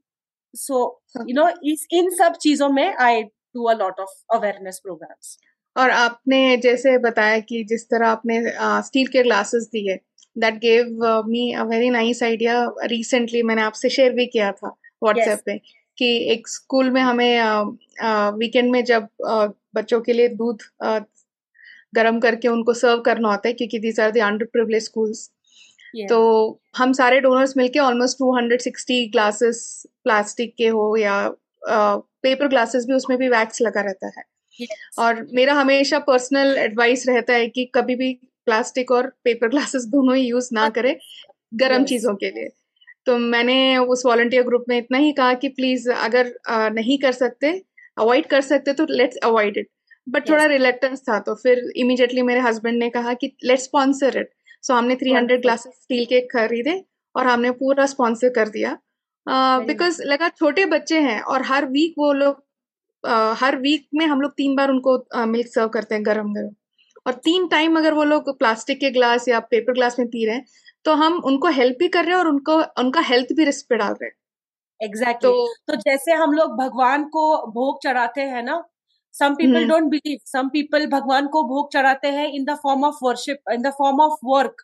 So, 0.54 0.98
you 1.26 1.36
know, 1.36 1.48
is 1.64 1.86
in 1.92 2.10
सब 2.20 2.38
चीज़ों 2.42 2.70
में 2.70 2.96
I 3.00 3.30
do 3.56 3.70
a 3.70 3.76
lot 3.76 4.00
of 4.00 4.16
awareness 4.38 4.80
programs. 4.80 5.38
और 5.76 5.90
आपने 5.92 6.58
जैसे 6.64 6.98
बताया 6.98 7.40
कि 7.40 7.64
जिस 7.70 7.84
तरह 7.90 8.08
आपने 8.08 8.42
स्टील 8.88 9.08
के 9.14 9.24
ग्लासेस 9.24 9.68
दिए 9.72 9.96
that 10.36 10.60
gave 10.60 11.24
me 11.28 11.52
a 11.54 11.64
very 11.72 11.90
nice 11.90 12.22
idea 12.24 12.60
recently 12.92 13.42
मैंने 13.44 13.62
आपसे 13.62 13.90
शेयर 13.90 14.14
भी 14.14 14.26
किया 14.26 14.52
था 14.52 14.68
व्हाट्सएप 15.04 15.38
yes. 15.38 15.46
पे 15.46 15.58
कि 15.98 16.08
एक 16.34 16.48
स्कूल 16.48 16.90
में 16.92 17.02
हमें 17.02 17.42
वीकेंड 18.38 18.72
में 18.72 18.84
जब 18.86 19.08
बच्चों 19.76 20.02
के 20.02 20.14
लिए 20.14 20.28
दूध 20.42 20.64
गर्म 21.96 22.20
करके 22.20 22.48
उनको 22.48 22.74
सर्व 22.74 23.02
करना 23.02 23.30
होता 23.32 23.48
है 23.48 23.54
क्योंकि 23.54 23.80
these 23.80 24.00
are 24.00 24.12
the 24.12 24.22
under 24.30 24.46
privilege 24.54 24.84
schools 24.84 25.30
तो 26.04 26.60
हम 26.78 26.94
सारे 26.94 27.20
डोनर्स 27.20 27.58
मिलके 27.58 27.80
ऑलमोस्ट 27.80 28.18
260 28.18 29.12
ग्लासेस 29.12 29.86
प्लास्टिक 30.04 30.56
के 30.58 30.68
हो 30.68 30.96
या 30.98 31.36
पेपर 31.68 32.48
ग्लासेस 32.48 32.86
भी 32.86 32.94
उसमें 32.94 33.18
भी 33.20 33.28
वैक्स 33.28 33.62
लगा 33.62 33.82
रहता 33.82 34.08
है। 34.08 34.24
Yes. 34.62 35.00
और 35.00 35.28
मेरा 35.34 35.54
हमेशा 35.54 36.00
पर्सनल 36.00 36.58
एडवाइस 36.58 37.08
रहता 37.08 37.34
है 37.34 37.48
कि 37.48 37.66
कभी 37.66 37.96
भी 37.96 38.14
प्लास्टिक 38.46 38.92
और 38.92 39.08
पेपर 39.24 39.48
ग्लासेस 39.48 39.86
दोनों 39.92 40.16
ही 40.16 40.28
यूज़ 40.28 40.50
ना 40.54 40.70
करें 40.70 40.96
गर्म 41.54 41.78
yes. 41.78 41.90
चीज़ों 41.90 42.16
के 42.16 42.32
लिए। 42.32 42.50
तो 43.06 43.18
मैंने 43.18 43.78
उस 43.78 44.06
वॉल्टियर 44.06 44.44
ग्रुप 44.44 44.66
में 44.70 44.78
इतना 44.78 44.98
ही 44.98 45.12
कहा 45.12 45.34
कि 45.34 45.50
प्लीज़ 45.50 45.90
अगर 45.92 46.34
नहीं 46.50 46.98
कर 46.98 47.12
सकते 47.12 47.62
अवॉइड 47.98 48.26
कर 48.26 48.42
सकते 48.42 48.74
तो 48.74 48.86
लेट्स 48.90 49.18
अवॉइड 49.18 49.58
इट 49.58 49.68
बट 50.10 50.30
थोड़ा 50.30 50.46
रिलेक्टेंस 50.46 51.02
था 51.02 51.20
तो 51.20 51.36
फिर 51.36 51.72
इमीडिएटली 51.76 52.22
मेरे 52.22 52.40
हस्बैंड 52.40 52.78
ने 52.80 52.90
कहा 52.90 53.14
कि 53.14 53.32
let's 53.44 53.64
sponsor 53.64 54.18
it 54.18 54.30
so 54.66 54.74
so, 54.74 54.80
हमने 54.80 54.96
थ्री 54.96 55.12
हंड्रेड 55.14 55.42
ग्लासेस 55.42 55.74
स्टील 55.74 56.06
के 56.06 56.22
खरीदे 56.28 56.84
और 57.16 57.28
हमने 57.28 57.52
पूरा 57.52 57.86
स्पॉन्सर 57.86 58.30
कर 58.30 58.50
दिया। 58.50 58.78
बिकॉज़ 59.28 60.02
uh, 60.02 60.08
लगा 60.08 60.30
छोटे 60.30 60.66
बच्चे 60.66 61.00
हैं 61.00 61.22
और 61.22 61.42
हर 61.42 61.66
वीक 61.66 61.94
वो 61.98 62.12
लोग 62.14 62.44
uh, 63.04 63.36
हर 63.42 63.56
वीक 63.58 63.88
में 63.94 64.06
हम 64.06 64.22
लोग 64.22 64.32
तीन 64.32 64.56
बार 64.56 64.70
उनको 64.70 64.98
मिल्क 65.26 65.46
uh, 65.46 65.54
सर्व 65.54 65.68
करते 65.68 65.96
हैं 65.96 66.06
गरम 66.06 66.34
गरम। 66.34 66.54
और 67.08 67.14
तीन 67.14 67.48
टाइम 67.48 67.78
अगर 67.78 67.94
वो 67.94 68.04
लोग 68.04 68.38
प्लास्टिक 68.40 68.80
के 68.80 68.90
ग्लास 68.92 69.28
या 69.28 69.40
पेपर 69.40 69.74
ग्लास 69.74 70.00
में 70.00 70.08
पी 70.08 70.26
रहे 70.26 70.36
हैं 70.36 70.46
तो 70.86 70.94
हम 70.94 71.22
उनको 71.26 71.48
हेल्प 71.48 71.78
भी 71.80 71.88
कर 71.88 72.06
रहे 72.06 72.14
हैं 72.14 72.20
और 72.20 72.28
उनको 72.28 72.56
उनका 72.80 73.02
हेल्थ 73.02 73.34
भी 73.34 73.46
रिस्क 73.46 73.66
पे 73.70 73.76
डाल 73.76 73.94
रहे 73.94 74.06
हैं। 74.06 74.16
Exactly 74.80 75.30
exactly. 75.30 75.68
तो, 75.68 75.74
तो 75.74 75.82
जैसे 75.82 76.14
हम 76.14 76.32
लोग 76.32 76.58
भगवान 76.58 77.04
को 77.04 77.26
भोग 77.52 77.84
चढ़ाते 77.84 78.22
हैं 78.22 78.44
ना 78.44 78.64
some 79.16 79.36
people 79.36 79.68
don't 79.68 79.90
believe 79.90 80.18
some 80.28 80.50
people 80.50 80.86
भगवान 80.88 81.28
को 81.28 81.44
भोग 81.44 81.72
चढ़ाते 81.74 82.08
हैं 82.12 82.28
in 82.30 82.46
the 82.46 82.56
form 82.64 82.84
of 82.84 82.98
worship 83.04 83.52
in 83.52 83.62
the 83.62 83.72
form 83.78 84.02
of 84.02 84.18
work 84.26 84.64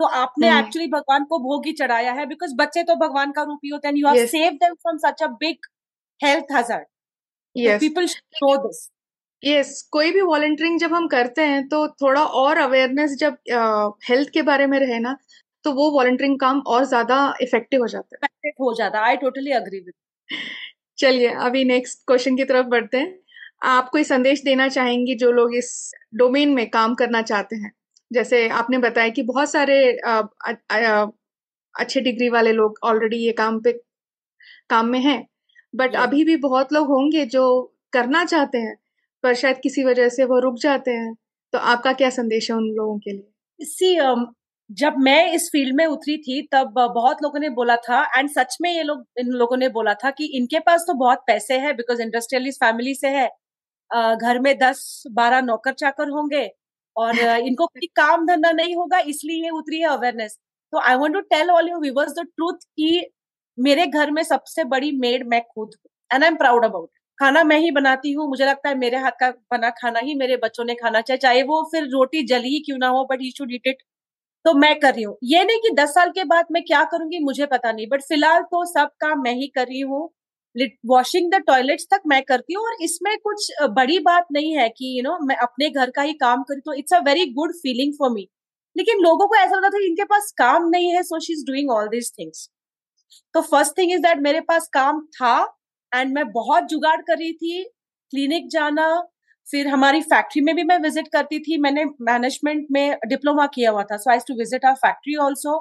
तो 0.00 0.04
आपने 0.16 0.48
एक्चुअली 0.48 0.84
हम्म। 0.84 0.96
भगवान 0.96 1.24
को 1.24 1.38
भोग 1.38 1.66
ही 1.66 1.72
चढ़ाया 1.72 2.12
है 2.12 2.26
बिकॉज़ 2.26 2.54
बच्चे 2.54 2.82
तो 2.82 2.94
भगवान 2.96 3.32
का 3.32 3.42
रूप 3.42 3.60
ही 3.64 3.70
होते 3.70 3.88
हैं 3.88 3.94
you 3.94 4.08
have 4.08 4.26
save 4.26 4.52
them 4.54 4.74
from 4.74 4.98
such 4.98 5.22
a 5.22 5.26
big 5.40 5.66
health 6.20 6.52
hazard 6.52 7.78
people 7.80 8.06
show 8.06 8.56
this 8.56 8.88
yes 9.42 9.80
कोई 9.92 10.10
भी 10.10 10.20
वॉलंटियरिंग 10.22 10.78
जब 10.80 10.94
हम 10.94 11.06
करते 11.08 11.42
हैं 11.42 11.66
तो 11.68 11.86
थोड़ा 12.02 12.24
और 12.42 12.58
अवेयरनेस 12.58 13.16
जब 13.16 13.36
हेल्थ 14.08 14.26
uh, 14.26 14.32
के 14.32 14.42
बारे 14.42 14.66
में 14.66 14.78
रहे 14.78 14.98
ना 14.98 15.16
तो 15.64 15.72
वो 15.72 15.90
वॉलंटियरिंग 15.90 16.38
काम 16.40 16.60
और 16.66 16.84
ज़्यादा 16.84 17.18
इफ़ेक्टिव 17.42 17.80
हो 17.80 17.86
जाता 17.88 18.18
है। 18.22 18.50
हो 18.60 18.72
जाता 18.74 18.98
है। 18.98 19.04
आई 19.04 19.16
टोटली 19.16 19.52
अग्री 19.52 19.78
विद 19.80 19.92
चलिए 20.98 21.28
अभी 21.40 21.64
नेक्स्ट 21.64 21.98
क्वेश्चन 22.06 22.36
की 22.36 22.44
तरफ़ 22.44 22.66
बढ़ते 22.66 22.98
हैं। 22.98 23.23
आप 23.64 23.88
कोई 23.90 24.04
संदेश 24.04 24.42
देना 24.44 24.68
चाहेंगी 24.70 25.14
जो 25.16 25.30
लोग 25.32 25.54
इस 25.56 25.70
डोमेन 26.14 26.50
में 26.50 26.68
काम 26.70 26.94
करना 26.94 27.22
चाहते 27.22 27.56
हैं? 27.56 27.72
जैसे 28.10 28.48
आपने 28.50 28.78
बताया 28.78 29.08
कि 29.10 29.22
बहुत 29.24 29.50
सारे 29.50 29.76
आ, 29.98 30.12
आ, 30.42 30.52
आ, 30.72 31.06
अच्छे 31.74 32.00
डिग्री 32.02 32.28
वाले 32.30 32.52
लोग 32.52 32.78
ऑलरेडी 32.84 33.16
ये 33.18 33.32
काम 33.34 33.60
पे 33.60 33.72
काम 34.70 34.86
में 34.88 35.00
हैं। 35.00 35.24
बट 35.74 35.96
अभी 35.98 36.24
भी 36.24 36.36
बहुत 36.38 36.72
लोग 36.72 36.88
होंगे 36.88 37.24
जो 37.28 37.44
करना 37.92 38.24
चाहते 38.26 38.58
हैं 38.58 38.76
पर 39.24 39.34
शायद 39.36 39.58
किसी 39.62 39.84
वजह 39.84 40.08
से 40.10 40.24
वो 40.26 40.38
रुक 40.40 40.58
जाते 40.60 40.90
हैं। 40.92 41.14
तो 41.52 41.58
आपका 41.60 41.92
क्या 41.94 42.10
संदेश 42.12 42.50
है 42.50 42.56
उन 42.56 42.64
लोगों 42.72 42.98
के 43.00 43.12
लिए? 43.12 43.28
सी 43.60 43.96
जब 44.70 44.94
मैं 45.00 45.32
इस 45.34 45.48
फ़ील्ड 45.52 45.76
में 45.76 45.86
उतरी 45.86 46.16
थी 46.18 46.40
तब 46.52 46.72
बहुत 46.94 47.18
लोगों 47.22 47.40
ने 47.40 47.48
बोला 47.52 47.76
था 47.80 48.02
एंड 48.18 48.30
सच 48.30 48.56
में 48.62 48.70
ये 48.72 48.82
लोग 48.82 49.04
इन 49.20 49.28
लोगों 49.34 49.56
ने 49.56 49.68
बोला 49.70 49.94
था 49.96 50.10
कि 50.12 50.26
इनके 50.38 50.58
पास 50.60 50.84
तो 50.88 50.94
बहुत 50.96 51.24
पैसे 51.26 51.58
है 51.58 51.72
बिकॉज़ 51.74 52.02
इंडस्ट्रियलिस्ट 52.02 52.60
फैमिली 52.60 52.94
से 52.96 53.08
है। 53.10 53.28
घर 53.90 54.38
में 54.40 54.56
दस 54.58 55.02
बारह 55.12 55.40
नौकर 55.42 55.72
चाकर 55.74 56.08
होंगे 56.10 56.48
और 56.96 57.18
इनको 57.18 57.66
कोई 57.66 57.86
काम 57.96 58.26
धंधा 58.26 58.50
नहीं 58.52 58.74
होगा, 58.76 58.98
इसलिए 59.00 59.42
ये 59.44 59.50
उतरी 59.52 59.80
है 59.80 59.88
अवेयरनेस 59.88 60.38
तो 60.72 60.80
I 60.80 60.94
want 60.96 61.14
to 61.14 61.20
tell 61.30 61.50
all 61.50 61.68
you 61.70 61.78
viewers 61.80 62.12
the 62.14 62.24
truth 62.26 62.64
कि 62.76 63.10
मेरे 63.58 63.86
घर 63.88 64.10
में 64.10 64.22
सबसे 64.24 64.64
बड़ी 64.66 64.90
मेड 64.98 65.26
मैं 65.28 65.40
खुद 65.44 65.70
and 66.10 66.22
I 66.22 66.28
am 66.28 66.36
proud 66.36 66.64
about 66.64 66.90
खाना 67.18 67.42
मैं 67.44 67.58
ही 67.58 67.70
बनाती 67.72 68.12
हूँ, 68.12 68.28
मुझे 68.28 68.44
लगता 68.46 68.68
है 68.68 68.74
मेरे 68.78 68.96
हाथ 68.98 69.12
का 69.20 69.30
बना 69.52 69.70
खाना 69.72 70.00
ही 70.00 70.14
मेरे 70.16 70.36
बच्चों 70.38 70.64
ने 70.64 70.74
खाना 70.74 71.00
चाहिए 71.00 71.18
चाहे 71.20 71.42
वो 71.44 71.62
फिर 71.72 71.88
रोटी 71.90 72.22
जली 72.26 72.48
ही 72.50 72.60
क्यों 72.66 72.78
ना 72.78 72.88
हो 72.90 73.04
but 73.10 73.20
he 73.22 73.30
should 73.32 73.52
eat 73.54 73.66
it 73.68 73.82
तो 74.44 74.52
मैं 74.54 74.74
कर 74.80 74.94
रही 74.94 75.02
हूँ. 75.04 75.16
ये 75.24 75.44
नहीं 75.44 75.58
कि 75.60 75.70
दस 75.74 75.94
साल 75.94 76.10
के 76.12 76.24
बाद 76.26 76.46
मैं 76.52 76.62
क्या 76.64 76.82
करूँगी, 76.86 77.18
मुझे 77.20 77.46
पता 77.46 77.72
नहीं 77.72 77.86
बट 77.88 78.02
फ़िलहाल 78.04 78.42
तो 78.44 78.64
सब 78.68 78.90
काम 79.00 79.22
मैं 79.22 79.34
ही 79.34 79.46
कर 79.54 79.66
रही 79.66 79.80
हूँ 79.82 80.08
वॉशिंग 80.86 81.30
द 81.32 81.42
टॉयलेट्स 81.46 81.86
तक 81.90 82.02
मैं 82.06 82.22
करती 82.22 82.54
हूँ 82.54 82.64
और 82.64 82.82
इसमें 82.82 83.16
कुछ 83.18 83.50
बड़ी 83.72 83.98
बात 84.00 84.26
नहीं 84.32 84.52
है 84.56 84.68
कि 84.68 84.84
यू 84.86 84.94
you 84.94 85.04
नो 85.04 85.10
know, 85.10 85.28
मैं 85.28 85.36
अपने 85.38 85.70
घर 85.70 85.90
का 85.90 86.02
ही 86.02 86.12
काम 86.16 86.42
करी 86.42 86.60
तो 86.60 86.74
it's 86.74 86.94
a 86.94 86.98
very 87.06 87.26
good 87.32 87.54
feeling 87.56 87.92
for 87.94 88.10
me 88.10 88.28
लेकिन 88.76 89.00
लोगों 89.00 89.26
को 89.28 89.36
ऐसा 89.36 89.54
होता 89.54 89.68
था 89.68 89.84
इनके 89.86 90.04
पास 90.04 90.32
काम 90.38 90.68
नहीं 90.68 90.92
है 90.92 91.02
so 91.02 91.20
she 91.20 91.32
is 91.32 91.44
doing 91.46 91.70
all 91.70 91.88
this 91.88 92.12
things 92.12 92.48
तो 93.34 93.40
फ़र्स्ट 93.42 93.78
थिंग 93.78 93.92
इज़ 93.92 94.00
दैट 94.02 94.20
मेरे 94.20 94.40
पास 94.48 94.68
काम 94.72 95.00
था 95.16 95.34
एंड 95.92 96.14
मैं 96.14 96.26
बहुत 96.32 96.64
जुगाड़ 96.64 97.00
कर 97.02 97.18
रही 97.18 97.32
थी 97.34 97.62
क्लिनिक 98.12 98.48
जाना 98.50 98.88
फिर 99.46 99.66
हमारी 99.68 100.00
फैक्ट्री 100.04 100.42
में 100.42 100.54
भी 100.56 100.62
मैं 100.64 100.78
विज़िट 100.78 101.08
करती 101.08 101.38
थी 101.40 101.58
मैंने 101.60 101.84
मैनेजमेंट 102.02 102.66
में 102.72 102.98
डिप्लोमा 103.08 103.46
किया 103.54 103.70
हुआ 103.70 103.82
था 103.82 103.96
so 103.96 104.10
I 104.10 104.18
to 104.28 104.34
visit 104.34 104.64
our 104.64 104.74
factory 104.76 105.16
also 105.24 105.58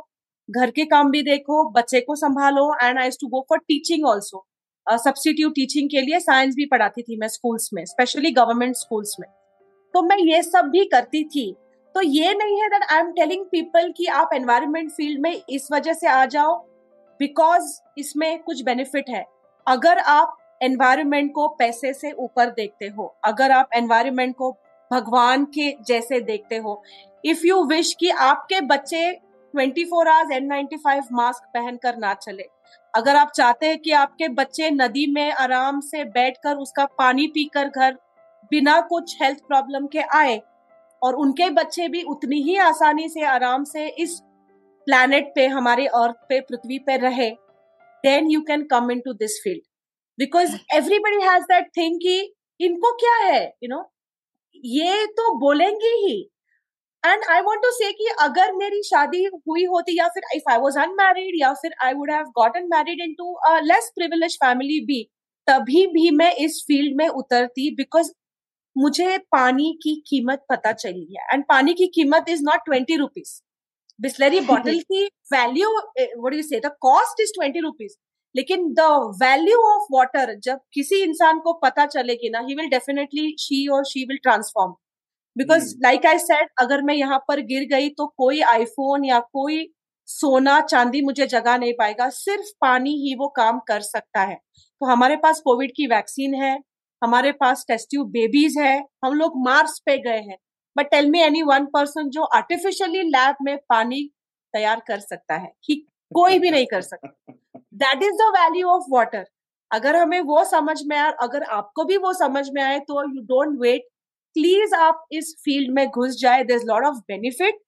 घर 0.49 0.71
के 0.71 0.86
काम 0.86 1.12
भी 1.12 1.21
देखो 1.23 1.63
बच्चे 1.71 2.01
को 2.01 2.15
संभालो 2.17 2.73
and 2.84 2.99
I 2.99 3.10
to 3.21 3.27
go 3.27 3.45
for 3.49 3.60
teaching 3.60 4.06
also 4.06 4.45
substitute 4.88 5.54
teaching 5.56 5.89
के 5.89 6.02
लिए 6.02 6.19
साइंस 6.19 6.56
भी 6.56 6.65
पढ़ाती 6.65 7.02
थी 7.02 7.17
मैं 7.17 7.28
स्कूल्स 7.28 7.69
में 7.74 7.84
स्पेशली 7.86 8.32
गवर्नमेंट 8.32 8.76
स्कूल्स 8.76 9.15
में। 9.19 9.30
तो 9.93 10.02
मैं 10.02 10.17
ये 10.19 10.41
सब 10.43 10.69
भी 10.69 10.86
करती 10.86 11.24
थी। 11.26 11.52
तो 11.96 12.02
ये 12.02 12.34
नहीं 12.34 12.62
है 12.62 12.67
that 12.69 12.84
I 12.84 13.00
am 13.00 13.12
telling 13.12 13.46
people 13.46 13.91
कि 13.98 14.06
आप 14.12 14.30
एनवायरमेंट 14.34 14.91
फ़ील्ड 14.91 15.19
में 15.22 15.41
इस 15.50 15.67
वजह 15.72 15.93
से 15.93 16.08
आ 16.08 16.26
जाओ 16.26 16.56
बिकॉज़ 17.19 17.74
इसमें 17.98 18.39
कुछ 18.43 18.63
बेनिफिट 18.63 19.10
है। 19.10 19.26
अगर 19.67 19.98
आप 20.00 20.38
एनवायरमेंट 20.63 21.32
को 21.34 21.48
पैसे 21.60 21.93
से 21.93 22.12
ऊपर 22.12 22.50
देखते 22.52 22.88
हो, 22.88 23.15
अगर 23.26 23.52
आप 23.52 23.69
एनवायरमेंट 23.76 24.36
को 24.36 24.52
भगवान 24.91 25.46
के 25.54 25.69
जैसे 25.88 26.19
देखते 26.22 26.58
हो 26.58 26.82
इफ़ 27.26 27.46
यू 27.48 27.63
विश 27.63 27.93
कि 28.00 28.10
आपके 28.10 28.60
बच्चे 28.62 29.12
24 29.54 29.86
four 29.86 30.08
hours 30.08 30.32
N 30.32 30.46
ninety 30.46 30.78
five 30.78 31.04
mask 31.12 31.43
पहनकर 31.54 31.98
ना 31.98 32.13
चले 32.15 32.43
अगर 32.95 33.15
आप 33.15 33.31
चाहते 33.36 33.67
हैं 33.67 33.79
कि 33.79 33.91
आपके 33.91 34.27
बच्चे 34.27 34.71
नदी 34.71 35.13
में 35.13 35.31
आराम 35.31 35.79
से 35.79 36.03
बैठकर 36.03 36.55
उसका 36.55 36.86
पानी 36.86 37.27
पीकर 37.27 37.69
घर 37.69 37.93
बिना 38.51 38.81
कुछ 38.81 39.21
हेल्थ 39.21 39.38
प्रॉब्लम 39.38 39.88
के 39.88 39.99
आए 39.99 40.41
और 41.03 41.15
उनके 41.15 41.49
बच्चे 41.49 41.88
भी 41.88 42.03
उतनी 42.03 42.41
ही 42.41 42.55
आसानी 42.55 43.09
से 43.09 43.21
आराम 43.21 43.63
से 43.63 43.88
इस 43.88 44.19
प्लैनेट 44.86 45.31
पे, 45.36 45.47
हमारे 45.47 45.86
अर्थ 45.86 46.15
पे, 46.29 46.39
पृथ्वी 46.39 46.79
पे 46.79 46.98
रहे 46.98 47.29
then 48.04 48.31
you 48.31 48.41
can 48.41 48.63
come 48.63 48.91
in 48.91 49.00
to 49.00 49.13
this 49.13 49.41
field 49.43 49.62
because 50.19 50.56
everybody 50.75 51.25
has 51.25 51.43
that 51.43 51.67
thing 51.77 51.95
कि 51.95 52.33
इनको 52.60 52.91
क्या 52.91 53.15
है 53.15 53.43
यू 53.43 53.67
you 53.67 53.69
नो 53.69 53.75
know? 53.75 53.89
ये 54.65 55.06
तो 55.06 55.39
बोलेंगे 55.39 55.87
ही 55.87 56.33
and 57.04 57.23
I 57.31 57.41
want 57.41 57.62
to 57.62 57.69
say 57.71 57.91
कि 57.93 58.08
अगर 58.21 58.51
मेरी 58.56 58.81
शादी 58.83 59.23
हुई 59.47 59.63
होती 59.65 59.97
या 59.97 60.08
फिर 60.08 60.23
इफ़ 60.35 60.51
आई 60.51 60.58
वॉज़ 60.58 60.79
अनमैरिड 60.79 61.39
या 61.39 61.54
फिर 61.54 61.73
I 61.83 61.93
would 61.93 62.12
have 62.12 62.25
gotten 62.35 62.67
married 62.67 63.01
in 63.01 63.13
to 63.13 63.37
less 63.63 63.91
privilege 63.95 64.35
family 64.43 64.79
भी 64.85 65.04
तभी 65.47 65.85
भी 65.87 66.10
मैं 66.17 66.31
इस 66.37 66.63
फ़ील्ड 66.67 66.95
में 66.97 67.08
उतरती 67.08 67.69
बिकॉज़ 67.75 68.12
मुझे 68.75 69.17
पानी 69.31 69.71
की 69.83 69.95
कीमत 70.08 70.45
पता 70.49 70.71
चली 70.73 71.13
है। 71.13 71.25
एंड 71.33 71.43
पानी 71.49 71.73
की 71.73 71.87
कीमत 71.95 72.29
is 72.29 72.43
not 72.43 72.65
twenty 72.65 72.95
rupees 72.97 73.39
Bisleri 73.99 74.39
bottle 74.41 74.79
की 74.81 75.06
value 75.33 75.69
what 76.19 76.33
you 76.33 76.41
say 76.43 76.60
the 76.60 76.71
cost 76.81 77.21
is 77.21 77.31
twenty 77.35 77.60
rupees 77.60 77.95
लेकिन 78.35 78.73
द 78.73 78.87
वैल्यू 79.23 79.58
ऑफ़ 79.73 79.87
वाटर 79.91 80.33
जब 80.43 80.60
किसी 80.73 81.01
इंसान 81.04 81.39
को 81.39 81.54
पता 81.63 81.85
चलेगी 81.87 82.29
ना 82.29 82.39
ही 82.47 82.56
विल 82.56 82.69
डेफिनेटली 82.69 83.35
शी 83.39 83.67
और 83.67 83.83
she 83.85 84.06
will 84.06 84.17
transform 84.23 84.73
because 85.36 85.73
like 85.84 86.06
I 86.06 86.19
said 86.19 86.50
अगर 86.62 86.81
मैं 86.81 86.94
यहाँ 86.96 87.17
पर 87.27 87.40
गिर 87.44 87.67
गई 87.69 87.90
तो 87.92 88.06
कोई 88.17 88.42
आईफोन 88.50 89.06
या 89.06 89.19
कोई 89.34 89.65
सोना 90.08 90.60
चांदी 90.62 91.02
मुझे 91.02 91.25
जगा 91.27 91.56
नहीं 91.58 91.73
पाएगा। 91.73 92.10
सिर्फ़ 92.10 92.52
पानी 92.62 92.92
ही 92.98 93.15
वो 93.15 93.27
काम 93.36 93.60
कर 93.67 93.81
सकता 93.81 94.21
है। 94.21 94.36
तो 94.36 94.86
हमारे 94.86 95.15
पास 95.17 95.40
कोविड 95.42 95.71
की 95.75 95.88
वैक्सीन 95.88 96.34
है 96.36 96.58
हमारे 97.02 97.31
पास 97.34 97.63
टेस्ट 97.67 97.90
ट्यूब 97.90 98.10
बेबीज 98.12 98.58
है 98.58 98.77
हम 99.06 99.13
लोग 99.13 99.34
मार्स 99.46 99.79
पे 99.86 99.98
गए 100.00 100.19
हैं। 100.19 100.38
But 100.75 100.90
tell 100.92 101.10
me 101.10 101.21
any 101.21 101.42
one 101.44 101.65
person 101.73 102.10
जो 102.10 102.23
आर्टिफिशियली 102.36 103.02
लैब 103.10 103.36
में 103.42 103.58
पानी 103.69 104.04
तैयार 104.54 104.81
कर 104.88 105.00
सकता 105.00 105.36
है 105.36 105.52
ही 105.69 105.75
कोई 106.12 106.40
भी 106.40 106.50
नहीं 106.52 106.65
कर 106.65 106.81
सकता। 106.81 107.34
That 107.75 108.04
is 108.04 108.13
the 108.13 108.31
value 108.34 108.67
of 108.69 108.84
water 108.92 109.25
अगर 109.71 109.96
हमें 109.96 110.19
वो 110.21 110.44
समझ 110.46 110.77
में 110.88 110.98
आए 110.98 111.12
अगर 111.21 111.44
आपको 111.52 111.84
भी 111.86 111.98
वो 111.98 112.13
समझ 112.13 112.48
में 112.50 112.62
आए 112.62 112.79
तो 112.81 113.04
यू 113.10 113.21
डोंट 113.25 113.58
वेट 113.62 113.88
प्लीज़ 114.36 114.73
आप 114.75 115.06
इस 115.12 115.36
फ़ील्ड 115.46 115.73
में 115.75 115.88
घुस 115.88 116.15
जाए। 116.19 116.44
This 116.44 116.63
lot 116.65 116.86
of 116.86 116.98
benefit 117.08 117.60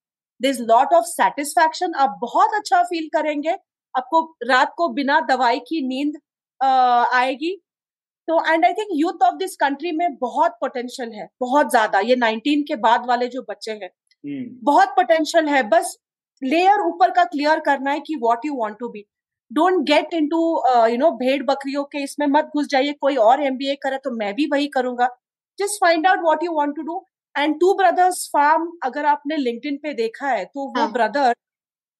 this 0.41 0.59
lot 0.61 0.93
of 0.93 1.05
satisfaction 1.07 1.93
आप 1.95 2.17
बहुत 2.21 2.53
अच्छा 2.55 2.81
फील 2.83 3.07
करेंगे। 3.13 3.55
आपको 3.95 4.21
रात 4.47 4.73
को 4.77 4.87
बिना 4.93 5.19
दवाई 5.29 5.59
की 5.67 5.81
नींद 5.87 6.17
आएगी। 6.61 7.55
तो 8.27 8.39
and 8.45 8.65
I 8.65 8.73
think 8.73 8.89
youth 8.93 9.23
of 9.23 9.35
this 9.35 9.55
country 9.55 9.91
में 9.91 10.15
बहुत 10.17 10.51
पोटेंशियल 10.61 11.11
है। 11.13 11.27
बहुत 11.41 11.69
ज़्यादा। 11.71 11.99
ये 12.01 12.15
19 12.17 12.63
के 12.67 12.75
बाद 12.77 13.05
वाले 13.07 13.27
जो 13.27 13.41
बच्चे 13.49 13.71
हैं 13.71 13.89
hmm. 13.89 14.63
बहुत 14.63 14.89
पोटेंशियल 14.89 15.47
है। 15.49 15.61
बस 15.69 15.97
लेयर 16.41 16.81
ऊपर 16.83 17.11
का 17.11 17.23
क्लियर 17.25 17.59
करना 17.59 17.91
है 17.91 17.99
कि 17.99 18.15
what 18.15 18.45
you 18.45 18.55
want 18.55 18.77
to 18.79 18.89
be 18.89 19.05
don't 19.51 19.83
get 19.87 20.13
into 20.13 20.39
you 20.89 20.97
know 20.97 21.11
भेड़ 21.17 21.41
बकरियों 21.43 21.83
के 21.85 22.03
इसमें 22.03 22.25
मत 22.29 22.49
घुस 22.55 22.67
जाइए। 22.67 22.93
कोई 23.01 23.15
और 23.17 23.43
एमबीए 23.43 23.75
करे 23.83 23.97
तो 24.03 24.11
मैं 24.17 24.33
भी 24.35 24.47
वही 24.51 24.67
करूँगा। 24.69 25.09
Just 25.59 25.79
find 25.81 26.07
out 26.07 26.19
what 26.19 26.43
you 26.43 26.53
want 26.53 26.75
to 26.75 26.81
do 26.81 27.05
and 27.35 27.59
two 27.59 27.73
brothers 27.73 28.27
farm 28.33 28.71
अगर 28.83 29.05
आपने 29.05 29.37
लिंक्डइन 29.37 29.77
पे 29.83 29.93
देखा 29.93 30.27
है 30.27 30.45
तो 30.45 30.67
वो 30.69 30.87
ब्रदर 30.91 31.33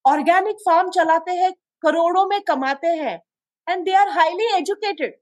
ऑर्गेनिक 0.06 0.58
फार्म 0.66 0.90
चलाते 0.90 1.32
हैं 1.34 1.52
करोड़ों 1.84 2.26
में 2.28 2.40
कमाते 2.42 2.88
हैं 2.98 3.20
and 3.68 3.86
they 3.86 3.94
are 3.94 4.10
highly 4.10 4.54
educated 4.58 5.16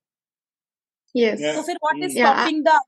तो 1.56 1.62
फिर 1.62 1.76
what 1.84 2.04
is 2.04 2.18
stopping 2.18 2.64
the 2.64 2.80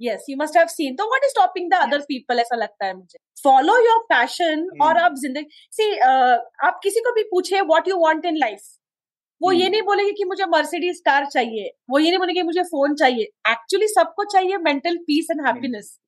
yes 0.00 0.26
you 0.30 0.36
must 0.40 0.56
have 0.56 0.66
seen 0.68 0.96
तो 0.96 1.04
what 1.04 1.24
is 1.24 1.30
stopping 1.30 1.70
the 1.70 1.74
other 1.82 2.00
people 2.08 2.40
ऐसा 2.40 2.56
लगता 2.56 2.86
है 2.86 2.94
मुझे? 2.94 3.18
फॉलो 3.42 3.76
योर 3.78 4.02
पैशन 4.08 4.66
और 4.82 4.98
आप 4.98 5.14
ज़िंदगी 5.14 5.46
सी 5.72 5.90
uh, 5.92 6.38
आप 6.66 6.80
किसी 6.82 7.00
को 7.00 7.12
भी 7.14 7.22
पूछे 7.30 7.60
what 7.62 7.88
you 7.88 7.96
want 7.98 8.26
in 8.26 8.36
life 8.36 8.77
वो 9.40 9.52
ये 9.52 9.58
hmm. 9.58 9.70
नहीं 9.72 9.82
बोलेंगे 9.82 10.12
कि 10.12 10.24
मुझे 10.24 10.44
मर्सिडीज 10.48 11.00
कार 11.04 11.26
चाहिए 11.26 11.70
वो 11.90 11.98
ये 11.98 12.08
नहीं 12.08 12.18
बोलेंगे 12.18 12.42
मुझे 12.42 12.62
फ़ोन 12.64 12.94
चाहिए। 12.96 13.24
एक्चुअली 13.50 13.88
सबको 13.88 14.24
चाहिए 14.32 14.56
मेंटल 14.62 14.96
पीस 15.06 15.26
एंड 15.30 15.46
हैप्पीनेस 15.46 15.98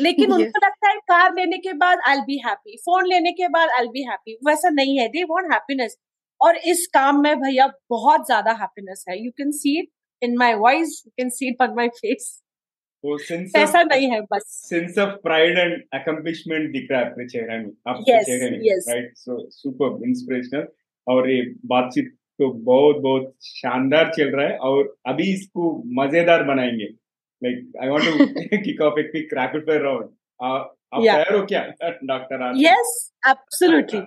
लेकिन 0.00 0.32
उनको 0.32 0.64
लगता 0.64 0.88
है 0.88 0.96
कार 1.08 1.34
लेने 1.34 1.58
के 1.58 1.72
बाद 1.78 1.98
आई 2.08 2.20
बी 2.26 2.36
हैप्पी 2.44 2.76
फ़ोन 2.84 3.06
लेने 3.06 3.32
के 3.32 3.48
बाद 3.54 3.70
आई 3.78 3.88
बी 3.88 4.02
हैप्पी 4.04 4.36
वैसा 4.46 4.68
नहीं 4.70 4.98
है। 4.98 5.08
दे 5.08 5.24
वांट 5.30 5.52
हैप्पीनेस 5.52 5.96
और 6.40 6.56
इस 6.72 6.86
काम 6.94 7.20
में 7.22 7.34
भैया 7.40 7.66
बहुत 7.90 8.26
ज़्यादा 8.26 8.52
हैप्पीनेस 8.60 9.04
है। 9.08 9.16
You 9.24 9.30
can 9.38 9.50
see 9.52 9.78
it 9.80 9.88
in 10.22 10.36
my 10.38 10.54
voice 10.62 11.02
you 11.06 11.10
can 11.16 11.30
see 11.30 11.48
it 11.48 11.62
on 11.62 11.74
my 11.76 11.88
face 11.96 12.30
ऐसा 13.56 13.82
नहीं 13.82 14.10
है 14.10 14.20
बस। 14.32 14.46
Sense 14.68 14.98
of 14.98 15.10
pride 15.22 15.58
and 15.58 15.82
accomplishment 15.94 16.70
दिख 16.72 16.88
रहा 16.90 17.00
है 17.00 17.10
अपने 17.10 17.26
चेहरे 17.28 17.58
में 17.58 17.70
आपके 17.88 18.22
चेहरे 18.24 18.50
में 18.50 18.58
राइट 18.88 19.12
सो 19.16 19.38
सुपर 19.50 20.08
इंस्पिरेशनल 20.08 20.66
और 21.06 21.30
ये 21.30 21.42
बातचीत 21.66 22.16
तो 22.38 22.52
बहुत 22.52 22.96
बहुत 22.96 23.34
शानदार 23.42 24.12
चल 24.16 24.36
रहा 24.36 24.46
है 24.48 24.56
और 24.56 24.96
अभी 25.06 25.32
इसको 25.34 25.82
मज़ेदार 26.02 26.42
बनाएँगे। 26.42 26.84
Like 27.42 27.72
I 27.82 27.88
want 27.88 28.02
to 28.02 28.58
kick 28.58 28.80
off 28.80 29.00
a 29.00 29.02
quick 29.02 29.34
rapid 29.34 29.66
fire 29.66 29.82
round 29.82 30.10
आप 30.42 30.76
तैयार 30.94 31.34
हो 31.34 31.46
क्या 31.46 31.62
डॉक्टर 32.04 32.52
यस 32.56 33.12
एब्सोल्युटली 33.28 34.00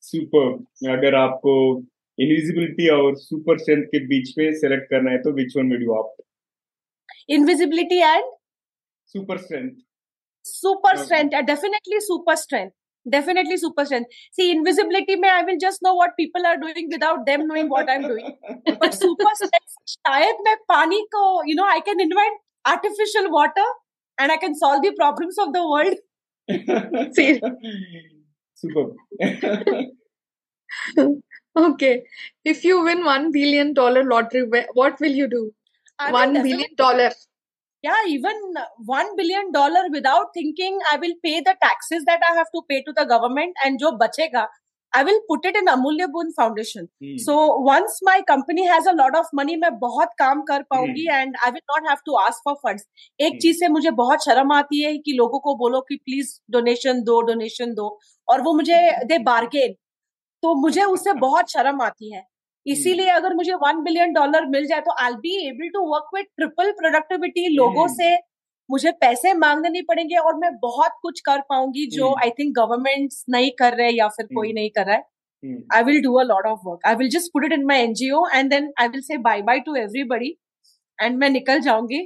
सुपर 0.00 0.52
अगर 0.90 1.14
आपको 1.14 1.54
इनविजिबिलिटी 2.18 2.88
और 2.88 3.16
सुपर 3.16 3.58
स्ट्रेंथ 3.58 3.82
के 3.82 4.06
बीच 4.06 4.34
में 4.38 4.52
सेलेक्ट 4.52 4.90
करना 4.90 5.10
है 5.10 5.18
तो 5.18 5.32
which 5.32 5.56
one 5.56 5.72
will 5.72 5.82
you 5.82 5.94
opt 5.94 6.22
invisibility 7.28 8.00
and 8.02 8.24
super 9.06 9.38
strength. 9.38 9.76
Super 10.44 10.94
okay. 10.94 11.04
strength 11.04 11.34
uh, 11.34 11.42
definitely 11.42 12.00
super 12.00 12.36
strength. 12.36 12.74
Definitely 13.08 13.56
super 13.56 13.84
strength. 13.84 14.10
See 14.32 14.50
invisibility 14.50 15.16
may 15.16 15.30
i 15.30 15.42
will 15.42 15.58
just 15.58 15.82
know 15.82 15.94
what 15.94 16.16
people 16.16 16.46
are 16.46 16.56
doing 16.56 16.88
without 16.90 17.26
them 17.26 17.46
knowing 17.46 17.68
what 17.68 17.90
i'm 17.90 18.02
doing. 18.02 18.36
But 18.80 18.94
super 18.94 19.30
strength 19.34 19.76
shayad 19.94 20.42
mein 20.44 20.56
pani 20.68 21.04
ko 21.12 21.42
you 21.44 21.54
know 21.54 21.64
i 21.64 21.80
can 21.80 22.00
invent 22.00 22.40
artificial 22.64 23.30
water 23.30 23.68
and 24.18 24.32
i 24.32 24.36
can 24.36 24.54
solve 24.54 24.82
the 24.82 24.92
problems 24.92 25.36
of 25.38 25.52
the 25.52 25.66
world. 25.68 25.94
See 27.14 27.40
super. 28.54 28.86
Okay. 31.54 32.02
If 32.44 32.64
you 32.64 32.82
win 32.82 33.04
1 33.04 33.30
billion 33.32 33.74
dollar 33.74 34.04
lottery 34.04 34.64
what 34.74 35.00
will 35.00 35.12
you 35.12 35.28
do? 35.28 35.52
One 36.10 36.32
billion 36.34 36.74
dollar 36.76 37.10
yeah 37.82 38.08
even 38.08 38.36
one 38.86 39.14
billion 39.16 39.52
dollar 39.52 39.84
without 39.90 40.34
thinking 40.34 40.78
i 40.90 40.96
will 40.96 41.14
pay 41.22 41.36
the 41.40 41.54
taxes 41.62 42.04
that 42.10 42.26
i 42.30 42.34
have 42.34 42.50
to 42.56 42.62
pay 42.68 42.82
to 42.82 42.92
the 42.98 43.06
government 43.14 43.64
and 43.64 43.80
jo 43.84 43.92
bachega 44.02 44.46
I 44.92 45.02
will 45.04 45.20
put 45.26 45.44
it 45.46 45.56
in 45.56 45.66
Amulya 45.66 46.06
Boon 46.12 46.32
Foundation. 46.34 46.88
Hmm. 47.02 47.16
So 47.16 47.56
once 47.58 47.98
my 48.02 48.22
company 48.28 48.66
has 48.66 48.86
a 48.86 48.92
lot 48.92 49.16
of 49.16 49.26
money, 49.32 49.56
मैं 49.60 49.70
बहुत 49.78 50.08
काम 50.18 50.42
कर 50.50 50.62
पाऊँगी 50.72 51.06
and 51.10 51.36
I 51.44 51.50
will 51.50 51.62
not 51.70 51.88
have 51.88 51.98
to 52.06 52.16
ask 52.22 52.42
for 52.44 52.54
funds 52.66 52.84
एक 53.20 53.30
hmm. 53.30 53.40
चीज़ 53.42 53.58
से 53.58 53.68
मुझे 53.68 53.90
बहुत 54.00 54.24
शर्म 54.24 54.52
आती 54.52 54.82
है 54.82 54.96
कि 54.98 55.12
लोगों 55.18 55.40
को 55.46 55.54
बोलो 55.62 55.80
कि 55.88 55.96
प्लीज़ 56.04 56.34
डोनेशन 56.52 57.02
दो 57.04 57.20
डोनेशन 57.30 57.74
दो 57.74 57.88
और 58.28 58.42
वो 58.42 58.52
मुझे 58.54 58.80
दे 59.06 59.18
बार्गेन 59.30 59.74
तो 60.42 60.54
मुझे 60.60 60.82
उससे 60.82 61.12
बहुत 61.24 61.50
शर्म 61.52 61.82
आती 61.82 62.12
है 62.12 62.22
इसीलिए 62.66 63.08
अगर 63.10 63.34
मुझे 63.34 63.54
वन 63.54 63.82
बिलियन 63.82 64.12
डॉलर 64.12 64.46
मिल 64.46 64.66
जाए 64.66 64.80
तो 64.80 64.92
I 65.00 65.12
be 65.12 65.36
able 65.48 65.68
to 65.68 65.80
work 65.92 66.10
with 66.14 66.26
triple 66.36 66.70
productivity 66.70 67.48
लोगों 67.56 67.86
hmm. 67.86 67.96
से। 67.96 68.16
मुझे 68.70 68.90
पैसे 68.90 69.32
मांगने 69.34 69.68
नहीं 69.68 69.82
पड़ेंगे 69.82 70.16
और 70.16 70.36
मैं 70.36 70.50
बहुत 70.56 70.92
कुछ 71.02 71.20
कर 71.20 71.40
पाऊँगी 71.40 71.86
जो 71.86 72.14
आई 72.22 72.30
थिंक 72.30 72.54
गवर्नमेंट 72.56 73.10
नहीं 73.28 73.50
कर 73.58 73.72
रहे 73.72 73.90
या 73.90 74.08
फिर 74.08 74.26
कोई 74.26 74.46
hmm. 74.46 74.54
नहीं 74.54 74.70
कर 74.70 74.86
रहा 74.86 74.96
है। 74.96 75.02
I 75.74 75.82
will 75.82 76.00
do 76.02 76.14
a 76.14 76.22
lot 76.22 76.46
of 76.46 76.60
work 76.66 76.86
I 76.86 76.94
will 76.94 77.08
just 77.08 77.32
put 77.32 77.44
it 77.44 77.52
in 77.52 77.64
my 77.64 77.80
NGO 77.80 78.24
and 78.34 78.50
then 78.50 78.72
I 78.78 78.88
will 78.88 79.00
say 79.00 79.16
bye 79.18 79.42
bye 79.42 79.60
to 79.60 79.74
everybody 79.74 80.38
and 81.02 81.18
मैं 81.18 81.30
निकल 81.30 81.60
जाऊँगी 81.60 81.98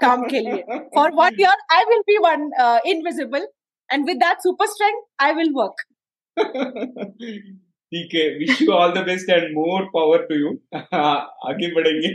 काम 0.00 0.22
के 0.22 0.38
लिए। 0.38 0.62
For 0.94 1.10
one 1.14 1.40
year 1.40 1.62
I 1.72 1.84
will 1.88 2.00
be 2.06 2.18
one 2.18 2.50
invisible 2.86 3.48
and 3.92 4.06
with 4.06 4.16
that 4.16 4.38
super 4.38 4.66
strength 4.66 5.02
I 5.20 5.32
will 5.32 5.52
work 5.52 5.86
ठीक 7.92 8.14
है 8.14 8.28
wish 8.38 8.62
you 8.62 8.72
all 8.72 8.92
the 8.92 9.04
best 9.04 9.30
and 9.30 9.44
more 9.54 9.84
power 9.94 10.26
to 10.26 10.34
you 10.34 10.50
आगे 10.74 11.72
बढ़ेंगे। 11.74 12.08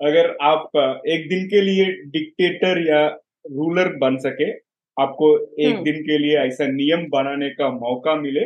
अगर 0.00 0.26
आप 0.42 0.76
एक 1.08 1.28
दिन 1.28 1.46
के 1.48 1.60
लिए 1.60 1.84
डिक्टेटर 2.10 2.80
या 2.88 3.06
रूलर 3.52 3.88
बन 3.98 4.16
सके 4.18 4.50
आपको 4.96 5.30
एक 5.38 5.72
हम्म। 5.72 5.84
दिन 5.84 6.02
के 6.02 6.18
लिए 6.18 6.36
ऐसा 6.38 6.66
नियम 6.66 7.06
बनाने 7.10 7.48
का 7.50 7.70
मौका 7.70 8.14
मिले 8.20 8.44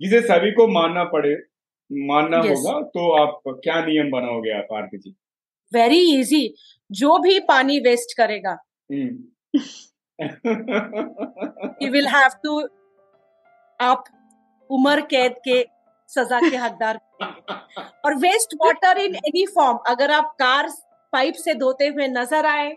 जिसे 0.00 0.20
सभी 0.22 0.50
को 0.52 0.66
मानना 0.68 1.04
पड़े 1.12 1.34
मानना 1.90 2.40
yes. 2.40 2.50
होगा 2.50 2.80
तो 2.94 3.10
आप 3.14 3.40
क्या 3.64 3.84
नियम 3.86 4.10
बनाओगे 4.10 4.50
आप 4.52 4.72
आरती 4.72 4.98
जी? 4.98 5.14
वेरी 5.72 6.00
इजी 6.20 6.54
जो 6.90 7.18
भी 7.18 7.38
पानी 7.48 7.78
वेस्ट 7.80 8.16
करेगा। 8.16 8.56
यू 11.82 11.90
विल 11.92 12.06
हैव 12.08 12.30
टू 12.44 12.60
आप 13.80 14.04
उम्र 14.70 15.00
कैद 15.10 15.34
के 15.44 15.62
सजा 16.08 16.40
के 16.40 16.56
हकदार 16.56 17.00
और 18.04 18.14
waste 18.14 18.54
water 18.62 18.98
in 18.98 19.14
any 19.16 19.46
form 19.46 19.78
अगर 19.88 20.10
आप 20.10 20.34
कार 20.38 20.68
पाइप 21.12 21.34
से 21.34 21.54
धोते 21.54 21.86
हुए 21.86 22.08
नज़र 22.08 22.46
आए, 22.46 22.74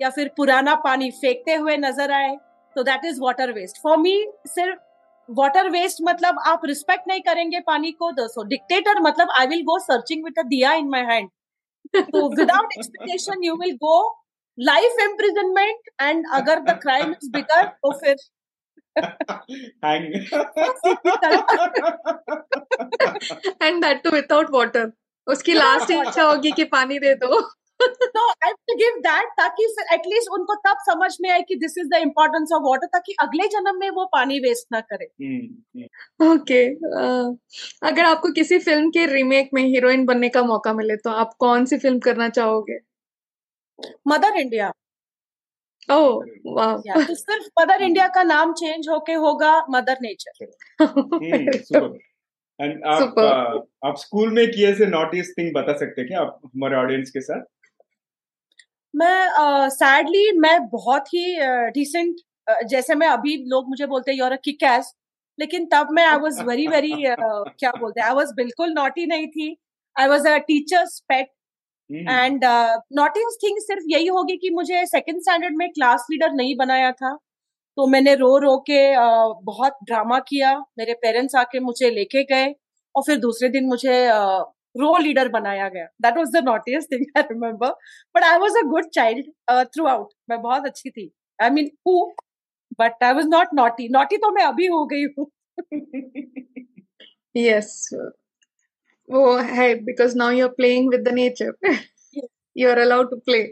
या 0.00 0.10
फिर 0.10 0.30
पुराना 0.36 0.74
पानी 0.74 1.10
फेंकते 1.10 1.54
हुए 1.54 1.76
नज़र 1.76 2.12
आए 2.12 2.36
तो 2.76 2.82
that 2.82 3.04
is 3.04 3.20
water 3.20 3.52
waste 3.52 3.82
for 3.82 3.96
me 3.96 4.14
सिर्फ़ 4.46 4.78
वाटर 5.28 5.68
वेस्ट 5.70 5.98
मतलब 6.02 6.38
आप 6.46 6.60
रिस्पेक्ट 6.64 7.08
नहीं 7.08 7.20
करेंगे 7.20 7.60
पानी 7.60 7.90
को 7.92 8.10
दो 8.12 8.42
डिक्टेटर 8.44 9.00
मतलब 9.00 9.30
I 9.38 9.46
will 9.46 9.62
go 9.62 9.78
searching 9.78 10.24
with 10.24 10.46
diya 10.46 10.72
in 10.72 10.88
my 10.88 11.02
hand 11.02 11.28
तो 11.96 12.28
without 12.28 12.72
expectation 12.78 13.44
you 13.44 13.54
will 13.54 13.74
go 13.74 13.98
life 14.58 15.00
imprisonment 15.00 15.90
and 16.02 16.26
अगर 16.34 16.60
द 16.60 16.78
क्राइम 16.82 17.10
इज़ 17.12 17.30
बिगर 17.30 17.66
तो 17.66 17.92
फिर 17.98 18.16
hang. 19.82 20.04
And 23.60 23.82
that 23.82 24.02
too 24.04 24.12
without 24.12 24.50
water. 24.52 24.86
उसकी 25.26 25.54
लास्ट 25.54 25.90
इच्छा 25.90 26.22
होगी 26.22 26.50
कि 26.52 26.64
पानी 26.74 26.98
दे 26.98 27.14
दो। 27.16 27.40
तो 27.80 28.22
आई 28.28 28.50
विल 28.50 28.76
गिव 28.76 28.94
दैट 29.00 29.28
ताकि 29.38 29.64
एटलीस्ट 29.94 30.30
उनको 30.32 30.54
तब 30.66 30.76
समझ 30.86 31.10
में 31.22 31.28
आए 31.30 31.42
कि 31.48 31.54
this 31.56 31.76
is 31.78 31.88
the 31.88 32.00
importance 32.02 32.52
of 32.54 32.62
water 32.62 32.86
ताकि 32.94 33.14
अगले 33.22 33.46
जन्म 33.48 33.78
में 33.80 33.90
वो 33.90 34.04
पानी 34.14 34.38
वेस्ट 34.40 34.66
ना 34.72 34.80
करे। 34.92 35.06
ओके 36.26 36.64
अगर 37.88 38.04
आपको 38.04 38.32
किसी 38.32 38.58
फ़िल्म 38.58 38.90
के 38.90 39.06
रीमेक 39.12 39.50
में 39.54 39.62
हीरोइन 39.64 40.04
बनने 40.06 40.28
का 40.28 40.42
मौका 40.44 40.72
मिले 40.72 40.96
तो 40.96 41.10
आप 41.22 41.34
कौन 41.40 41.64
सी 41.66 41.78
फ़िल्म 41.78 41.98
करना 42.08 42.28
चाहोगे? 42.30 42.78
मदर 44.08 44.40
इंडिया 44.40 44.72
ओह 45.88 46.24
वाह 46.46 46.76
तो 47.06 47.14
सिर्फ़ 47.14 47.48
मदर 47.60 47.82
इंडिया 47.82 48.06
का 48.08 48.22
नाम 48.22 48.52
चेंज 48.52 48.88
होके 48.88 49.12
होगा 49.12 49.52
मदर 49.70 49.98
नेचर 50.02 50.46
एंड 52.60 52.84
आप 52.84 53.18
आप 53.84 53.96
स्कूल 53.98 54.32
में 54.32 54.46
किए 54.50 54.74
से 54.74 54.86
नोटिस 54.86 55.30
थिंग 55.38 55.52
बता 55.54 55.72
सकते 55.78 56.00
हैं 56.00 56.08
क्या 56.08 56.20
आप 56.20 56.40
हमारे 56.44 56.76
ऑडियंस 56.76 57.10
के 57.10 57.20
साथ? 57.20 57.42
मैं 58.94 59.68
सैडली 59.70 60.26
uh, 60.30 60.38
मैं 60.38 60.66
बहुत 60.68 61.08
ही 61.14 61.24
डिसेंट 61.70 62.16
uh, 62.16 62.54
uh, 62.54 62.68
जैसे 62.68 62.94
मैं 62.94 63.08
अभी 63.08 63.36
लोग 63.46 63.68
मुझे 63.68 63.86
बोलते 63.86 64.10
हैं 64.10 64.18
यूर 64.18 64.32
अ 64.32 64.36
किक 64.44 64.62
एस 64.62 64.94
लेकिन 65.38 65.66
तब 65.72 65.88
मैं 65.92 66.06
आई 66.06 66.16
वॉज़ 66.18 66.42
वेरी 66.42 66.66
वेरी 66.66 66.92
क्या 66.98 67.70
बोलते 67.70 68.00
आई 68.00 68.14
वॉज़ 68.14 68.34
बिल्कुल 68.34 68.72
नॉटी 68.72 69.06
नहीं 69.06 69.26
थी. 69.28 69.56
I 69.96 70.08
was 70.08 70.28
a 70.28 70.36
teacher's 70.48 70.98
pet 71.08 71.28
and 71.90 72.44
naughty 72.96 73.20
thing 73.44 73.58
सिर्फ़ 73.60 73.84
यही 73.88 74.06
होगी 74.06 74.36
कि 74.36 74.50
मुझे 74.50 74.84
सेकंड 74.86 75.20
स्टैंडर्ड 75.22 75.56
में 75.56 75.68
क्लास 75.70 76.06
लीडर 76.10 76.32
नहीं 76.32 76.56
बनाया 76.56 76.92
था। 76.92 77.14
तो 77.76 77.86
मैंने 77.86 78.14
रो 78.14 78.36
रो 78.38 78.56
के 78.60 78.80
uh, 78.94 79.34
बहुत 79.44 79.76
ड्रामा 79.84 80.18
किया। 80.18 80.52
मेरे 80.78 80.94
पेरेंट्स 81.02 81.34
आके 81.36 81.60
मुझे 81.60 81.90
लेके 81.90 82.22
गए 82.24 82.54
और 82.94 83.02
फिर 83.06 83.18
दूसरे 83.18 83.48
दिन 83.48 83.66
मुझे 83.68 84.06
रो 84.08 84.92
uh, 84.94 85.00
लीडर 85.02 85.28
बनाया 85.28 85.68
गया। 85.68 85.84
That 86.02 86.16
was 86.16 86.30
the 86.36 86.44
naughtiest 86.44 86.92
thing 86.92 87.04
I 87.16 87.22
remember 87.22 87.70
but 88.14 88.24
I 88.24 88.38
was 88.38 88.56
a 88.56 88.66
good 88.68 88.88
child 88.94 89.30
throughout 89.86 90.08
मैं 90.30 90.40
बहुत 90.42 90.66
अच्छी 90.66 90.90
थी। 90.90 91.10
I 91.42 91.50
mean 91.50 91.70
who 91.86 92.00
but 92.80 93.04
I 93.04 93.12
was 93.12 93.26
not 93.28 93.54
naughty 93.54 93.88
naughty 93.88 94.16
तो 94.16 94.30
मैं 94.32 94.44
अभी 94.44 94.66
हो 94.66 94.84
गई 94.86 95.04
हूँ। 95.18 95.30
यस 97.36 97.88
वो 97.94 98.10
है 99.10 99.74
because 99.84 100.16
now 100.16 100.30
you 100.30 100.46
are 100.46 100.52
playing 100.52 100.90
with 100.90 101.08
the 101.08 101.12
nature 101.14 101.76
you 102.56 102.70
are 102.70 102.78
allowed 102.78 103.10
to 103.10 103.16
play 103.16 103.42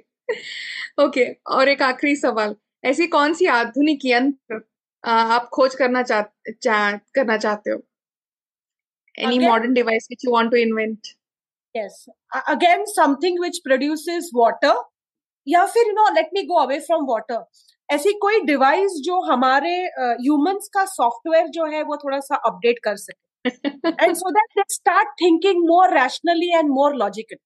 okay 1.04 1.26
और 1.46 1.68
एक 1.68 1.82
आखिरी 1.82 2.16
सवाल. 2.16 2.54
ऐसी 2.84 3.06
कौन 3.06 3.34
सी 3.34 3.46
आधुनिक 3.46 4.04
यंत्र 4.04 4.60
आप 5.04 5.48
खोज 5.52 5.74
करना 5.74 6.02
चाह, 6.02 6.22
चाह 6.62 6.96
करना 6.96 7.36
चाहते 7.36 7.70
हो? 7.70 7.82
Any 9.18 9.36
again, 9.36 9.48
modern 9.48 9.74
device 9.74 10.06
which 10.10 10.24
you 10.24 10.32
want 10.32 10.50
to 10.50 10.58
invent? 10.60 11.08
Yes. 11.74 12.08
Again 12.48 12.84
something 12.86 13.38
which 13.40 13.58
produces 13.66 14.30
water 14.34 14.74
या 15.48 15.64
फिर 15.66 15.86
you 15.86 15.92
know 15.92 16.08
let 16.14 16.30
me 16.34 16.42
go 16.42 16.54
away 16.54 16.78
from 16.80 17.04
water 17.08 17.44
ऐसी 17.94 18.12
कोई 18.12 18.40
डिवाइस 18.40 18.92
जो 19.04 19.20
हमारे 19.20 19.74
ह्यूमंस 19.98 20.64
uh, 20.64 20.74
का 20.74 20.84
सॉफ्टवेयर 20.84 21.46
जो 21.48 21.66
है 21.66 21.82
वो 21.82 21.96
थोड़ा 21.96 22.20
सा 22.20 22.36
अपडेट 22.36 22.78
कर 22.84 22.96
सके। 22.96 23.25
And 23.46 24.14
so 24.14 24.30
that 24.30 24.58
they 24.58 24.62
start 24.70 25.08
thinking 25.20 25.62
more 25.66 25.94
rationally 25.94 26.50
and 26.54 26.70
more 26.70 26.96
logically 26.96 27.44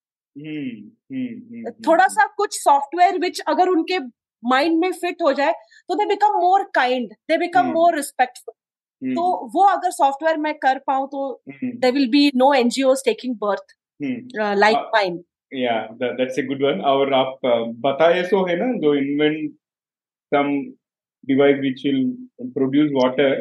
थोड़ा 1.86 2.06
सा 2.08 2.26
कुछ 2.36 2.58
सॉफ्टवेयर 2.58 3.18
विच 3.18 3.40
अगर 3.48 3.68
उनके 3.68 3.98
माइंड 4.42 4.78
में 4.80 4.92
फिट 4.94 5.22
हो 5.22 5.32
जाए 5.32 5.52
तो 5.88 5.94
they 5.94 6.06
become 6.06 6.38
more 6.40 6.62
kind 6.74 7.12
they 7.28 7.38
become 7.38 7.72
more 7.72 7.96
respectful 7.96 8.54
तो 9.14 9.22
वो 9.54 9.64
अगर 9.66 9.90
सॉफ्टवेयर 9.92 10.36
मैं 10.38 10.54
कर 10.58 10.78
पाऊँ 10.86 11.06
तो 11.08 11.20
there 11.54 11.92
will 11.92 12.08
be 12.10 12.30
no 12.36 12.52
NGO 12.54 12.94
taking 13.04 13.36
birth 13.42 13.76
like 14.56 14.90
mine 14.94 15.22
या 15.52 15.76
दैट्स 16.02 16.38
ए 16.38 16.42
गुड 16.42 16.62
वन 16.64 16.80
और 16.86 17.12
आप 17.14 17.38
बताए 17.86 18.22
सो 18.24 18.44
है 18.46 18.56
ना 18.56 18.72
जो 18.80 18.94
invent 18.96 19.50
some 20.32 20.52
device 21.24 21.56
which 21.60 21.82
will 21.86 22.04
produce 22.50 22.90
water 22.94 23.40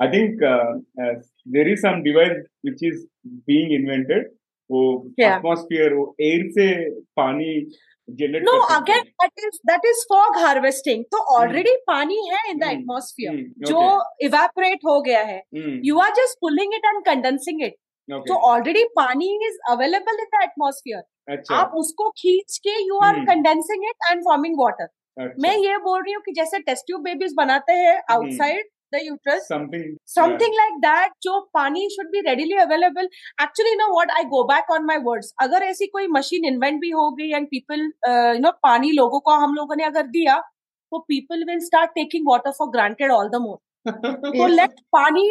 I 0.00 0.08
think 0.08 0.42
there 1.48 1.68
is 1.68 1.80
some 1.80 2.02
device 2.02 2.44
which 2.66 2.84
is 2.84 3.06
being 3.48 3.72
invented 3.74 4.28
वो 4.70 4.82
atmosphere 5.20 5.94
वो 5.94 6.14
air 6.22 6.50
से 6.50 6.68
पानी 7.16 7.54
no 8.08 8.52
again 8.74 9.02
that 9.22 9.44
is 9.46 9.58
that 9.66 9.84
is 9.86 10.04
fog 10.12 10.36
harvesting 10.38 11.04
तो 11.04 11.18
ऑलरेडी 11.36 11.70
hmm. 11.70 11.82
पानी 11.86 12.16
है 12.28 12.40
इन 12.50 12.58
द 12.58 12.70
एटमोस्फियर 12.70 13.36
जो 13.68 13.82
evaporate 14.22 14.80
हो 14.86 15.00
गया 15.00 15.22
है। 15.24 15.42
You 15.84 15.98
are 15.98 16.10
just 16.14 16.38
pulling 16.40 16.74
it 16.74 16.86
and 16.86 17.04
condensing 17.04 17.62
it 17.62 17.76
तो 18.08 18.38
ऑलरेडी 18.48 18.84
पानी 18.96 19.28
is 19.48 19.58
available 19.70 20.20
in 20.20 20.26
the 20.34 20.42
atmosphere 20.42 21.54
आप 21.54 21.72
उसको 21.76 22.08
खींच 22.18 22.58
के 22.64 22.80
you 22.82 22.98
are 23.04 23.20
condensing 23.26 23.84
it 23.84 24.10
and 24.10 24.22
forming 24.24 24.56
water 24.60 24.88
मैं 25.40 25.56
ये 25.58 25.76
बोल 25.78 26.02
रही 26.02 26.12
हूँ 26.14 26.22
कि 26.26 26.32
जैसे 26.32 26.58
टेस्ट 26.62 26.86
ट्यूब 26.86 27.02
बेबीज 27.02 27.34
बनाते 27.36 27.72
हैं 27.78 27.96
outside 28.10 28.60
hmm. 28.60 28.79
The 28.92 29.00
uterus 29.04 29.46
something 29.48 29.84
something 30.12 30.54
yeah. 30.54 30.60
like 30.60 30.78
that 30.84 31.12
जो 31.22 31.34
पानी 31.56 31.82
should 31.94 32.10
be 32.12 32.22
readily 32.26 32.56
available. 32.62 33.08
Actually 33.38 33.70
you 33.70 33.80
know 33.80 33.90
what? 33.90 34.12
I 34.16 34.24
go 34.32 34.40
back 34.50 34.72
on 34.76 34.86
my 34.86 34.96
words. 35.08 35.28
अगर 35.42 35.62
ऐसी 35.64 35.86
कोई 35.86 36.06
मशीन 36.16 36.44
इन्वेंट 36.52 36.80
भी 36.80 36.90
हो 36.90 37.10
गई 37.20 37.28
एंड 37.30 37.46
पीपल 37.50 37.80
यू 37.80 38.40
नो 38.40 38.50
पानी 38.66 38.90
लोगों 38.92 39.20
को 39.20 39.36
हम 39.44 39.54
लोगों 39.54 39.76
ने 39.76 39.84
अगर 39.84 40.06
दिया 40.16 40.38
तो 40.92 40.98
people 41.08 41.44
will 41.50 41.60
start 41.66 41.90
taking 41.94 42.26
water 42.28 42.50
for 42.58 42.70
granted 42.70 43.12
all 43.12 43.28
the 43.28 43.42
more 43.46 43.92
तो 44.26 44.46
लेट 44.56 44.80
पानी 44.96 45.28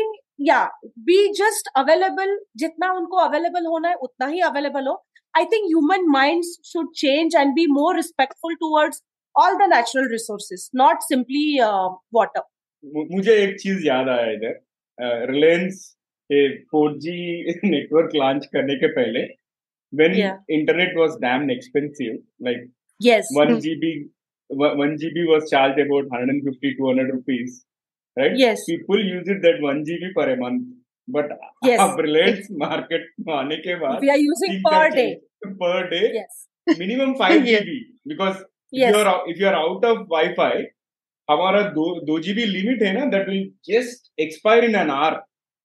या 0.48 0.64
बी 1.10 1.28
जस्ट 1.38 1.70
अवेलेबल 1.78 2.38
जितना 2.58 2.92
उनको 2.98 3.18
अवेलेबल 3.28 3.66
होना 3.66 3.90
है 3.90 3.96
उतना 4.02 4.28
ही 4.28 4.40
अवेलेबल 4.50 4.88
हो. 4.88 4.96
I 5.38 5.46
think 5.54 5.66
human 5.66 6.10
mind 6.12 6.44
should 6.72 6.92
change 6.98 7.36
and 7.36 7.54
be 7.56 7.68
more 7.74 7.96
respectful 7.96 8.56
towards 8.66 9.04
all 9.36 9.58
the 9.58 9.66
natural 9.72 10.08
resources 10.12 10.64
not 10.80 11.04
simply 11.08 11.42
uh, 11.66 11.90
water. 12.12 12.42
मुझे 12.84 13.36
एक 13.36 13.56
चीज़ 13.60 13.86
याद 13.88 14.10
आया 14.10 14.32
इधर। 14.32 14.60
Reliance 15.32 15.86
four 16.72 16.98
G 16.98 17.18
network 17.66 18.16
launch 18.16 18.46
करने 18.54 18.76
के 18.76 18.88
पहले 18.88 19.22
when 19.94 20.14
internet 20.52 20.98
was 20.98 21.18
damn 21.22 21.52
expensive 21.52 22.18
like 22.44 22.70
one 23.38 23.60
G 23.60 23.76
B 23.76 23.94
one 24.50 24.96
G 24.98 25.10
B 25.14 25.26
was 25.28 25.46
charge 25.46 25.80
about 25.80 26.10
hundred 26.14 26.36
and 26.36 26.44
fifty 26.44 26.72
to 26.72 26.90
hundred 26.90 27.12
rupees 27.12 27.60
right 28.18 28.58
people 28.68 29.08
use 29.10 29.32
it 29.32 29.42
that 29.42 29.62
one 29.64 29.84
G 29.84 29.96
B 29.96 30.12
per 30.14 30.36
month 30.40 30.66
but 31.08 31.32
अब 31.80 32.00
Reliance 32.02 32.48
market 32.62 33.30
आने 33.32 33.58
के 33.58 33.76
बाद 33.76 34.00
per 35.64 35.88
day 35.90 36.08
minimum 36.68 37.14
five 37.20 37.44
G 37.44 37.56
B 37.70 37.80
because 38.08 38.38
if 38.76 39.40
you 39.40 39.48
are 39.48 39.54
out 39.56 39.86
of 39.86 40.06
wifi 40.34 40.64
हमारा 41.31 41.61
दो 41.77 41.85
दो 42.07 42.19
GB 42.27 42.45
limit 42.47 42.83
है 42.83 42.93
ना 42.99 43.05
that 43.17 43.29
will 43.29 43.51
just 43.69 44.13
expire 44.21 44.65
in 44.65 44.75
an 44.77 44.91
hour 44.97 45.23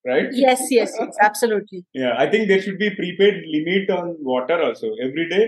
right 0.08 0.30
yes 0.42 0.62
yes 0.72 0.92
yes 1.00 1.18
absolutely 1.22 1.80
yeah 1.94 2.14
i 2.18 2.26
think 2.34 2.48
there 2.48 2.62
should 2.66 2.78
be 2.84 2.90
prepaid 3.00 3.42
limit 3.56 3.90
on 3.96 4.14
water 4.30 4.58
also 4.68 4.92
every 5.06 5.28
day 5.30 5.42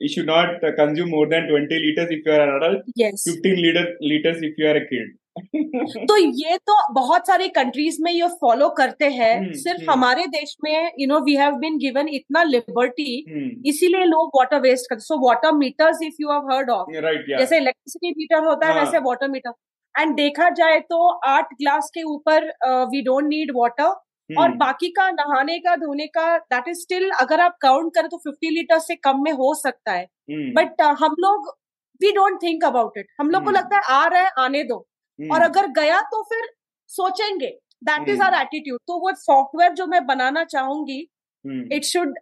you 0.00 0.08
should 0.08 0.26
not 0.26 0.62
uh, 0.64 0.72
consume 0.76 1.10
more 1.10 1.26
than 1.28 1.48
20 1.48 1.78
liters 1.86 2.08
if 2.10 2.24
you 2.24 2.32
are 2.32 2.42
an 2.42 2.52
adult 2.58 2.82
yes 2.94 3.24
15 3.24 3.56
liter 3.64 3.84
liters 4.00 4.38
if 4.50 4.54
you 4.62 4.68
are 4.72 4.76
a 4.76 4.86
kid 4.92 5.08
तो 6.09 6.17
ये 6.17 6.57
तो 6.67 6.73
बहुत 6.93 7.27
सारे 7.27 7.47
countries 7.47 7.97
में 8.01 8.11
ये 8.11 8.27
follow 8.41 8.69
करते 8.77 9.05
हैं। 9.05 9.33
hmm, 9.39 9.55
सिर्फ़ 9.55 9.81
hmm. 9.81 9.89
हमारे 9.89 10.25
देश 10.27 10.55
में 10.63 10.91
you 10.99 11.07
know 11.07 11.19
we 11.19 11.35
have 11.35 11.55
been 11.55 11.77
given 11.77 12.09
इतना 12.09 12.43
लिबर्टी 12.43 13.25
hmm. 13.25 13.67
इसीलिए 13.69 14.05
लोग 14.05 14.29
वाटर 14.35 14.61
वेस्ट 14.61 14.89
करते। 14.89 15.01
So 15.01 15.17
water 15.27 15.51
meters 15.53 15.99
if 16.03 16.21
you 16.21 16.31
have 16.31 16.51
heard 16.51 16.69
of 16.69 16.91
जैसे 17.29 17.57
इलेक्ट्रिसिटी 17.57 18.13
मीटर 18.17 18.45
होता 18.45 18.67
है 18.67 18.73
हाँ. 18.73 18.83
वैसे 18.83 18.99
वाटर 18.99 19.27
मीटर 19.27 19.53
एंड 19.95 20.15
देखा 20.15 20.49
जाए 20.49 20.79
तो 20.79 21.07
आठ 21.27 21.53
ग्लास 21.53 21.91
के 21.93 22.03
ऊपर 22.03 22.47
वी 22.91 23.01
डोंट 23.01 23.27
नीड 23.27 23.51
वाटर 23.55 23.93
और 24.29 24.55
बाकी 24.57 24.89
का 24.91 25.09
नहाने 25.11 25.59
का 25.59 25.75
धोने 25.75 26.07
का 26.07 26.37
दैट 26.37 26.67
इज़ 26.67 26.81
स्टिल 26.81 27.09
अगर 27.19 27.39
आप 27.41 27.57
काउंट 27.61 27.93
करें 27.95 28.09
तो 28.09 28.17
फिफ्टी 28.17 28.49
लीटर 28.49 28.79
से 28.79 28.95
कम 28.95 29.23
में 29.23 29.31
हो 29.33 29.53
सकता 29.55 29.91
है। 29.91 30.07
बट 30.31 30.81
uh, 30.81 30.95
हम 30.99 31.15
लोग 31.19 31.55
we 32.01 32.11
don't 32.11 32.41
think 32.43 32.65
about 32.65 32.97
it 32.97 33.07
हम 33.21 33.29
लोग 33.29 33.43
को 33.45 33.51
लगता 33.51 33.75
है 33.75 33.81
आ 33.89 34.05
रहा 34.07 34.21
है 34.21 34.31
आने 34.39 34.63
दो। 34.63 34.85
और 35.19 35.41
अगर 35.41 35.67
गया 35.71 36.01
तो 36.01 36.23
फिर 36.23 36.47
सोचेंगे 36.89 37.49
दैट 37.83 38.09
इज़ 38.09 38.21
आर 38.21 38.41
एटीट्यूड 38.41 38.79
तो 38.87 38.99
वो 38.99 39.13
सॉफ्टवेयर 39.15 39.73
जो 39.73 39.85
मैं 39.87 40.05
बनाना 40.05 40.43
चाहूँगी 40.43 41.01
it 41.45 41.83
should. 41.83 42.13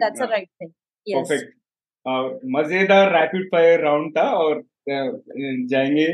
That's 0.00 0.20
yeah. 0.20 0.26
the 0.26 0.32
right 0.32 0.48
thing. 0.58 0.72
Yes. 1.06 1.28
Perfect. 1.28 1.50
Uh, 2.06 2.28
मज़ेदार 2.46 3.12
रैपिड 3.12 3.46
फायर 3.46 3.80
राउंड 3.80 4.16
था 4.16 4.22
और 4.22 4.62
जाएँगे 4.88 6.06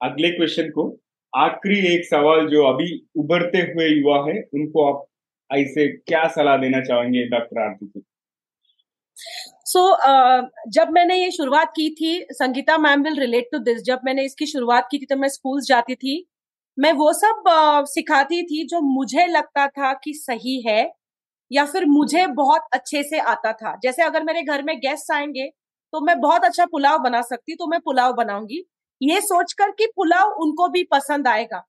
अगले 0.00 0.30
क्वेश्चन 0.30 0.70
को 0.70 0.86
आखिरी 1.32 1.78
एक 1.94 2.04
सवाल 2.04 2.48
जो 2.48 2.64
अभी 2.66 2.88
उभरते 3.16 3.58
हुए 3.58 3.88
युवा 3.88 4.18
है 4.30 4.42
उनको 4.54 4.84
आप 4.92 5.06
ऐसे 5.50 5.88
क्या 5.88 6.26
सलाह 6.28 6.56
देना 6.56 6.80
चाहेंगे 6.80 7.24
doctor 7.28 7.60
Aarti 7.60 8.02
so 9.72 9.80
so, 9.80 9.96
uh, 10.08 10.48
जब 10.68 10.90
मैंने 10.90 11.16
ये 11.16 11.30
शुरुआत 11.30 11.68
की 11.68 11.90
थी 11.90 12.26
Sangeeta 12.32 12.78
ma'am 12.78 13.02
will 13.02 13.18
relate 13.20 13.48
to 13.52 13.58
this 13.58 13.82
जब 13.82 14.00
मैंने 14.04 14.24
इसकी 14.24 14.46
शुरुआत 14.46 14.88
की 14.90 14.98
थी 14.98 15.06
तो 15.06 15.16
मैं 15.16 15.28
स्कूल 15.28 15.60
जाती 15.60 15.94
थी 15.94 16.28
मैं 16.78 16.92
वो 16.92 17.12
सब 17.12 17.42
uh, 17.48 17.86
सिखाती 17.86 18.42
थी 18.42 18.66
जो 18.66 18.80
मुझे 18.80 19.26
लगता 19.26 19.66
था 19.68 19.92
कि 19.92 20.12
सही 20.14 20.60
है 20.68 20.92
या 21.50 21.64
फिर 21.64 21.86
मुझे 21.86 22.26
बहुत 22.26 22.62
अच्छे 22.72 23.02
से 23.02 23.18
आता 23.18 23.52
था। 23.52 23.76
जैसे 23.82 24.02
अगर 24.02 24.22
मेरे 24.22 24.42
घर 24.42 24.62
में 24.62 24.76
गेस्ट 24.78 25.12
आएँगे 25.12 25.48
तो 25.92 26.00
मैं 26.00 26.20
बहुत 26.20 26.44
अच्छा 26.44 26.66
पुलाव 26.66 26.98
बना 26.98 27.22
सकती 27.22 27.54
तो 27.54 27.66
मैं 27.66 27.80
पुलाव 27.80 28.12
बनाऊँगी। 28.12 28.64
ये 29.02 29.20
सोचकर 29.20 29.70
कि 29.70 29.86
पुलाव 29.96 30.28
उनको 30.28 30.68
भी 30.68 30.82
पसंद 30.82 31.28
आएगा। 31.28 31.62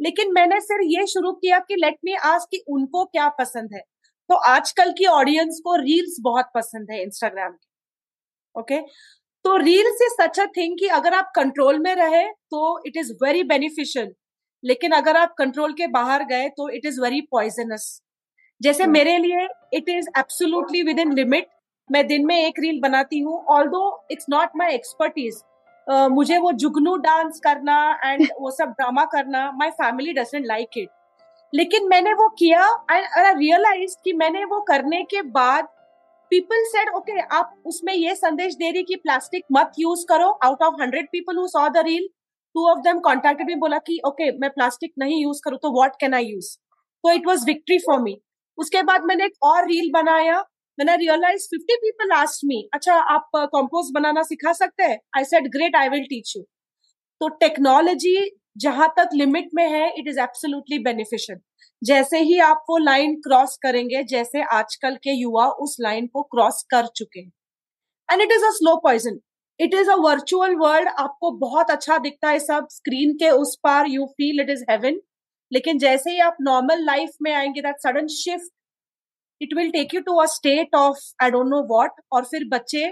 लेकिन 0.00 0.32
मैंने 0.32 0.60
फिर 0.60 0.80
ये 0.82 1.06
शुरू 1.06 1.32
किया 1.32 1.58
कि 1.58 1.74
लेट 1.74 1.96
मी 2.04 2.14
आज 2.14 2.44
कि 2.50 2.64
उनको 2.68 3.04
क्या 3.04 3.28
पसंद 3.28 3.74
है। 3.74 3.82
तो 4.30 4.34
आजकल 4.46 4.92
की 4.98 5.06
ऑडियंस 5.08 5.60
को 5.64 5.74
रील्स 5.76 6.16
बहुत 6.20 6.50
पसंद 6.54 6.90
है 6.90 7.02
इंस्टाग्राम 7.02 7.52
के 7.52 8.60
ओके 8.60 8.80
तो 9.44 9.56
reels 9.58 10.02
is 10.02 10.14
such 10.14 10.40
a 10.40 10.46
thing 10.56 10.78
कि 10.78 10.88
अगर 10.96 11.14
आप 11.14 11.32
कंट्रोल 11.36 11.78
में 11.78 11.94
रहे 11.94 12.24
तो 12.50 12.60
इट 12.86 12.96
इज़ 12.96 13.12
वेरी 13.22 13.42
बेनिफिशियल 13.44 14.12
लेकिन 14.64 14.92
अगर 14.92 15.16
आप 15.16 15.34
कंट्रोल 15.38 15.72
के 15.72 15.86
बाहर 15.90 16.24
गए 16.24 16.48
तो 16.48 16.68
इट 16.70 16.86
इज़ 16.86 17.00
वेरी 17.00 17.20
पॉइजनस 17.30 18.00
जैसे 18.60 18.82
hmm. 18.82 18.92
मेरे 18.92 19.16
लिए 19.18 19.46
it 19.74 19.88
is 19.88 20.08
absolutely 20.18 20.82
within 21.00 21.12
limit 21.12 21.48
मैं 21.90 22.06
दिन 22.06 22.26
में 22.26 22.36
एक 22.36 22.60
रील 22.60 22.80
बनाती 22.80 23.20
हूँ 23.20 23.44
ऑल 23.50 23.68
दो 23.68 23.84
इट्स 24.10 24.26
नॉट 24.30 24.50
माई 24.56 24.74
एक्सपर्टीज 24.74 25.42
मुझे 25.86 26.38
वो 26.38 26.52
जुगनू 26.54 26.96
डांस 26.98 27.40
करना 27.44 27.78
एंड 28.04 28.26
वो 28.40 28.50
सब 28.50 28.68
ड्रामा 28.70 29.04
करना 29.12 29.50
my 29.52 29.70
family 29.76 30.12
doesn't 30.12 30.46
like 30.46 30.78
it 30.78 30.88
लेकिन 31.52 31.88
मैंने 31.88 32.12
वो 32.14 32.28
किया 32.38 32.64
एंड 32.90 33.04
आई 33.16 33.32
रियलाइज़ 33.34 33.96
कि 34.04 34.12
मैंने 34.14 34.44
वो 34.44 34.60
करने 34.68 35.02
के 35.04 35.22
बाद 35.30 35.68
पीपल 36.30 36.62
सेड 36.66 36.88
ओके 36.96 37.18
आप 37.36 37.54
उसमें 37.66 37.92
ये 37.94 38.14
संदेश 38.14 38.54
दे 38.54 38.70
रही 38.70 38.82
कि 38.82 38.96
प्लास्टिक 38.96 39.44
मत 39.52 39.72
यूज़ 39.78 40.04
करो. 40.08 40.28
Out 40.44 40.62
of 40.62 40.80
hundred 40.82 41.08
people 41.12 41.36
who 41.38 41.46
saw 41.48 41.68
the 41.68 41.82
reel 41.86 42.08
two 42.54 42.68
of 42.70 42.78
them 42.84 42.98
contacted 43.00 43.46
me 43.46 43.54
बोला 43.56 43.78
कि 43.80 44.00
ओके 44.06 44.24
okay, 44.24 44.40
मैं 44.40 44.50
प्लास्टिक 44.50 44.92
नहीं 44.98 45.22
यूज़ 45.22 45.40
करूँ 45.44 45.58
तो 45.62 45.72
व्हाट 45.74 45.96
कैन 46.00 46.14
आई 46.14 46.24
यूज़ 46.24 46.56
तो 47.04 47.12
it 47.12 47.26
was 47.26 47.44
victory 47.46 47.78
for 47.78 48.00
me 48.00 48.16
उसके 48.58 48.82
बाद 48.82 49.04
मैंने 49.04 49.24
एक 49.24 49.44
और 49.44 49.66
रील 49.66 49.90
बनाया। 49.92 50.40
मैंने 50.78 50.96
realise 50.96 51.46
fifty 51.50 51.76
people 51.78 52.12
asked 52.12 52.44
me 52.44 52.68
अच्छा 52.74 52.94
आप 52.94 53.28
कंपोज 53.36 53.86
uh, 53.86 53.94
बनाना 53.94 54.22
सिखा 54.22 54.52
सकते 54.52 54.82
हैं? 54.82 54.98
I 55.16 55.24
said 55.24 55.48
great 55.52 55.76
I 55.76 55.88
will 55.88 56.04
teach 56.10 56.32
you 56.36 56.42
तो 57.20 57.28
टेक्नोलॉजी 57.40 58.16
जहाँ 58.56 58.88
तक 58.96 59.08
लिमिट 59.14 59.48
में 59.54 59.68
है 59.70 59.88
इट 59.98 60.08
इज़ 60.08 60.20
एब्सोल्युटली 60.20 60.78
बेनिफिशियल 60.80 61.40
जैसे 61.82 62.18
ही 62.20 62.38
आप 62.40 62.64
वो 62.70 62.76
लाइन 62.78 63.14
क्रॉस 63.20 63.56
करेंगे, 63.62 64.02
जैसे 64.04 64.42
आजकल 64.52 64.96
के 65.04 65.12
युवा 65.12 65.46
उस 65.62 65.76
लाइन 65.80 66.06
को 66.06 66.22
क्रॉस 66.24 66.62
कर 66.70 66.86
चुके 66.96 67.20
हैं. 67.20 67.32
And 68.08 68.22
it 68.22 68.32
is 68.32 68.44
a 68.44 68.50
slow 68.52 68.76
poison 68.82 69.18
it 69.60 69.74
is 69.74 69.90
a 69.90 69.94
virtual 70.00 70.54
world 70.56 70.88
आपको 70.88 71.30
बहुत 71.38 71.70
अच्छा 71.70 71.98
दिखता 71.98 72.28
है 72.30 72.38
सब 72.38 72.66
स्क्रीन 72.70 73.14
के 73.14 73.30
उस 73.30 73.56
पार. 73.64 73.86
You 73.88 74.06
feel 74.08 74.40
it 74.40 74.50
is 74.50 74.64
heaven 74.70 75.00
लेकिन 75.52 75.78
जैसे 75.78 76.10
ही 76.10 76.18
आप 76.20 76.36
नॉर्मल 76.40 76.84
लाइफ 76.84 77.10
में 77.22 77.32
आएँगे 77.32 77.60
that 77.60 77.80
sudden 77.82 78.06
shift 78.08 78.52
it 79.40 79.54
will 79.56 79.70
take 79.70 79.94
you 79.94 80.00
to 80.00 80.16
a 80.16 80.26
state 80.28 80.74
of 80.74 80.98
I 81.22 81.30
don't 81.30 81.48
know 81.48 81.62
what 81.68 82.00
और 82.12 82.24
फिर 82.24 82.48
बच्चे 82.48 82.88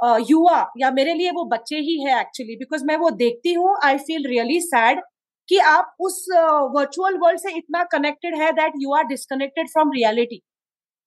युवा 0.00 0.58
या 0.78 0.90
मेरे 0.90 1.14
लिए 1.14 1.30
वो 1.30 1.44
बच्चे 1.44 1.78
ही 1.80 2.00
है 2.02 2.20
एक्चुअली 2.20 2.56
बिकॉज़ 2.56 2.84
मैं 2.84 2.96
वो 2.96 3.10
देखती 3.20 3.52
हूँ 3.52 3.76
आई 3.84 3.98
फील 3.98 4.26
रियली 4.26 4.60
सैड 4.60 5.00
कि 5.48 5.58
आप 5.58 5.94
उस 6.00 6.24
वर्चुअल 6.30 7.14
uh, 7.14 7.20
वर्ल्ड 7.22 7.40
से 7.40 7.56
इतना 7.56 7.82
कनेक्टेड 7.92 8.34
है 8.36 8.52
that 8.52 8.72
you 8.76 8.94
are 8.94 9.04
disconnected 9.06 9.68
from 9.68 9.92
reality 9.92 10.42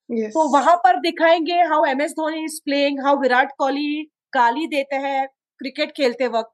तो 0.09 0.47
वहाँ 0.53 0.75
पर 0.77 0.99
दिखाएँगे 0.99 1.61
how 1.69 1.85
M 1.85 2.01
S 2.01 2.11
Dhoni 2.11 2.43
is 2.45 2.59
playing 2.65 2.99
how 3.05 3.19
Virat 3.21 3.51
Kohli 3.57 4.03
गाली 4.33 4.67
देते 4.67 4.95
हैं 4.95 5.27
क्रिकेट 5.59 5.91
खेलते 5.91 6.27
वक्त। 6.27 6.51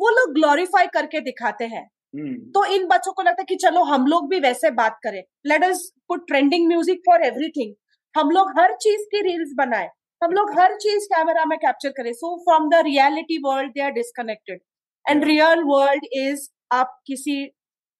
वो 0.00 0.08
लोग 0.10 0.32
ग्लोरीफाई 0.34 0.86
करके 0.86 1.20
दिखाते 1.20 1.64
हैं। 1.64 1.82
hmm. 1.82 2.36
तो 2.54 2.64
इन 2.74 2.86
बच्चों 2.86 3.12
को 3.12 3.22
लगता 3.22 3.42
है 3.42 3.44
कि 3.48 3.56
चलो 3.56 3.82
हम 3.84 4.06
लोग 4.06 4.28
भी 4.30 4.40
वैसे 4.40 4.70
बात 4.70 4.98
करें। 5.02 5.22
Let 5.46 5.64
us 5.64 5.90
put 6.08 6.26
trending 6.28 6.66
music 6.68 7.00
for 7.06 7.24
everything 7.24 7.74
हम 8.14 8.30
लोग 8.30 8.50
हर 8.58 8.74
चीज़ 8.76 9.02
की 9.10 9.20
रील्स 9.22 9.52
बनाए। 9.56 9.88
हम 10.22 10.32
लोग 10.32 10.50
हर 10.58 10.74
चीज़ 10.76 11.04
कैमरा 11.06 11.44
में 11.44 11.58
कैप्चर 11.58 11.90
करें। 11.90 12.12
So 12.12 12.36
from 12.44 12.68
the 12.70 12.82
reality 12.84 13.38
world 13.38 13.72
they 13.72 13.80
are 13.82 13.90
disconnected 13.92 14.60
and 15.06 15.24
real 15.24 15.62
world 15.66 16.04
is 16.12 16.48
आप 16.72 16.98
किसी 17.06 17.44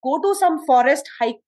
go 0.03 0.17
to 0.17 0.33
some 0.33 0.57
forest 0.67 1.09
hike 1.21 1.39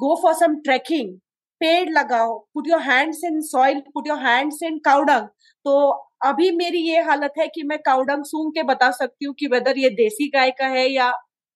go 0.00 0.14
for 0.22 0.34
some 0.34 0.54
trekking 0.60 1.16
पेड़ 1.60 1.88
लगाओ 1.90 2.38
put 2.54 2.68
your 2.68 2.80
hands 2.82 3.20
in 3.24 3.40
soil 3.40 3.80
put 3.94 4.08
your 4.08 4.18
hands 4.18 4.62
in 4.62 4.78
cow dung 4.84 5.26
तो 5.64 5.78
अभी 6.24 6.50
मेरी 6.56 6.78
ये 6.80 7.00
हालत 7.02 7.34
है 7.38 7.46
कि 7.48 7.62
मैं 7.62 7.78
काउडंग 7.78 8.24
सूंघ 8.24 8.52
के 8.54 8.62
बता 8.62 8.90
सकती 8.90 9.24
हूँ 9.24 9.34
कि 9.38 9.46
वेदर 9.46 9.78
ये 9.78 9.90
देसी 9.96 10.28
गाय 10.28 10.50
का 10.58 10.66
है 10.68 10.88
या 10.88 11.12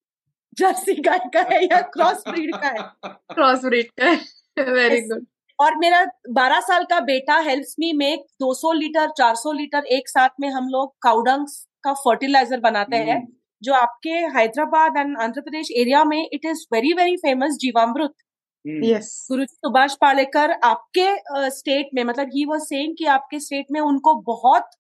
जर्सी 0.59 0.95
गाय 1.03 1.19
का 1.35 1.41
है 1.51 1.63
या 1.65 1.81
क्रॉस 1.95 2.23
ब्रीड 2.29 2.55
का 2.57 2.69
है। 2.69 2.83
क्रॉस 3.35 3.65
ब्रीड 3.65 3.91
का 4.01 4.11
है। 4.11 4.17
वेरी 4.73 5.01
गुड 5.01 5.27
और 5.59 5.77
मेरा 5.77 6.05
12 6.39 6.61
साल 6.61 6.85
का 6.85 7.01
बेटा 7.01 7.39
helps 7.39 7.75
me 7.79 7.93
make 7.93 8.25
200 8.43 8.75
litre 8.75 9.09
400 9.21 9.55
litre 9.55 9.85
एक 9.87 10.09
साथ 10.09 10.29
में 10.41 10.49
हम 10.51 10.69
लोग 10.69 10.95
काउडंग 11.03 11.47
का 11.85 11.93
फर्टिलाइज़र 11.93 12.61
बनाते 12.61 12.97
हैं 12.97 13.21
hmm. 13.21 13.35
जो 13.63 13.75
आपके 13.75 14.11
हैदराबाद 14.11 14.97
एंड 14.97 15.17
आंध्र 15.19 15.41
प्रदेश 15.41 15.69
एरिया 15.77 16.05
में 16.05 16.29
it 16.33 16.45
is 16.45 16.65
very 16.73 16.93
very 16.93 17.17
famous 17.17 17.57
Jeevamrut. 17.61 18.15
Yes 18.65 19.27
Guru 19.31 19.45
Subhash 19.45 19.95
Palekar 19.95 20.51
आपके 20.65 21.51
स्टेट 21.51 21.87
uh, 21.87 21.95
में 21.95 22.05
मतलब 22.05 22.31
ही 22.35 22.45
वॉज़ 22.45 22.63
सेइंग 22.63 22.95
कि 22.99 23.05
आपके 23.05 23.41
स्टेट 23.41 23.67
में 23.73 23.81
उनको 23.81 24.15
बहुत 24.23 24.71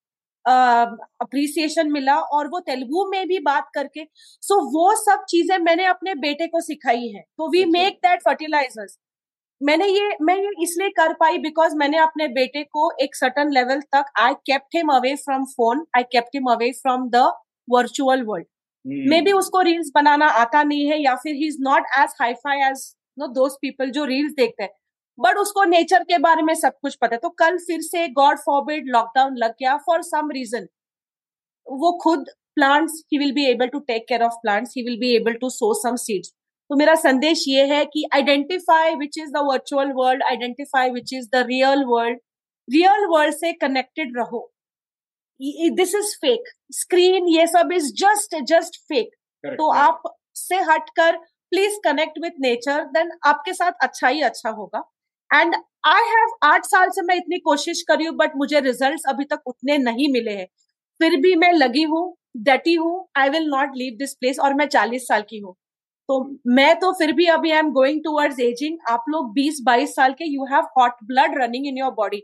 अप्रिसिएशन 0.44 1.82
uh, 1.82 1.92
मिला 1.92 2.18
और 2.18 2.48
वो 2.48 2.60
तेलुगु 2.60 3.10
में 3.10 3.26
भी 3.28 3.38
बात 3.38 3.70
करके 3.74 4.04
सो 4.04 4.54
so, 4.54 4.68
वो 4.74 4.94
सब 4.96 5.24
चीज़ें 5.28 5.58
मैंने 5.58 5.84
अपने 5.84 6.14
बेटे 6.14 6.46
को 6.46 6.60
सिखाई 6.60 7.08
है। 7.08 7.22
तो 7.38 7.50
वी 7.50 7.64
मेक 7.64 7.94
दैट 7.94 8.20
फर्टिलाइजर्स 8.20 8.98
मैंने 9.60 9.86
ये 9.86 10.16
मैं 10.22 10.36
ये 10.36 10.50
इसलिए 10.62 10.88
कर 10.90 11.12
पाई 11.12 11.38
बिकॉज़ 11.38 11.74
मैंने 11.76 11.98
अपने 11.98 12.26
बेटे 12.30 12.62
को 12.64 12.90
एक 13.02 13.14
सर्टन 13.16 13.50
लेवल 13.52 13.80
तक 13.94 14.10
I 14.20 14.34
kept 14.46 14.76
him 14.76 14.88
away 14.88 15.14
from 15.16 15.44
phone 15.46 15.84
I 15.96 16.02
kept 16.12 16.36
him 16.36 16.50
away 16.52 16.70
from 16.72 17.08
the 17.10 17.22
virtual 17.68 18.22
world 18.22 18.46
maybe 19.20 19.32
उसको 19.32 19.60
रील्स 19.60 19.90
बनाना 19.94 20.26
आता 20.40 20.62
नहीं 20.62 20.86
है 20.88 21.00
या 21.02 21.14
फिर 21.14 21.34
he 21.34 21.46
is 21.48 21.56
not 21.60 21.86
as 21.98 22.14
hifi 22.44 22.68
as 22.68 22.84
know 23.18 23.26
those 23.32 23.52
people 23.62 23.90
जो 23.90 24.04
रील्स 24.04 24.32
देखते 24.34 24.62
हैं. 24.62 24.70
बट 25.18 25.36
उसको 25.38 25.64
नेचर 25.64 26.02
के 26.04 26.18
बारे 26.18 26.42
में 26.42 26.54
सब 26.54 26.72
कुछ 26.82 26.94
पता 26.94 27.14
है। 27.14 27.18
तो 27.18 27.28
कल 27.38 27.58
फिर 27.58 27.80
से 27.82 28.06
गॉड 28.12 28.38
फॉरबिड 28.38 28.88
लॉकडाउन 28.88 29.36
लग 29.36 29.50
गया 29.52 29.76
फॉर 29.86 30.02
सम 30.04 30.30
रीजन 30.30 30.66
वो 31.66 31.92
खुद 32.02 32.30
plants 32.54 33.02
he 33.12 33.18
will 33.18 33.32
be 33.32 33.44
able 33.46 33.68
to 33.68 33.78
take 33.88 34.04
care 34.08 34.22
of 34.22 34.34
plants 34.42 34.74
he 34.76 34.82
will 34.82 34.98
be 34.98 35.14
able 35.16 35.34
to 35.40 35.50
sow 35.50 35.72
some 35.82 35.96
seeds 36.02 36.32
तो 36.70 36.76
मेरा 36.76 36.94
संदेश 36.96 37.44
ये 37.48 37.64
है 37.66 37.84
कि 37.86 38.04
identify 38.14 38.94
which 38.96 39.18
is 39.18 39.30
the 39.30 39.42
virtual 39.46 39.92
world 39.96 40.22
identify 40.24 40.90
which 40.90 41.12
is 41.14 41.28
the 41.32 41.44
real 41.48 41.84
world 41.88 42.18
real 42.68 43.06
world 43.10 43.34
से 43.34 43.52
connected 43.54 44.16
रहो। 44.18 44.40
This 45.76 45.94
is 45.94 46.14
fake 46.20 46.48
screen 46.72 47.28
ये 47.28 47.46
सब 47.46 47.72
इज़ 47.72 47.92
जस्ट 47.98 48.34
जस्ट 48.48 48.76
फेक 48.88 49.10
तो 49.44 49.70
आप 49.72 50.02
से 50.36 50.56
हटकर 50.70 51.16
please 51.52 51.78
connect 51.84 52.18
with 52.22 52.40
nature 52.40 52.84
then 52.94 53.10
आपके 53.26 53.52
साथ 53.54 53.72
अच्छा 53.82 54.08
ही 54.08 54.20
अच्छा 54.22 54.50
होगा। 54.50 54.82
एंड 55.30 55.54
आई 55.86 56.08
हैव 56.08 56.36
आठ 56.44 56.64
साल 56.66 56.90
से 56.90 57.02
मैं 57.02 57.16
इतनी 57.16 57.38
कोशिश 57.40 57.82
करी 57.88 58.04
हूँ 58.04 58.16
बट 58.16 58.36
मुझे 58.36 58.60
रिज़ल्ट 58.60 59.08
अभी 59.08 59.24
तक 59.24 59.42
उतने 59.46 59.78
नहीं 59.78 60.08
मिले 60.12 60.32
हैं। 60.32 60.46
फिर 61.00 61.16
भी 61.20 61.34
मैं 61.36 61.52
लगी 61.52 61.82
हूँ 61.84 62.02
डटी 62.46 62.74
हूँ 62.74 63.08
I 63.16 63.28
will 63.30 63.48
not 63.50 63.76
leave 63.76 63.96
this 63.98 64.14
place 64.14 64.38
और 64.38 64.54
मैं 64.54 64.66
चालीस 64.68 65.06
साल 65.08 65.22
की 65.30 65.38
हूँ। 65.38 65.56
तो 66.08 66.18
मैं 66.56 66.74
तो 66.80 66.92
फिर 66.98 67.12
भी 67.12 67.26
अभी 67.28 67.50
I 67.50 67.58
am 67.58 67.70
going 67.72 68.00
towards 68.04 68.40
ageing 68.40 68.78
आप 68.90 69.04
लोग 69.08 69.32
बीस 69.34 69.60
बाईस 69.66 69.94
साल 69.96 70.12
के 70.18 70.24
you 70.24 70.44
have 70.52 70.64
hot 70.78 70.92
blood 71.04 71.38
running 71.42 71.66
in 71.66 71.78
your 71.78 71.92
body 71.94 72.22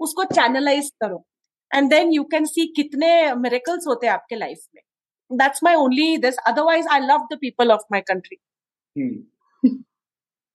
उसको 0.00 0.24
चैनलाइज 0.24 0.90
करो. 1.02 1.24
And 1.70 1.90
then 1.90 2.12
you 2.12 2.22
can 2.30 2.44
see 2.46 2.66
कितने 2.76 3.10
मेरेकल्स 3.36 3.86
होते 3.86 4.06
हैं 4.06 4.12
आपके 4.12 4.36
लाइफ 4.36 4.58
में. 4.74 4.82
That's 5.30 5.60
my 5.64 5.74
only 5.76 6.16
this 6.18 6.38
otherwise 6.48 6.88
I 6.92 7.00
love 7.00 7.26
the 7.32 7.38
people 7.40 7.72
of 7.72 7.82
my 7.92 8.00
country 8.10 8.36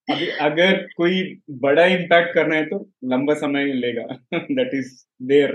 अभी 0.07 0.27
अगर 0.41 0.81
कोई 0.97 1.21
बड़ा 1.61 1.85
इम्पैक्ट 1.93 2.33
करना 2.33 2.55
है 2.55 2.65
तो 2.65 2.77
लंबा 3.11 3.33
समय 3.35 3.73
लेगा. 3.75 4.03
That 4.33 4.73
is 4.75 4.91
there 5.23 5.53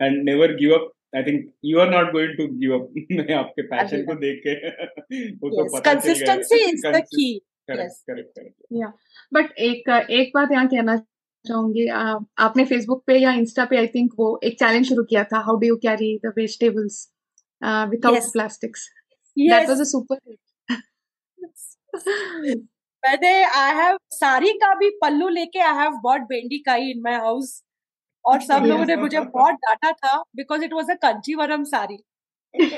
and 0.00 0.22
never 0.24 0.54
give 0.56 0.74
up 0.74 0.90
I 1.16 1.22
think 1.22 1.50
you 1.64 1.78
are 1.80 1.90
not 1.90 2.12
going 2.12 2.36
to 2.36 2.46
give 2.54 2.74
up 2.74 2.94
मैं 3.12 3.34
आपके 3.34 3.62
पैशन 3.66 4.04
को 4.04 4.14
देख 4.20 4.40
के 4.46 4.54
वो 5.42 5.50
तो 5.50 5.64
पता 5.66 5.92
consistency 5.92 6.62
is 6.64 6.86
the 6.88 7.02
key 7.06 7.28
correct 7.68 8.10
correct 8.10 8.72
या 8.72 8.92
बट 9.32 9.52
एक 9.64 9.88
एक 10.12 10.30
बात 10.34 10.52
यहाँ 10.52 10.66
कहना 10.68 10.96
चाहूँगी 11.44 11.86
आपने 12.40 12.64
फेसबुक 12.64 13.02
पे 13.06 13.18
या 13.18 13.32
इंस्टा 13.34 13.64
पे 13.64 13.76
आई 13.76 13.86
थिंक 13.88 14.12
वो 14.18 14.28
एक 14.44 14.58
चैलेंज 14.58 14.88
शुरू 14.88 15.04
किया 15.04 15.24
था 15.32 15.40
how 15.40 15.56
do 15.56 15.66
you 15.66 15.76
carry 15.82 16.16
the 16.24 16.32
vegetables 16.36 17.02
without 17.90 18.32
plastics 18.32 18.88
that 19.36 19.68
was 19.68 19.80
a 19.80 19.84
super 19.86 20.18
मैंने 23.02 23.32
आई 23.56 23.74
हैव 23.76 23.98
साड़ी 24.12 24.52
का 24.58 24.74
भी 24.74 24.90
पल्लू 25.02 25.28
लेके 25.30 25.58
आई 25.60 25.76
हैव 25.76 25.98
बॉट 26.02 26.20
बेंडी 26.28 26.58
काई 26.60 26.90
इन 26.90 27.00
माय 27.02 27.14
हाउस 27.20 27.62
और 28.26 28.40
सब 28.42 28.64
लोगों 28.66 28.84
ने 28.84 28.96
मुझे 28.96 29.20
बहुत 29.20 29.54
डांटा 29.56 29.92
था 29.94 30.16
because 30.36 30.64
it 30.64 30.72
was 30.72 30.90
a 30.90 30.94
Kanchivaram 31.02 31.64
sari 31.64 31.98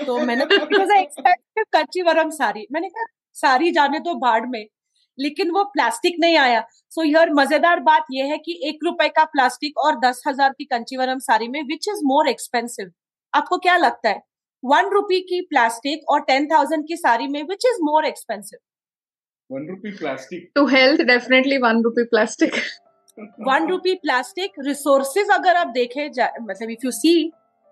तो 0.07 0.19
मैंने 0.21 0.45
because 0.47 0.93
I 0.93 1.03
expected 1.03 1.67
Kanchivaram 1.73 2.31
sari 2.33 2.67
मैंने 2.73 2.89
कहा 2.89 3.05
साड़ी 3.37 3.71
जाने 3.73 4.01
तो 4.01 4.15
बाढ़ 4.19 4.47
में 4.47 4.65
लेकिन 5.19 5.51
वो 5.51 5.63
प्लास्टिक 5.65 6.17
नहीं 6.21 6.37
आया. 6.37 6.61
सो 6.91 7.01
so, 7.01 7.09
यार 7.09 7.31
मज़ेदार 7.33 7.81
बात 7.81 8.05
यह 8.13 8.31
है 8.31 8.39
कि 8.39 8.61
एक 8.69 8.85
रुपए 8.85 9.09
का 9.09 9.25
प्लास्टिक 9.27 9.79
और 9.79 9.99
दस 10.01 10.23
हज़ार 10.27 10.53
की 10.59 10.65
कंचीवरम 10.65 11.19
साड़ी 11.19 11.49
में 11.49 11.63
विच 11.63 11.89
इज़ 11.89 12.01
मोर 12.05 12.29
एक्सपेंसिव 12.29 12.91
आपको 13.33 13.59
क्या 13.59 13.77
लगता 13.77 14.09
है? 14.09 14.23
वन 14.63 14.89
रुपी 14.91 15.21
की 15.21 15.41
प्लास्टिक 15.51 16.09
और 16.09 16.21
टेन 16.23 16.47
थाउज़ेंड 16.47 16.87
की 16.89 16.97
साड़ी 16.97 17.27
में 17.29 17.43
which 17.43 17.67
is 17.67 17.83
more 17.83 18.07
expensive 18.07 18.59
one 19.51 19.69
rupee 19.69 19.91
plastic 19.97 20.51
to 20.55 20.67
health 20.67 21.01
definitely 21.07 21.59
one 21.59 21.83
rupee 21.83 22.05
plastic 22.05 22.55
one 23.19 23.67
rupee 23.69 23.95
plastic 23.95 24.53
resources 24.59 25.31
अगर 25.31 25.57
आप 25.57 25.67
देखे 25.67 26.09
मतलब 26.09 26.71
if 26.71 26.85
you 26.85 26.91
see 26.91 27.15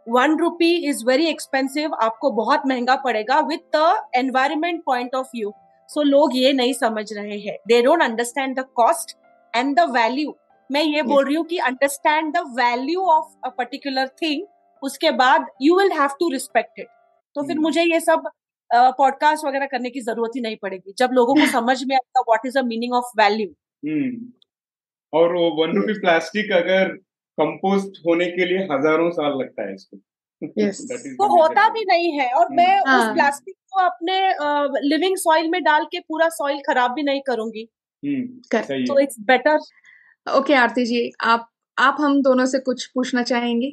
one 0.07 0.37
rupee 0.39 0.75
is 0.89 1.05
very 1.07 1.27
expensive 1.27 1.95
आपको 2.03 2.31
बहुत 2.31 2.63
महँगा 2.67 2.97
पड़ेगा 2.97 3.39
with 3.43 3.77
the 3.77 4.09
environment 4.17 4.83
point 4.87 5.15
of 5.15 5.27
view 5.37 5.53
so 5.89 6.03
लोग 6.03 6.37
ये 6.37 6.53
नहीं 6.53 6.73
समझ 6.73 7.13
रहे 7.13 7.39
हैं. 7.39 7.57
They 7.69 7.83
don't 7.83 8.03
understand 8.03 8.59
the 8.59 8.65
cost 8.77 9.17
and 9.55 9.75
the 9.77 9.91
value 9.91 10.35
मैं 10.71 10.83
ये 10.83 11.03
बोल 11.03 11.25
रही 11.25 11.35
हूँ 11.35 11.45
कि 11.45 11.59
understand 11.67 12.33
the 12.37 12.45
value 12.59 13.03
of 13.11 13.47
a 13.47 13.49
particular 13.49 14.09
thing 14.23 14.47
उसके 14.83 15.11
बाद 15.21 15.47
you 15.63 15.79
will 15.79 15.93
have 15.93 16.17
to 16.21 16.31
respect 16.33 16.81
it 16.81 16.89
तो 17.37 17.43
फिर 17.43 17.51
हम्म। 17.51 17.63
मुझे 17.63 17.83
ये 17.83 18.01
सब 18.01 18.29
पॉडकास्ट 18.71 19.43
uh, 19.43 19.49
वगैरह 19.49 19.67
करने 19.67 19.91
की 19.91 20.01
ज़रूरत 20.01 20.31
ही 20.37 20.41
नहीं 20.41 20.57
पड़ेगी. 20.57 20.95
जब 20.99 21.11
लोगों 21.13 21.35
को 21.35 21.47
समझ 21.53 21.83
में 21.85 21.95
आएगा 21.97 22.21
what 22.21 22.47
is 22.47 22.59
the 22.59 22.65
meaning 22.65 22.95
of 22.95 23.13
value 23.21 23.49
और 25.13 25.35
वो 25.35 25.51
वन 25.57 25.77
रुपी 25.77 26.01
प्लास्टिक 26.01 26.53
अगर 26.55 26.93
कंपोस्ट 27.39 28.03
होने 28.07 28.27
के 28.27 28.45
लिए 28.45 28.67
हज़ारों 28.73 29.11
साल 29.13 29.39
लगता 29.39 29.69
है 29.69 29.75
इसको। 29.75 29.97
Yes. 30.43 30.79
That 30.89 31.05
वो 31.21 31.27
होता 31.31 31.69
भी 31.75 31.85
नहीं 31.85 32.11
है 32.13 32.29
और 32.31 32.49
मैं 32.55 32.81
हाँ. 32.87 32.99
उस। 32.99 33.15
प्लास्टिक 33.15 33.55
को 33.55 33.85
अपने 33.85 34.19
लिविंग 34.89 35.17
सॉइल 35.19 35.49
में 35.51 35.63
डाल 35.63 35.85
के 35.93 36.01
पूरा 36.01 36.29
सॉइल 36.31 36.61
खराब 36.67 36.93
भी 36.93 37.03
नहीं 37.03 37.21
करूँगी। 37.27 37.69
हम्म 38.03 38.85
तो 38.85 38.99
it's 39.01 39.21
better 39.29 39.59
okay 40.27 40.55
Aarti 40.57 40.85
ji 40.87 41.11
आप 41.25 41.49
आप 41.77 41.97
हम 42.01 42.21
दोनों 42.23 42.47
से 42.47 42.59
कुछ 42.61 42.87
पूछना 42.95 43.23
चाहेंगे? 43.25 43.73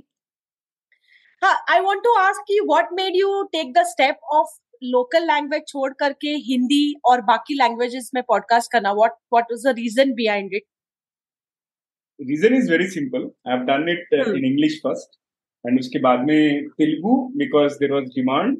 हाँ 1.41 1.53
I 1.71 1.79
want 1.79 2.03
to 2.03 2.13
ask 2.19 2.51
you 2.51 2.65
what 2.65 2.93
made 2.93 3.15
you 3.15 3.43
take 3.53 3.73
the 3.73 3.83
step 3.87 4.19
of 4.33 4.57
local 4.81 5.25
language 5.25 5.63
छोड़ 5.67 5.91
करके 5.99 6.35
हिंदी 6.45 6.95
और 7.05 7.21
बाकी 7.23 7.53
लैंग्वेजेस 7.55 8.09
में 8.15 8.23
पॉडकास्ट 8.23 8.71
करना? 8.71 8.93
What 8.93 9.11
what 9.33 9.51
was 9.51 9.65
the 9.65 9.75
reason 9.77 10.13
behind 10.13 10.53
it 10.53 10.63
reason 12.19 12.55
is 12.55 12.71
very 12.71 12.87
simple 12.89 13.29
I 13.47 13.55
have 13.55 13.65
done 13.65 13.89
it. 13.89 14.13
In 14.37 14.45
English 14.45 14.79
first 14.83 15.19
and 15.65 15.79
उसके 15.79 15.99
बाद 15.99 16.25
में 16.27 16.67
Telugu 16.77 17.15
because 17.37 17.77
there 17.79 17.91
was 17.91 18.05
demand 18.15 18.57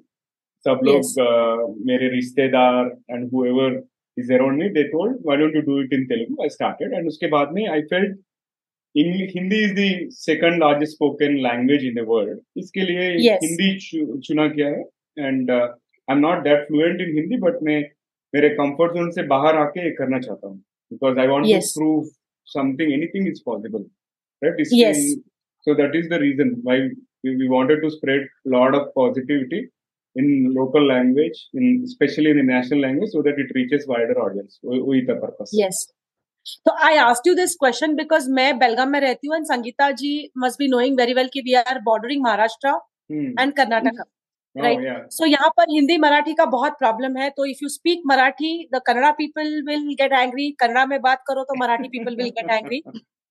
सब 0.66 0.80
लोग 0.84 0.98
Yes. 0.98 1.14
uh, 1.20 1.86
मेरे 1.86 2.08
रिश्तेदार 2.10 2.92
and 3.12 3.30
whoever 3.34 3.82
is 4.18 4.32
around 4.34 4.60
me 4.60 4.70
they 4.70 4.84
told 4.84 5.18
why 5.26 5.38
don't 5.38 5.56
you 5.56 5.62
do 5.62 5.82
it 5.82 5.94
in 5.94 6.06
Telugu 6.06 6.44
I 6.44 6.50
started 6.50 6.94
and 6.94 7.08
उसके 7.08 7.28
बाद 7.28 7.52
में 7.54 7.68
I 7.68 7.82
felt 7.82 8.20
Hindi 8.96 9.64
is 9.64 9.74
the 9.74 10.10
second 10.12 10.60
largest 10.60 10.94
spoken 10.94 11.38
language 11.38 11.86
in 11.86 11.94
the 11.96 12.06
world 12.08 12.40
इसके 12.58 12.82
लिए 12.82 13.08
Yes. 13.20 13.40
Hindi 13.44 13.70
चु- 13.80 14.20
चुना 14.28 14.46
गया 14.48 14.68
है 14.70 15.28
and 15.28 15.52
I 15.52 15.68
am 16.08 16.20
not 16.20 16.44
that 16.44 16.66
fluent 16.68 17.02
in 17.02 17.16
Hindi 17.18 17.38
but 17.38 17.62
मैं 17.64 17.80
मेरे 18.34 18.50
कंफर्ट 18.50 18.94
जोन 18.94 19.10
से 19.12 19.24
बाहर 19.28 19.56
आके 19.58 19.90
करना 19.96 20.20
चाहता 20.20 20.48
हूँ 20.48 20.58
because 20.92 21.20
I 21.20 21.28
want 21.28 21.46
to 21.46 21.50
prove 21.74 22.04
something 22.49 22.93
anything 22.93 23.27
is 23.33 23.41
possible 23.43 23.85
right 24.43 24.63
It's 24.65 24.75
Yes. 24.75 24.99
in- 24.99 25.25
so 25.67 25.75
that 25.75 25.95
is 26.01 26.09
the 26.09 26.19
reason 26.21 26.51
why 26.63 26.77
we, 27.25 27.31
we 27.37 27.49
wanted 27.49 27.81
to 27.85 27.91
spread 27.91 28.23
a 28.47 28.51
lot 28.57 28.75
of 28.75 28.89
positivity 28.95 29.61
in 30.17 30.29
local 30.55 30.85
language 30.87 31.39
in 31.55 31.65
especially 31.89 32.31
in 32.31 32.39
the 32.39 32.49
national 32.51 32.81
language 32.81 33.11
so 33.17 33.23
that 33.23 33.41
it 33.45 33.51
reaches 33.57 33.87
wider 33.93 34.17
audience 34.27 34.59
वो- 34.65 34.83
वही 34.89 35.03
था 35.09 35.17
purpose 35.25 35.55
yes 35.61 35.87
तो 36.67 36.73
I 36.87 36.97
asked 36.99 37.27
you 37.29 37.35
this 37.35 37.55
question 37.61 37.95
because 37.95 38.29
मैं 38.37 38.59
बेलगाम 38.59 38.91
में 38.93 39.01
रहती 39.01 39.29
हूँ 39.29 39.37
and 39.37 39.45
Sangeeta 39.47 39.91
ji 40.03 40.13
must 40.45 40.59
be 40.59 40.69
knowing 40.69 40.97
very 40.99 41.15
well 41.15 41.29
कि 41.33 41.41
we 41.49 41.55
are 41.63 41.81
bordering 41.91 42.23
Maharashtra 42.25 42.69
hmm. 42.69 43.41
And 43.41 43.53
Karnataka 43.57 44.05
Oh, 44.56 44.82
yeah. 44.82 44.98
सो 45.12 45.26
यहाँ 45.26 45.50
पर 45.58 45.72
हिंदी 45.72 45.98
मराठी 46.00 46.34
का 46.34 46.46
बहुत 46.48 46.74
प्रॉब्लम 46.80 47.18
है। 47.18 47.30
तो 47.32 47.46
if 47.46 47.60
you 47.64 47.70
speak 47.70 48.02
Marathi 48.08 48.52
the 48.74 48.82
Kannada 48.88 49.12
people 49.14 49.62
will 49.68 49.88
get 49.96 50.14
angry 50.14 50.50
Kannada 50.60 50.86
में 50.86 51.00
बात 51.02 51.24
करो 51.28 51.44
तो 51.44 51.60
Marathi 51.60 51.88
people 51.90 52.16
will 52.16 52.30
get 52.32 52.52
angry 52.52 52.82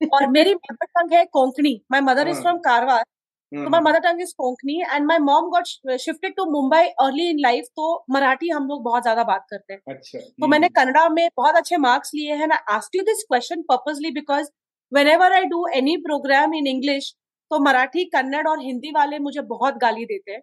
और 0.00 0.26
मेरी 0.30 0.54
मदर 0.54 0.86
टंग 0.88 1.12
है 1.14 1.24
Konkani. 1.32 1.80
My 1.92 2.00
mother 2.02 2.28
is. 2.28 2.40
From 2.42 2.58
Karwar 2.60 3.04
तो 3.52 3.70
हाँ, 3.70 3.80
mother 3.82 3.98
tongue 4.00 4.20
is 4.22 4.32
Konkani. 4.38 4.80
And 4.82 5.06
my 5.06 5.18
mom 5.20 5.48
got 5.50 5.96
shifted 6.00 6.34
to 6.36 6.44
Mumbai 6.50 6.84
early 7.00 7.28
in 7.30 7.38
life 7.40 7.64
तो 7.76 8.04
मराठी 8.10 8.48
हम 8.50 8.68
लोग 8.68 8.82
बहुत 8.84 9.02
ज़्यादा 9.02 9.24
बात 9.24 9.46
करते 9.50 9.72
हैं। 9.72 9.94
अच्छा। 9.94 10.18
तो 10.18 10.46
मैंने 10.48 10.68
कन्नड़ा 10.70 11.08
में 11.10 11.28
बहुत 11.36 11.56
अच्छे 11.56 11.76
मार्क्स 11.78 12.14
लिए 12.14 12.34
हैं। 12.34 12.48
Ask 12.70 12.96
you 12.96 13.02
this 13.04 13.24
question 13.24 13.62
purposely 13.64 14.10
because 14.12 14.48
whenever 15.08 15.32
I 15.32 15.44
do 15.50 15.66
any 15.74 15.96
program 16.04 16.54
in 16.54 16.66
English 16.68 17.14
तो 17.50 17.58
मराठी 17.60 18.04
कन्नड़ 18.10 18.46
और 18.48 18.60
हिंदी 18.62 18.90
वाले 18.92 19.18
मुझे 19.20 19.40
बहुत 19.48 19.74
गाली 19.80 20.04
देते 20.06 20.32
हैं। 20.32 20.40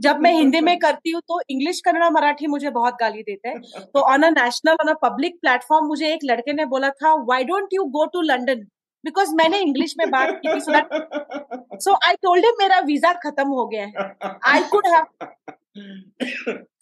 जब 0.00 0.20
मैं 0.20 0.32
हिंदी 0.32 0.60
में 0.60 0.78
करती 0.78 1.10
हूँ 1.10 1.20
तो 1.28 1.40
इंग्लिश 1.50 1.80
कन्नड़ा 1.80 2.08
मराठी 2.10 2.46
मुझे 2.46 2.70
बहुत 2.70 2.94
गाली 3.00 3.22
देते 3.22 3.48
हैं। 3.48 3.60
तो 3.94 4.00
on 4.12 4.22
a 4.22 4.30
national 4.30 4.76
on 4.84 4.88
a 4.88 4.94
public 5.02 5.38
platform 5.40 5.86
मुझे 5.86 6.12
एक 6.12 6.24
लड़के 6.24 6.52
ने 6.52 6.64
बोला 6.66 6.90
था 7.02 7.14
why 7.28 7.44
don't 7.44 7.68
you 7.72 7.84
go 7.96 8.04
to 8.06 8.20
London 8.22 8.66
because 9.04 9.34
मैंने 9.34 9.58
इंग्लिश 9.60 9.94
में 9.98 10.08
बात 10.10 10.40
की 10.42 10.54
थी 10.54 10.60
so 10.60 10.72
that 10.72 11.80
so 11.82 11.94
I 12.08 12.14
told 12.22 12.44
him 12.44 12.54
मेरा 12.58 12.78
वीज़ा 12.86 13.12
खत्म 13.24 13.48
हो 13.48 13.66
गया 13.66 13.84
है। 13.86 14.12
I 14.52 14.62
could 14.70 14.86
have- 14.86 15.32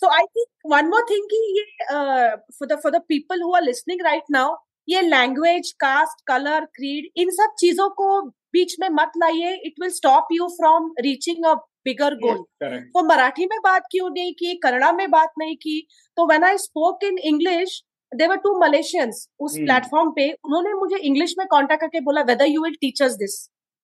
so 0.03 0.09
I 0.15 0.23
think 0.37 0.73
one 0.73 0.89
more 0.93 1.03
thing 1.11 1.23
कि 1.31 1.39
ये 1.59 1.65
for 1.91 2.69
the 2.69 2.77
for 2.83 2.91
the 2.95 3.01
people 3.13 3.45
who 3.45 3.53
are 3.59 3.63
listening 3.67 4.03
right 4.07 4.33
now 4.37 4.49
ये 4.89 5.01
लैंग्वेज 5.03 5.71
कास्ट 5.81 6.25
कलर 6.27 6.65
क्रीड 6.75 7.09
इन 7.17 7.31
सब 7.31 7.55
चीज़ों 7.59 7.89
को 8.01 8.21
बीच 8.53 8.77
में 8.81 8.89
मत 8.93 9.13
लाइए। 9.17 9.53
It 9.67 9.81
will 9.81 9.91
stop 9.91 10.29
you 10.33 10.49
from 10.57 10.91
reaching 11.01 11.45
a 11.47 11.55
bigger 11.87 12.15
goal 12.17 12.45
तो 12.65 13.03
मराठी 13.05 13.47
में 13.47 13.59
बात 13.65 13.83
क्यों 13.91 14.11
नहीं 14.11 14.33
की 14.35 14.55
कन्नड़ा 14.63 14.93
में 14.93 15.11
बात 15.11 15.33
नहीं 15.39 15.57
की 15.57 15.81
तो 16.17 16.27
when 16.29 16.45
I 16.45 16.59
spoke 16.59 17.05
in 17.05 17.19
English 17.25 17.83
there were 18.13 18.37
two 18.39 18.59
Malaysians 18.61 19.29
उस 19.41 19.53
Hmm. 19.53 19.65
प्लेटफॉर्म 19.65 20.11
पे 20.11 20.31
उन्होंने 20.45 20.73
मुझे 20.75 20.97
इंग्लिश 20.99 21.35
में 21.39 21.47
कांटेक्ट 21.47 21.81
करके 21.81 22.01
बोला 22.01 22.23
whether 22.23 22.47
you 22.47 22.63
will 22.63 22.75
teachers 22.81 23.15
this 23.17 23.37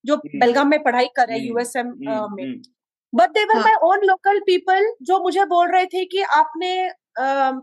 जो 0.04 0.16
Hmm. 0.16 0.40
बेलगाम 0.40 0.68
में 0.70 0.82
पढ़ाई 0.82 1.06
कर 1.16 1.26
रहे 1.28 1.38
हैं 1.38 1.44
Hmm. 1.44 1.50
यूएसएम 1.50 1.86
Hmm, 1.86 2.36
में 2.36 2.44
hmm. 2.44 2.66
बट 3.12 3.30
दे 3.30 3.44
वर 3.44 3.56
हाँ. 3.56 3.62
माई 3.64 3.74
ओन 3.82 4.04
लोकल 4.06 4.38
पीपल 4.46 4.92
जो 5.02 5.18
मुझे 5.22 5.44
बोल 5.46 5.70
रहे 5.72 5.86
थे 5.86 6.04
कि 6.04 6.22
आपने 6.36 6.72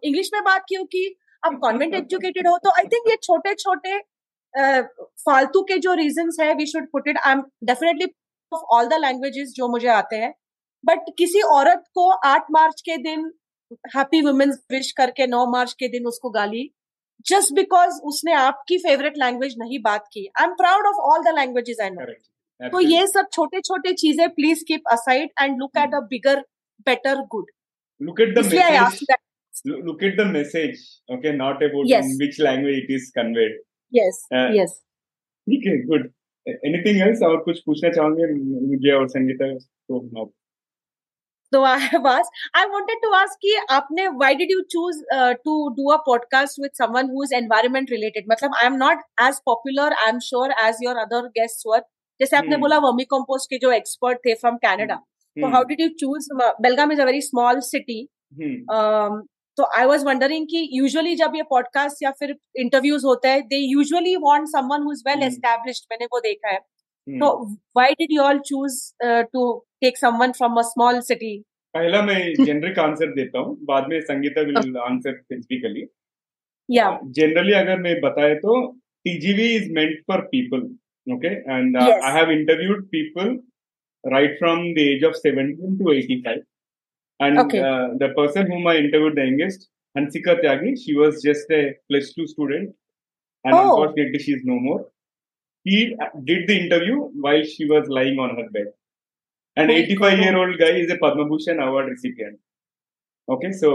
इंग्लिश 0.08 0.30
में 0.34 0.42
बात 0.44 0.64
क्यों 0.70 0.86
की 0.86 1.06
आप 1.44 1.60
कॉन्वेंट 1.62 1.96
एजुकेटेड 1.96 2.48
हो 2.48 2.58
तो 2.58 2.70
आई 2.70 2.88
थिंक 2.94 3.10
ये 3.10 3.16
छोटे 3.24 3.54
छोटे 3.54 4.00
फालतू 4.54 5.62
के 5.70 5.78
जो 5.78 5.94
रीजन 5.94 6.30
है 6.42 6.54
we 6.54 6.66
should 6.66 6.88
put 6.92 7.08
it 7.08 7.18
I 7.18 7.32
am 7.32 7.44
definitely 7.64 8.06
of 8.56 8.76
all 8.76 8.88
the 8.90 9.00
languages 9.02 9.54
जो 9.56 9.68
मुझे 9.72 9.88
आते 9.96 10.16
हैं। 10.26 10.34
बट 10.84 11.10
किसी 11.18 11.42
औरत 11.54 11.84
को 11.96 12.10
आठ 12.28 12.52
मार्च 12.52 12.82
के 12.86 12.98
दिन 13.04 13.32
हैप्पी 13.96 14.22
वुमेन्स 14.22 14.58
विश 14.72 14.92
करके 14.98 15.28
नौ 15.28 15.46
मार्च 15.52 15.74
के 15.80 15.88
दिन 15.90 16.08
उसको 16.08 16.30
गाली 16.30 16.70
जस्ट 17.26 17.54
बिकॉज़ 17.56 18.00
उसने 18.12 18.34
आपकी 18.36 18.78
फेवरेट 18.78 19.18
लैंग्वेज 19.18 19.56
नहीं 19.60 19.80
बात 19.84 20.06
की। 20.14 20.26
I 20.40 20.46
am 20.46 20.54
proud 20.62 20.88
of 20.88 21.02
all 21.12 21.24
the 21.24 21.36
languages 21.36 21.78
I 21.82 21.90
know 21.90 22.70
तो 22.74 22.80
ये 22.82 23.06
सब 23.08 23.28
छोटे 23.34 23.62
छोटे 23.62 23.94
चीज़ें 24.02 24.28
please 24.34 24.64
keep 24.68 24.88
aside 24.92 25.30
and 25.42 25.58
look 25.60 25.78
at 25.78 25.96
a 25.96 26.00
bigger 26.10 26.40
better 26.88 27.22
good 27.36 27.52
look 28.02 28.20
at 28.24 28.34
the 28.36 28.42
इसलिए 28.46 28.62
I 28.62 28.72
message 28.72 28.86
ask 28.86 29.04
that 29.12 29.20
Look- 29.68 29.84
look 29.88 30.02
at 30.06 30.18
the 30.20 30.24
message 30.32 30.80
okay? 31.16 31.32
Not 31.36 31.62
about 31.68 31.90
Yes. 31.92 32.08
in 32.08 32.18
which 32.22 32.40
language 32.48 32.80
it 32.80 32.90
is 32.96 33.06
conveyed 33.18 33.54
yes 33.94 34.18
Uh, 34.34 34.50
yes 34.56 34.74
ठीक 35.48 35.68
है 35.68 35.76
good 35.88 36.10
anything 36.48 37.02
else 37.02 37.22
और 37.24 37.38
कुछ 37.44 37.60
पूछना 37.66 37.90
चाहोगे? 37.90 38.34
मुझे 38.68 38.92
और 38.92 39.08
संगीता 39.08 39.54
तो 39.54 40.02
नॉप 40.18 40.34
तो 41.52 41.64
I 41.64 41.98
was 42.02 42.30
I 42.56 42.66
wanted 42.66 43.02
to 43.02 43.10
ask 43.14 43.38
कि 43.42 43.56
आपने 43.72 44.08
why 44.08 44.36
did 44.36 44.52
you 44.52 44.62
choose 44.72 45.04
to 45.46 45.58
do 45.76 45.90
a 45.92 45.98
podcast 46.06 46.60
with 46.62 46.72
someone 46.74 47.10
who 47.10 47.24
is 47.24 47.34
environment 47.36 47.92
related 47.92 48.26
मतलब 48.32 48.56
I 48.60 48.66
am 48.66 48.76
not 48.76 49.04
as 49.22 49.40
popular 49.46 49.94
I 49.94 50.10
am 50.10 50.20
sure 50.20 50.52
as 50.66 50.80
your 50.84 50.98
other 50.98 51.28
guests 51.40 51.64
were 51.68 51.84
जैसे 52.20 52.38
आपने 52.38 52.50
hmm. 52.50 52.62
बोला 52.62 52.78
vermi 52.78 53.04
compost 53.04 53.50
के 53.50 53.58
जो 53.58 53.72
expert 53.72 54.20
थे 54.26 54.34
from 54.34 54.58
Canada 54.58 54.96
hmm. 54.96 55.42
तो 55.42 55.48
how 55.48 55.64
did 55.64 55.82
you 55.82 55.88
choose 56.00 56.30
Belgaum 56.62 56.92
is 56.92 57.02
a 57.02 57.06
very 57.06 57.22
small 57.22 57.60
city 57.70 58.02
तो 59.58 59.64
I 59.78 59.86
was 59.86 60.06
wondering 60.06 60.46
कि 60.48 60.70
usually 60.74 61.16
जब 61.16 61.36
ये 61.36 61.44
पॉडकास्ट 61.50 62.04
या 62.04 62.12
फिर 62.12 62.36
इंटरव्यूज़ 62.56 63.06
होते 63.06 63.28
हैं 63.28 63.42
they 63.48 63.58
usually 63.58 64.16
want 64.22 64.48
someone 64.48 64.82
who 64.82 64.92
is 64.92 65.04
well. 65.08 65.24
Established 65.28 65.86
मैंने 65.92 66.06
वो 66.06 66.20
देखा 66.20 66.50
है। 66.50 66.60
Hmm. 66.60 67.20
तो 67.20 67.28
why 67.78 67.94
did 67.94 68.12
you 68.12 68.22
all 68.22 68.40
choose 68.46 68.78
to 69.34 69.42
take 69.82 69.98
someone 69.98 70.32
from 70.32 70.56
a 70.56 70.62
small 70.62 71.00
city 71.02 71.38
पहला 71.74 72.02
मैं 72.02 72.20
जेनरिक 72.44 72.80
आंसर 72.80 73.14
देता 73.14 73.40
हूँ 73.40 73.58
बाद 73.66 73.88
में 73.90 74.00
संगीता 74.02 74.42
विल 74.42 74.78
आंसर 74.84 75.18
स्पेसिफिकली 75.18 75.86
या 76.70 76.88
जनरली 77.18 77.54
अगर 77.54 77.80
मैं 77.80 78.00
बताए 78.02 78.36
तो 78.46 78.56
TGV 79.06 79.50
is 79.56 79.72
meant 79.74 80.00
for 80.08 80.22
people 80.32 80.62
okay 81.08 81.28
and 81.28 81.78
I 81.78 82.12
have 82.14 82.32
interviewed 82.32 82.88
people 82.96 83.38
right 84.04 84.34
from 84.40 84.60
the 84.74 84.84
age 84.88 85.04
of 85.04 85.16
17 85.16 85.78
to 85.78 85.92
85 85.92 86.42
and 87.20 87.40
Okay. 87.44 87.60
uh, 87.70 87.88
the 88.04 88.10
person 88.20 88.46
whom 88.52 88.68
i 88.72 88.78
interviewed 88.86 89.16
the 89.20 89.26
youngest 89.30 89.62
hansika 89.98 90.34
tyagi 90.44 90.72
she 90.84 90.94
was 91.02 91.22
just 91.28 91.52
a 91.60 91.64
plus 91.90 92.08
2 92.16 92.28
student 92.34 92.68
and 93.46 93.54
Oh. 93.56 93.62
unfortunately 93.66 94.20
she 94.26 94.34
is 94.38 94.44
no 94.52 94.58
more 94.68 94.82
he 95.70 95.78
uh, 96.04 96.10
did 96.30 96.42
the 96.50 96.58
interview 96.64 96.98
while 97.26 97.44
she 97.54 97.66
was 97.74 97.86
lying 97.98 98.18
on 98.26 98.32
her 98.40 98.48
bed 98.58 98.70
an 99.64 99.70
Oh, 99.72 99.78
85 99.82 100.20
year 100.26 100.36
old 100.42 100.56
guy 100.64 100.74
is 100.84 100.92
a 100.96 101.00
padma 101.04 101.26
bhushan 101.34 101.60
award 101.68 101.88
recipient 101.96 102.38
okay 103.36 103.52
so 103.62 103.70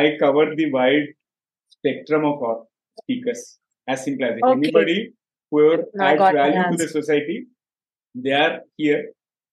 i 0.00 0.04
covered 0.22 0.52
the 0.60 0.68
wide 0.78 1.08
spectrum 1.76 2.24
of 2.32 2.42
our 2.48 2.58
speakers 3.02 3.42
as 3.92 4.04
simple 4.04 4.26
as 4.30 4.36
it. 4.38 4.44
Okay. 4.44 4.56
anybody 4.58 4.98
whoever 5.50 5.78
I 6.08 6.12
adds 6.12 6.26
value 6.40 6.64
to 6.72 6.76
the 6.82 6.88
society 6.98 7.38
they 8.24 8.34
are 8.44 8.54
here 8.82 9.02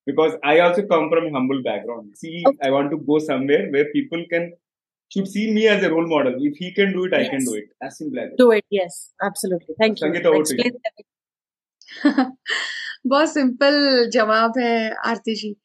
because 0.06 0.36
I 0.44 0.60
also 0.60 0.84
come 0.84 1.10
from 1.10 1.26
a 1.28 1.32
humble 1.32 1.62
background. 1.64 2.14
See, 2.16 2.44
Okay. 2.48 2.58
I 2.64 2.72
want 2.72 2.92
to 2.92 2.98
go 2.98 3.20
somewhere 3.20 3.70
where 3.72 3.86
people 3.92 4.26
can 4.30 4.54
should 5.12 5.28
see 5.28 5.52
me 5.52 5.68
as 5.68 5.84
a 5.84 5.90
role 5.92 6.08
model. 6.08 6.36
If 6.40 6.58
he 6.58 6.74
can 6.74 6.94
do 6.94 7.06
it, 7.06 7.12
yes. 7.14 7.26
I 7.26 7.30
can 7.30 7.46
do 7.46 7.54
it. 7.56 7.66
As 7.82 7.98
simple 7.98 8.20
as. 8.20 8.30
Do 8.38 8.52
it, 8.52 8.66
yes, 8.70 9.12
absolutely. 9.22 9.76
Thank 9.80 10.00
you. 10.00 10.08
Sangeeta, 10.08 10.26
over 10.26 10.44
to 10.44 10.56
you. 10.64 10.72
बहुत 13.08 13.34
simple 13.34 14.10
जवाब 14.14 14.58
है 14.60 14.74
आरती 15.12 15.36
जी 15.36 15.56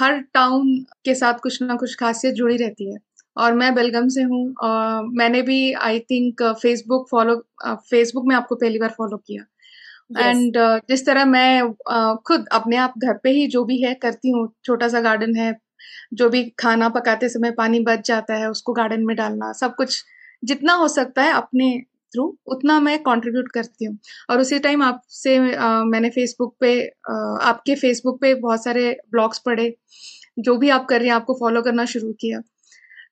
हर 0.00 0.20
town 0.34 0.74
के 1.04 1.14
साथ 1.14 1.38
कुछ 1.42 1.62
ना 1.62 1.74
कुछ 1.76 1.94
खासियत 2.00 2.34
जुड़ी 2.34 2.56
रहती 2.56 2.92
है 2.92 2.98
और 3.36 3.52
मैं 3.60 3.74
बेलगम 3.74 4.08
से 4.14 4.22
हूँ 4.22 4.42
और 4.62 5.06
मैंने 5.18 5.42
भी 5.42 5.72
I 5.72 6.00
think 6.10 6.42
Facebook 6.62 7.08
follow 7.10 7.36
Facebook 7.66 8.24
में 8.28 8.34
आपको 8.36 8.54
पहली 8.54 8.78
बार 8.78 8.94
फॉलो 8.98 9.16
किया 9.16 9.44
एंड 10.18 10.56
yes. 10.56 10.80
uh, 10.80 10.88
जिस 10.88 11.06
तरह 11.06 11.24
मैं 11.24 11.62
uh, 11.62 12.22
खुद 12.26 12.46
अपने 12.52 12.76
आप 12.76 12.94
घर 12.98 13.18
पे 13.18 13.30
ही 13.30 13.46
जो 13.46 13.64
भी 13.64 13.82
है 13.82 13.94
करती 13.94 14.30
हूँ 14.30 14.54
छोटा 14.64 14.88
सा 14.88 15.00
गार्डन 15.00 15.36
है 15.36 15.58
जो 16.14 16.28
भी 16.28 16.44
खाना 16.58 16.88
पकाते 16.88 17.28
समय 17.28 17.50
पानी 17.50 17.80
बच 17.80 18.06
जाता 18.08 18.34
है 18.34 18.50
उसको 18.50 18.72
गार्डन 18.72 19.04
में 19.04 19.16
डालना 19.16 19.52
सब 19.52 19.74
कुछ 19.74 20.04
जितना 20.44 20.74
हो 20.74 20.88
सकता 20.88 21.22
है 21.22 21.32
अपने 21.32 21.82
थ्रू 22.14 22.38
उतना 22.46 22.80
मैं 22.80 22.98
कंट्रीब्यूट 22.98 23.52
करती 23.52 23.84
हूँ 23.84 23.98
और 24.30 24.40
उसी 24.40 24.58
टाइम 24.58 24.82
आपसे 24.82 25.38
मैंने 25.40 26.10
फेसबुक 26.10 26.56
पे 26.60 26.86
आ, 27.10 27.14
आपके 27.40 27.74
फेसबुक 27.74 28.20
पे 28.20 28.34
बहुत 28.34 28.64
सारे 28.64 29.00
ब्लॉग्स 29.10 29.38
पढ़े 29.38 29.76
जो 30.38 30.56
भी 30.56 30.68
आप 30.68 30.86
कर 30.86 30.98
रहे 30.98 31.08
हैं 31.08 31.14
आपको 31.14 31.34
फॉलो 31.34 31.62
करना 31.62 31.84
शुरू 31.84 32.12
किया 32.12 32.40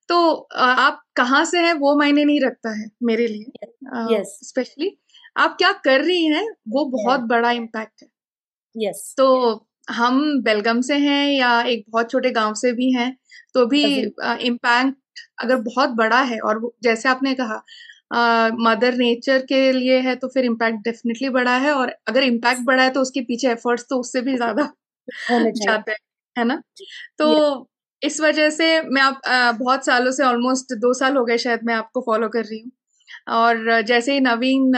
तो 0.09 0.49
आ, 0.55 0.64
आप 0.64 1.03
कहाँ 1.16 1.45
से 1.45 1.59
हैं 1.59 1.72
वो 1.74 1.97
मायने 1.97 2.24
नहीं 2.24 2.41
रखता 2.41 2.78
है 2.78 2.91
मेरे 3.03 3.26
लिए 3.26 3.68
स्पेशली 4.22 4.86
yes. 4.86 5.09
आप 5.36 5.56
क्या 5.58 5.72
कर 5.84 6.00
रही 6.02 6.26
हैं? 6.26 6.46
वो 6.68 6.84
बहुत 6.86 7.20
बड़ा 7.28 7.50
इम्पैक्ट 7.52 8.02
है। 8.02 8.08
Yes 8.76 8.96
yes. 8.98 9.14
तो 9.16 9.66
हम 9.88 10.20
बेलगम 10.42 10.80
से 10.82 10.96
हैं 10.98 11.26
या 11.30 11.60
एक 11.64 11.84
बहुत 11.90 12.10
छोटे 12.10 12.30
गाँव 12.32 12.54
से 12.54 12.72
भी 12.72 12.92
हैं 12.92 13.16
तो 13.54 13.66
भी 13.66 13.82
इम्पैक्ट 14.42 15.20
अगर 15.42 15.56
बहुत 15.62 15.90
बड़ा 15.96 16.20
है 16.24 16.38
और 16.40 16.60
जैसे 16.84 17.08
आपने 17.08 17.34
कहा 17.34 17.62
मदर 18.60 18.92
uh, 18.92 18.98
नेचर 18.98 19.46
के 19.46 19.72
लिए 19.72 19.98
है 20.00 20.14
तो 20.16 20.28
फिर 20.28 20.44
इम्पैक्ट 20.44 20.78
डेफिनेटली 20.84 21.28
बड़ा 21.30 21.56
है 21.58 21.72
और 21.74 21.94
अगर 22.08 22.22
इम्पैक्ट 22.24 22.62
बड़ा 22.66 22.82
है 22.84 22.90
तो 22.90 23.00
उसके 23.02 23.20
पीछे 23.22 23.50
एफर्ट्स 23.52 23.86
तो 23.90 24.00
उससे 24.00 24.20
भी 24.22 24.36
ज़्यादा 24.36 24.70
जाते 25.58 25.92
हैं 25.92 25.98
है 26.36 26.44
ना? 26.44 26.62
तो 27.18 27.68
इस 28.02 28.20
वजह 28.20 28.50
से 28.50 28.80
मैं 28.84 29.02
आप 29.02 29.20
बहुत 29.60 29.86
सालों 29.86 30.12
से 30.12 30.24
ऑलमोस्ट 30.24 30.74
दो 30.78 30.92
साल 30.94 31.16
हो 31.16 31.24
गए 31.26 31.38
शायद 31.38 31.60
मैं 31.64 31.74
आपको 31.74 32.00
फॉलो 32.02 32.28
कर 32.30 32.44
रही 32.44 32.60
हूँ। 32.60 32.70
और 33.28 33.80
जैसे 33.82 34.12
ही 34.12 34.20
Naveen 34.20 34.72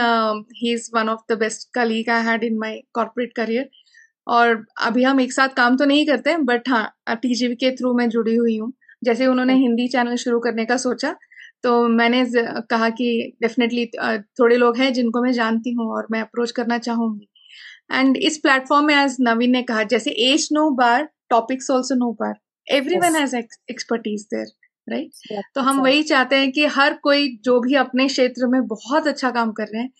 he 0.55 0.73
is 0.73 0.89
one 0.95 1.09
of 1.09 1.21
the 1.31 1.37
best 1.39 1.67
colleague 1.75 2.09
I 2.09 2.23
had 2.25 2.43
in 2.43 2.57
my 2.59 2.81
corporate 2.93 3.33
career 3.35 3.69
और 4.27 4.65
अभी 4.81 5.03
हम 5.03 5.19
एक 5.21 5.33
साथ 5.33 5.49
काम 5.57 5.77
तो 5.77 5.85
नहीं 5.85 6.05
करते 6.07 6.35
बट 6.45 6.69
हाँ 6.69 7.15
टीजीवी 7.21 7.55
के 7.55 7.71
थ्रू 7.75 7.93
मैं 7.93 8.09
जुड़ी 8.09 8.35
हुई 8.35 8.57
हूँ। 8.57 8.71
जैसे 9.03 9.25
उन्होंने 9.27 9.53
हिंदी 9.55 9.87
चैनल 9.87 10.15
शुरू 10.17 10.39
करने 10.39 10.65
का 10.65 10.77
सोचा 10.77 11.15
तो 11.63 11.87
मैंने 11.89 12.23
कहा 12.69 12.89
कि 12.91 13.09
डेफिनेटली 13.41 13.85
थोड़े 14.39 14.57
लोग 14.57 14.77
हैं 14.77 14.91
जिनको 14.93 15.21
मैं 15.23 15.31
जानती 15.33 15.71
हूँ 15.73 15.89
और 15.95 16.07
मैं 16.11 16.21
अप्रोच 16.21 16.51
करना 16.51 16.77
चाहूँगी। 16.79 17.27
एंड 17.93 18.17
इस 18.19 18.37
प्लेटफॉर्म 18.37 18.85
में 18.87 18.95
एज 18.95 19.17
नवीन 19.21 19.51
ने 19.51 19.61
कहा 19.63 19.83
जैसे 19.93 20.11
as 20.31 20.47
no 20.53 20.69
bar 20.75 21.07
topics 21.29 21.69
also 21.71 21.95
no 21.95 22.11
bar 22.21 22.33
everyone 22.99 23.15
has 23.15 23.35
expertise 23.35 24.23
there 24.33 24.45
right 24.87 25.09
right? 25.09 25.43
तो 25.55 25.61
हम 25.61 25.79
वही 25.81 26.03
चाहते 26.03 26.35
हैं 26.35 26.51
कि 26.51 26.65
हर 26.75 26.93
कोई 27.03 27.27
जो 27.45 27.59
भी 27.59 27.75
अपने 27.75 28.07
क्षेत्र 28.07 28.47
में 28.47 28.61
बहुत 28.67 29.07
अच्छा 29.07 29.31
काम 29.31 29.51
कर 29.51 29.67
रहे 29.67 29.81
हैं 29.81 29.91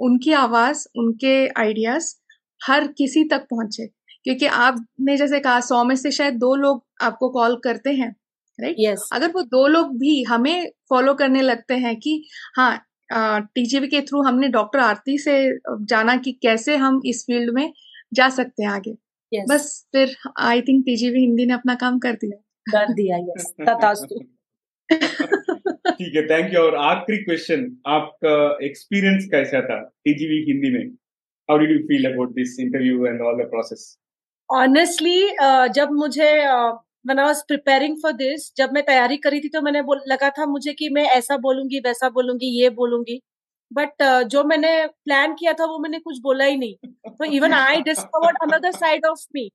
उनकी 0.00 0.32
आवाज़ 0.32 0.86
उनके 0.98 1.34
आइडियाज़ 1.60 2.14
हर 2.60 2.86
किसी 2.98 3.24
तक 3.24 3.46
पहुँचे 3.50 3.86
क्योंकि 4.24 4.46
आपने 4.46 5.16
जैसे 5.16 5.40
कहा 5.40 5.60
सौ 5.60 5.82
में 5.84 5.94
से 5.96 6.10
शायद 6.10 6.34
दो 6.34 6.54
लोग 6.54 6.84
आपको 7.00 7.28
कॉल 7.30 7.56
करते 7.64 7.92
हैं 7.92 8.14
राइट 8.58 8.76
right? 8.76 8.90
yes. 8.90 9.08
अगर 9.12 9.30
वो 9.32 9.42
दो 9.42 9.66
लोग 9.66 9.98
भी 9.98 10.22
हमें 10.22 10.70
फॉलो 10.88 11.14
करने 11.14 11.42
लगते 11.42 11.74
हैं 11.74 11.96
कि 11.96 12.22
हाँ 12.56 12.76
टीजीवी 13.54 13.88
के 13.88 14.00
थ्रू 14.00 14.22
हमने 14.22 14.48
डॉक्टर 14.48 14.78
आरती 14.78 15.16
से 15.18 15.36
जाना 15.84 16.16
कि 16.16 16.32
कैसे 16.32 16.76
हम 16.76 17.00
इस 17.06 17.24
फ़ील्ड 17.26 17.54
में 17.54 17.72
जा 18.14 18.28
सकते 18.28 18.62
हैं 18.62 18.70
आगे 18.70 18.90
yes. 18.90 19.50
बस 19.50 19.86
फिर 19.92 20.16
आई 20.40 20.60
थिंक 20.60 20.84
टीजीवी 20.86 21.20
हिंदी 21.20 21.46
ने 21.46 21.54
अपना 21.54 21.74
काम 21.74 21.98
कर 21.98 22.12
दिया 22.14 22.38
कर 22.72 22.92
दिया 22.94 23.16
यस 23.22 23.52
तथास्तु। 23.60 24.18
ठीक 25.90 26.14
है 26.16 26.22
थैंक 26.28 26.54
यू 26.54 26.60
और 26.60 26.76
आखिरी 26.84 27.18
क्वेश्चन 27.24 27.64
आपका 27.88 28.34
एक्सपीरियंस 28.66 29.28
कैसा 29.32 29.60
था 29.62 29.78
टीजीवी 30.04 30.42
हिंदी 30.44 30.70
में? 30.72 30.84
How 31.48 31.58
did 31.58 31.70
you 31.70 31.78
feel 31.88 32.12
about 32.12 32.34
this 32.34 32.58
interview 32.60 33.06
and 33.06 33.20
all 33.22 33.42
the 33.42 33.48
process 33.50 33.88
honestly 34.50 35.20
जब 35.74 35.90
मुझे 35.94 36.30
when 36.36 37.18
I 37.18 37.24
was 37.24 37.42
preparing 37.48 37.96
for 38.02 38.12
this 38.14 38.52
जब 38.56 38.72
मैं 38.74 38.82
तैयारी 38.84 39.16
करी 39.26 39.40
थी 39.40 39.48
तो 39.48 39.60
मैंने 39.62 39.82
लगा 40.08 40.30
था 40.38 40.46
मुझे 40.48 40.72
कि 40.72 40.88
मैं 40.92 41.04
ऐसा 41.10 41.36
बोलूँगी 41.44 41.78
वैसा 41.80 42.08
बोलूँगी 42.10 42.48
ये 42.60 42.70
बोलूँगी। 42.80 43.20
बट 43.70 44.02
uh, 44.02 44.22
जो 44.24 44.42
मैंने 44.44 44.70
प्लान 44.86 45.34
किया 45.34 45.52
था 45.52 45.64
वो 45.64 45.78
मैंने 45.78 45.98
कुछ 45.98 46.18
बोला 46.22 46.44
ही 46.44 46.56
नहीं। 46.56 46.74
तो 47.08 47.24
even 47.24 47.52
I 47.54 47.80
discovered 47.82 48.36
another 48.42 48.72
side 48.72 49.06
of 49.06 49.20
me 49.34 49.50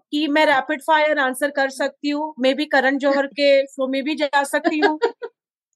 कि 0.00 0.26
मैं 0.28 0.44
रैपिड 0.46 0.82
फायर 0.82 1.18
आंसर 1.18 1.50
कर 1.50 1.68
सकती 1.70 2.10
हूँ, 2.10 2.34
मे 2.40 2.52
बी 2.54 2.64
करण 2.66 2.98
जौहर 2.98 3.26
के 3.28 3.64
शो 3.66 3.88
में 3.88 4.02
भी 4.04 4.14
जा 4.16 4.42
सकती 4.44 4.78
हूँ। 4.78 4.98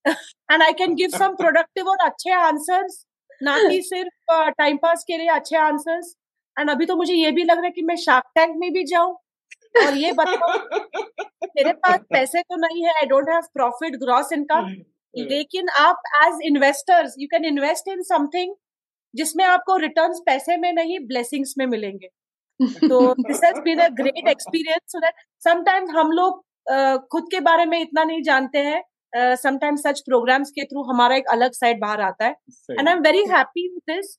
And 0.04 0.62
I 0.62 0.72
can 0.74 0.94
give 0.94 1.10
some 1.10 1.34
productive 1.36 1.88
और 1.88 2.04
अच्छे 2.04 2.30
आंसर्स 2.32 3.04
ना 3.40 3.56
कि 3.60 3.80
सिर्फ़ 3.82 4.50
टाइम 4.52 4.76
पास 4.76 5.04
के 5.08 5.16
लिए 5.16 5.28
अच्छे 5.30 5.56
आंसर्स 5.58 6.14
एंड 6.56 6.70
अभी 6.70 6.86
तो 6.86 6.96
मुझे 6.96 7.14
ये 7.14 7.30
भी 7.32 7.44
लग 7.44 7.56
रहा 7.56 7.64
है 7.64 7.70
कि 7.70 7.82
मैं 7.82 7.96
शार्क 7.98 8.24
टैंक 8.34 8.56
में 8.56 8.72
भी 8.72 8.84
जाऊँ। 8.84 9.16
और 9.76 9.96
ये 9.96 10.12
बताओ, 10.12 10.58
मेरे 11.46 11.72
पास 11.74 12.00
पैसे 12.10 12.40
तो 12.42 12.56
नहीं 12.58 12.84
है 12.84 12.92
I 12.92 13.06
don't 13.06 13.28
have 13.28 13.42
profit 13.54 13.94
gross 14.00 14.32
income 14.32 14.66
लेकिन 15.14 15.68
आप 15.78 16.02
as 16.16 16.38
investors 16.44 17.14
you 17.18 17.28
can 17.30 17.44
invest 17.44 17.88
in 17.88 18.02
something 18.04 18.54
जिसमें 19.14 19.44
आपको 19.44 19.76
रिटर्न्स 19.78 20.20
पैसे 20.26 20.56
में 20.56 20.72
नहीं 20.72 20.98
ब्लेसिंग्स 21.06 21.54
में 21.58 21.64
मिलेंगे। 21.66 22.08
तो 22.62 23.02
this 23.16 23.44
has 23.44 23.60
been 23.62 23.78
a 23.80 23.88
great 23.96 24.28
experience 24.28 24.92
so 24.92 24.98
that 25.00 25.14
sometimes 25.42 25.90
हम 25.94 26.10
लोग 26.12 26.42
uh, 26.66 26.98
खुद 27.12 27.24
के 27.30 27.40
बारे 27.42 27.66
में 27.66 27.80
इतना 27.80 28.04
नहीं 28.04 28.22
जानते 28.22 28.58
हैं। 28.60 28.82
समटाइम्स 29.36 29.82
सच 29.82 30.00
प्रोग्राम्स 30.02 30.50
के 30.50 30.64
थ्रू 30.64 30.82
हमारा 30.90 31.16
एक 31.16 31.26
अलग 31.30 31.52
साइड 31.52 31.80
बाहर 31.80 32.00
आता 32.00 32.24
है। 32.24 32.30
And 32.70 32.88
I 32.88 32.94
am 32.94 33.00
very 33.02 33.24
happy 33.30 33.66
with 33.68 33.82
this 33.90 34.18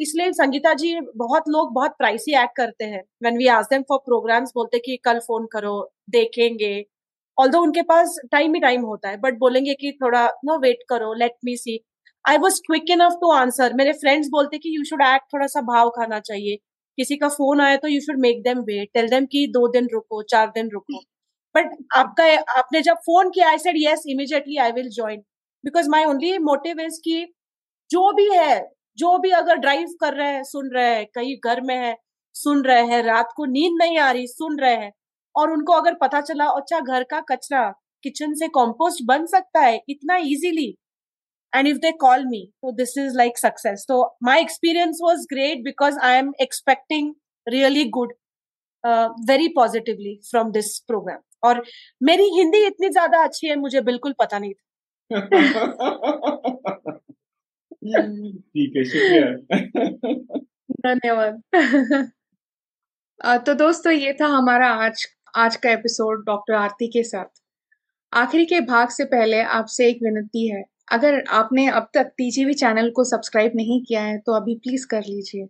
इसलिए 0.00 0.32
संगीता 0.32 0.72
जी 0.74 0.94
बहुत 1.16 1.48
लोग 1.48 1.72
बहुत 1.74 1.94
प्राइसी 1.98 2.34
एक्ट 2.42 2.56
करते 2.56 2.84
हैं। 2.84 3.02
When 3.22 3.36
we 3.38 3.46
ask 3.54 3.70
them 3.70 3.82
for 3.88 3.98
programs 4.04 4.52
बोलते 4.54 4.78
कि 4.80 4.96
कल 5.04 5.18
फ़ोन 5.20 5.46
करो 5.52 5.74
देखेंगे। 6.10 6.74
ऑल्दो 7.38 7.60
उनके 7.62 7.82
पास 7.84 8.16
टाइम 8.32 8.54
ही 8.54 8.60
टाइम 8.60 8.82
होता 8.84 9.08
है 9.08 9.16
बट 9.20 9.38
बोलेंगे 9.38 9.74
कि 9.74 9.92
थोड़ा 10.02 10.26
नो 10.44 10.58
वेट 10.60 10.82
करो 10.88 11.12
let 11.14 11.34
me 11.44 11.56
see 11.56 11.78
I 12.24 12.38
was 12.38 12.60
quick 12.66 12.90
enough 12.90 13.18
to 13.20 13.30
answer 13.32 13.74
मेरे 13.74 13.92
फ्रेंड्स 14.00 14.28
बोलते 14.30 14.58
कि 14.58 14.76
यू 14.76 14.84
शुड 14.84 15.02
एक्ट 15.04 15.32
थोड़ा 15.32 15.46
सा 15.48 15.60
भाव 15.64 15.90
खाना 15.96 16.20
चाहिए। 16.22 16.56
किसी 16.98 17.16
का 17.16 17.28
फ़ोन 17.30 17.60
आया 17.60 17.76
तो 17.76 17.88
you 17.88 18.00
should 18.00 18.20
make 18.20 18.42
them 18.42 18.60
wait 18.64 18.88
tell 18.94 19.08
them 19.08 19.26
कि 19.26 19.46
दो 19.48 19.66
दिन 19.68 19.88
रुको, 19.92 20.22
चार 20.24 20.46
दिन 20.50 20.70
रुको. 20.70 21.00
बट 21.54 21.76
आपका 21.96 22.24
आपने 22.58 22.82
जब 22.82 22.96
फ़ोन 23.06 23.30
किया 23.30 23.48
I 23.50 23.58
said 23.58 23.76
yes 23.78 24.02
immediately 24.08 24.56
I 24.58 24.72
will 24.72 24.88
join 24.90 25.20
because 25.64 25.88
my 25.90 26.04
only 26.04 26.38
motive 26.40 26.80
is 26.80 27.00
कि 27.04 27.26
जो 27.90 28.12
भी 28.12 28.28
है, 28.30 28.60
जो 28.98 29.18
भी 29.18 29.30
अगर 29.32 29.56
ड्राइव 29.56 29.88
कर 30.00 30.14
रहे 30.14 30.32
हैं, 30.32 30.42
सुन 30.44 30.70
रहे 30.70 30.94
हैं, 30.94 31.06
कहीं 31.14 31.36
घर 31.44 31.60
में 31.60 31.76
है, 31.76 31.96
सुन 32.34 32.62
रहे 32.64 32.82
हैं, 32.86 33.02
रात 33.02 33.32
को 33.36 33.44
नींद 33.46 33.76
नहीं 33.82 33.98
आ 33.98 34.10
रही, 34.10 34.26
सुन 34.26 34.58
रहे 34.60 34.74
हैं, 34.76 34.92
और 35.34 35.52
उनको 35.52 35.72
अगर 35.72 35.94
पता 35.94 36.20
चला 36.22 36.46
अच्छा 36.52 36.80
घर 36.80 37.04
का 37.04 37.20
कचरा 37.30 37.68
किचन 38.04 38.34
से 38.34 38.48
कॉम्पोस्ट 38.50 39.02
बन 39.06 39.26
सकता 39.26 39.60
है, 39.60 39.80
इतना 39.88 40.16
easily 40.16 40.74
and 41.56 41.68
if 41.68 41.80
they 41.82 41.92
call 42.00 42.24
me 42.24 42.40
so 42.60 42.72
this 42.76 42.96
is 42.96 43.14
like 43.14 43.38
success 43.38 43.84
so 43.90 43.98
my 44.20 44.38
experience 44.40 44.98
was 45.00 45.26
great 45.30 45.62
because 45.64 45.98
i 46.02 46.12
am 46.14 46.32
expecting 46.46 47.14
really 47.46 47.84
good 47.90 48.12
uh, 48.84 49.08
very 49.30 49.48
positively 49.60 50.14
from 50.30 50.52
this 50.58 50.74
program 50.90 51.22
और 51.44 51.62
मेरी 52.02 52.24
हिंदी 52.34 52.64
इतनी 52.66 52.88
ज़्यादा 52.90 53.22
अच्छी 53.24 53.48
है 53.48 53.56
मुझे 53.56 53.80
बिल्कुल 53.88 54.14
पता 54.20 54.38
नहीं 54.38 54.52
था 54.54 54.62
ठीक 58.54 58.76
है 58.76 58.84
शुक्रिया 58.92 59.26
धन्यवाद 60.86 61.42
तो 63.46 63.54
दोस्तों 63.54 63.92
ये 63.92 64.12
था 64.20 64.26
हमारा 64.28 64.68
आज 64.86 65.06
आज 65.36 65.56
का 65.56 65.70
एपिसोड 65.72 66.24
डॉक्टर 66.26 66.54
आरती 66.54 66.88
के 66.92 67.02
साथ 67.04 67.42
आखिरी 68.12 68.46
के 68.46 68.60
भाग 68.72 68.88
से 68.88 69.04
पहले 69.12 69.40
आपसे 69.58 69.88
एक 69.90 69.98
विनती 70.02 70.48
है 70.48 70.62
अगर 70.88 71.22
आपने 71.30 71.66
अब 71.68 71.88
तक 71.94 72.10
टीजीवी 72.18 72.54
चैनल 72.54 72.90
को 72.90 73.04
सब्सक्राइब 73.04 73.52
नहीं 73.56 73.80
किया 73.84 74.02
है 74.02 74.18
तो 74.18 74.32
अभी 74.32 74.54
प्लीज़ 74.56 74.86
कर 74.86 75.02
लीजिए। 75.02 75.46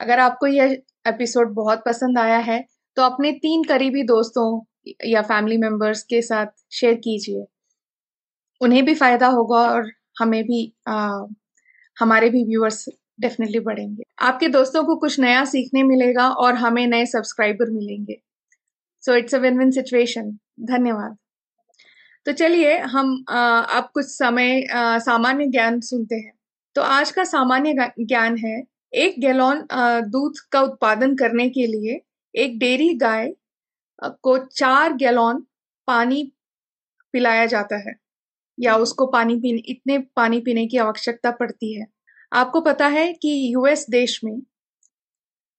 अगर 0.00 0.18
आपको 0.20 0.46
यह 0.46 0.76
एपिसोड 1.06 1.52
बहुत 1.54 1.82
पसंद 1.86 2.18
आया 2.18 2.38
है 2.42 2.64
तो 2.96 3.02
अपने 3.02 3.32
तीन 3.38 3.64
करीबी 3.64 4.02
दोस्तों 4.02 4.46
या 5.06 5.22
फैमिली 5.22 5.56
मेंबर्स 5.58 6.02
के 6.02 6.20
साथ 6.22 6.46
शेयर 6.72 6.94
कीजिए। 7.04 7.44
उन्हें 8.60 8.84
भी 8.84 8.94
फ़ायदा 8.94 9.26
होगा 9.28 9.58
और 9.70 9.90
हमें 10.20 10.42
भी 10.44 10.72
आ, 10.88 11.24
हमारे 11.96 12.30
भी 12.30 12.44
व्यूअर्स 12.44 12.84
डेफिनेटली 13.20 13.60
बढ़ेंगे। 13.60 14.02
आपके 14.20 14.48
दोस्तों 14.48 14.82
को 14.84 14.96
कुछ 14.96 15.18
नया 15.20 15.44
सीखने 15.44 15.82
मिलेगा 15.82 16.28
और 16.28 16.54
हमें 16.54 16.86
नए 16.86 17.06
सब्सक्राइबर 17.06 17.70
मिलेंगे। 17.70 18.16
So 19.02 19.14
it's 19.14 19.34
a 19.34 19.38
win 19.38 19.58
win 19.58 19.70
situation 19.70 20.30
धन्यवाद। 20.62 21.16
तो 22.26 22.32
चलिए 22.32 22.76
हम 22.78 23.12
अब 23.28 23.88
कुछ 23.94 24.06
समय 24.06 24.62
सामान्य 24.70 25.46
ज्ञान 25.46 25.80
सुनते 25.80 26.14
हैं। 26.14 26.32
तो 26.76 26.82
आज 26.82 27.10
का 27.10 27.24
सामान्य 27.24 27.90
ज्ञान 28.00 28.36
है 28.38 28.62
एक 28.92 29.14
गैलन 29.20 29.66
दूध 30.10 30.38
का 30.52 30.60
उत्पादन 30.60 31.14
करने 31.16 31.48
के 31.50 31.66
लिए 31.66 32.00
एक 32.34 32.58
डेयरी 32.58 32.92
गाय 32.94 33.32
को 33.98 34.36
चार 34.38 34.92
गैलन 34.94 35.44
पानी 35.88 36.22
पिलाया 37.14 37.46
जाता 37.46 37.76
है 37.78 37.94
या 38.58 38.76
उसको 38.76 39.06
पानी 39.06 39.36
पीने 39.36 39.62
इतने 39.68 39.98
पानी 40.16 40.40
पीने 40.40 40.66
की 40.66 40.78
आवश्यकता 40.78 41.30
पड़ती 41.30 41.72
है। 41.74 41.86
आपको 42.32 42.60
पता 42.60 42.86
है 42.88 43.12
कि 43.12 43.32
यूएस 43.54 43.86
देश 43.90 44.20
में 44.24 44.40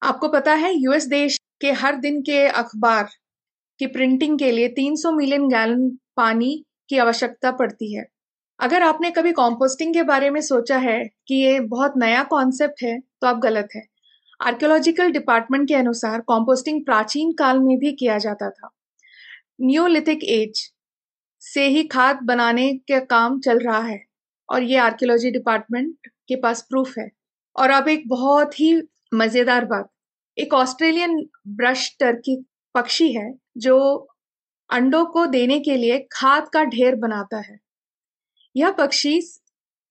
आपको 0.02 0.28
पता 0.30 0.54
है 0.54 0.74
यूएस 0.76 1.06
देश 1.08 1.38
के 1.62 1.72
हर 1.74 1.96
दिन 1.98 2.22
के 2.22 2.46
अखबार 2.48 3.10
की 3.80 3.88
प्रिंटिंग 3.88 4.40
के 4.40 4.52
लिए 4.52 4.68
300 4.70 5.12
मिलियन 5.12 5.48
गैलन 5.50 5.90
पानी 6.18 6.54
की 6.90 6.98
आवश्यकता 6.98 7.52
पड़ती 7.54 7.94
है। 7.94 8.06
अगर 8.60 8.84
आपने 8.84 9.12
कभी 9.12 9.32
कॉम्पोस्टिंग 9.34 9.94
के 9.94 10.04
बारे 10.04 10.30
में 10.30 10.40
सोचा 10.42 10.78
है 10.78 11.04
कि 11.28 11.36
ये 11.36 11.60
बहुत 11.68 11.94
नया 11.98 12.24
कॉन्सेप्ट 12.26 12.84
है 12.84 13.00
तो 13.00 13.28
आप 13.28 13.40
गलत 13.40 13.70
है। 13.76 13.84
आर्कियोलॉजिकल 14.40 15.12
डिपार्टमेंट 15.12 15.68
के 15.68 15.76
अनुसार 15.76 16.22
कॉम्पोस्टिंग 16.22 16.84
प्राचीन 16.86 17.32
काल 17.34 17.60
में 17.60 17.78
भी 17.80 17.92
किया 17.94 18.18
जाता 18.20 18.50
था। 18.50 18.70
न्यूलिथिक 19.62 20.24
एज 20.24 20.64
से 21.42 21.68
ही 21.68 21.84
खाद 21.88 22.20
बनाने 22.24 22.72
का 22.92 23.00
काम 23.08 23.40
चल 23.40 23.60
रहा 23.60 23.80
है 23.82 24.00
और 24.50 24.64
ये 24.64 24.78
आर्कियोलॉजी 24.80 25.32
डिपार्टमेंट 25.32 26.08
के 26.28 26.36
पास 26.38 26.62
प्रूफ 26.62 26.98
है। 26.98 27.10
और 27.56 27.70
अब 27.72 27.88
एक 27.88 28.08
बहुत 28.08 28.60
ही 28.60 28.74
मज़ेदार 29.14 29.66
बात, 29.66 29.90
एक 30.38 30.54
ऑस्ट्रेलियन 30.54 31.26
ब्रश 31.50 31.96
टर्की 32.00 32.44
पक्षी 32.76 33.12
है 33.14 33.34
जो 33.58 33.78
अंडों 34.70 35.06
को 35.06 35.26
देने 35.26 35.60
के 35.60 35.78
लिए 35.78 36.08
खाद 36.12 36.50
का 36.50 36.64
ढेर 36.64 36.96
बनाता 36.96 37.38
है। 37.38 37.60
यह 38.56 38.72
पक्षी 38.72 39.22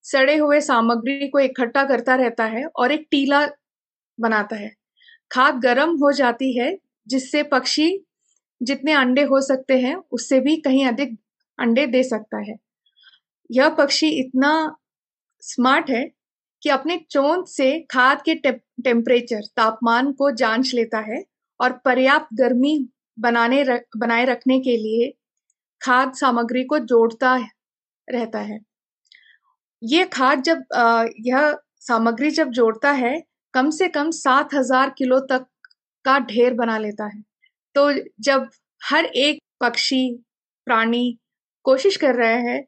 सड़े 0.02 0.36
हुए 0.36 0.60
सामग्री 0.60 1.28
को 1.28 1.38
इकट्ठा 1.38 1.84
करता 1.84 2.14
रहता 2.14 2.44
है 2.44 2.64
और 2.66 2.92
एक 2.92 3.08
टीला 3.10 3.48
बनाता 4.20 4.56
है। 4.56 4.74
खाद 5.32 5.54
गर्म 5.54 5.90
हो 5.90 6.12
जाती 6.12 6.58
है, 6.58 6.78
जिससे 7.08 7.42
पक्षी 7.42 8.06
जितने 8.62 8.92
अंडे 8.92 9.22
हो 9.22 9.40
सकते 9.40 9.78
हैं, 9.80 9.96
उससे 10.12 10.40
भी 10.40 10.56
कहीं 10.56 10.86
अधिक 10.86 11.18
अंडे 11.58 11.86
दे 11.86 12.02
सकता 12.02 12.38
है। 12.38 12.56
यह 13.50 13.68
पक्षी 13.68 14.08
इतना 14.08 14.76
स्मार्ट 15.40 15.90
है 15.90 16.10
कि 16.62 16.68
अपने 16.68 16.96
चोंच 17.10 17.48
से 17.48 17.80
खाद 17.80 18.22
के 18.22 18.34
टेम्परेचर, 18.34 19.40
तापमान 19.56 20.12
को 20.12 20.30
जाँच 20.30 20.74
लेता 20.74 20.98
है 20.98 21.24
और 21.60 21.72
पर्याप्त 21.72 22.28
गर्मी 22.34 22.88
बनाने 23.18 23.62
रख, 23.62 23.82
बनाए 23.96 24.24
रखने 24.24 24.58
के 24.60 24.76
लिए 24.76 25.12
खाद 25.80 26.12
सामग्री 26.14 26.64
को 26.64 26.78
जोड़ता 26.80 27.36
रहता 28.08 28.38
है। 28.40 28.58
ये 29.82 30.04
खाद 30.06 30.42
जब 30.42 30.62
यह 31.20 31.56
सामग्री 31.80 32.30
जब 32.32 32.50
जोड़ता 32.50 32.90
है 32.92 33.22
कम 33.54 33.70
से 33.70 33.88
कम 33.88 34.10
सात 34.12 34.54
हज़ार 34.54 34.90
किलो 34.98 35.18
तक 35.22 35.46
का 36.04 36.18
ढेर 36.20 36.54
बना 36.54 36.78
लेता 36.78 37.06
है। 37.06 37.22
तो 37.76 37.90
जब 38.20 38.48
हर 38.82 39.04
एक 39.04 39.38
पक्षी 39.60 40.08
प्राणी 40.66 41.18
कोशिश 41.64 41.96
कर 41.96 42.14
रहे 42.14 42.40
हैं 42.42 42.64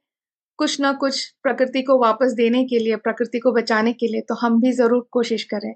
कुछ 0.58 0.80
ना 0.80 0.92
कुछ 0.94 1.24
प्रकृति 1.42 1.82
को 1.82 1.98
वापस 1.98 2.32
देने 2.32 2.64
के 2.64 2.78
लिए 2.78 2.96
प्रकृति 2.98 3.38
को 3.38 3.52
बचाने 3.52 3.92
के 3.92 4.06
लिए 4.06 4.20
तो 4.20 4.34
हम 4.34 4.60
भी 4.60 4.72
ज़रूर 4.72 5.06
कोशिश 5.12 5.44
करें। 5.44 5.74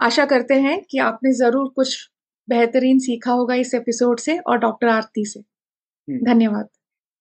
आशा 0.00 0.24
करते 0.26 0.54
हैं 0.60 0.80
कि 0.90 0.98
आपने 1.00 1.32
ज़रूर 1.34 1.68
कुछ 1.76 2.09
बेहतरीन 2.50 2.98
सीखा 2.98 3.32
होगा 3.32 3.54
इस 3.54 3.74
एपिसोड 3.74 4.20
से 4.20 4.38
और 4.38 4.58
डॉक्टर 4.58 4.88
आरती 4.88 5.24
से। 5.24 5.40
हम्म। 5.40 6.24
धन्यवाद। 6.24 6.68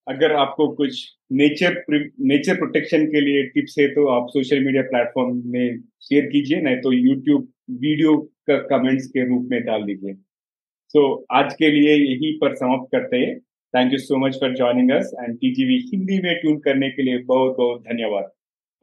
अगर 0.08 0.32
आपको 0.34 0.68
कुछ 0.76 1.02
नेचर 1.32 1.84
नेचर 2.20 2.56
प्रोटेक्शन 2.56 3.06
के 3.06 3.22
लिए 3.22 3.44
टिप्स 3.46 3.76
है 3.80 3.88
तो 3.88 4.08
आप 4.08 4.28
सोशल 4.30 4.64
मीडिया 4.64 4.84
प्लेटफॉर्म 4.84 5.42
में 5.46 5.82
शेयर 6.02 6.26
कीजिए 6.26 6.62
नहीं 6.62 6.78
तो 6.78 6.92
यूट्यूब 6.92 7.48
वीडियो 7.70 8.18
का 8.48 8.58
कमेंट्स 8.72 9.08
के 9.08 9.28
रूप 9.28 9.48
में 9.52 9.62
डाल 9.64 9.84
दीजिए। 9.84 10.14
सो 10.90 11.02
so, 11.06 11.26
आज 11.32 11.54
के 11.54 11.70
लिए 11.72 11.94
यही 11.96 12.32
पर 12.38 12.56
समाप्त 12.56 12.90
करते 12.92 13.18
हैं। 13.18 13.40
Thank 13.74 13.92
you 13.94 13.98
so 14.00 14.18
much 14.18 14.36
for 14.36 14.56
joining 14.56 14.92
us 14.92 15.12
and 15.24 15.36
TGV 15.38 15.78
Hindi 15.92 16.20
में 16.22 16.36
ट्यून 16.36 16.58
करने 16.60 16.90
के 16.90 17.04
लिए 17.04 17.18
बहुत 17.18 17.56
बहुत 17.58 17.82
धन्यवाद। 17.82 18.30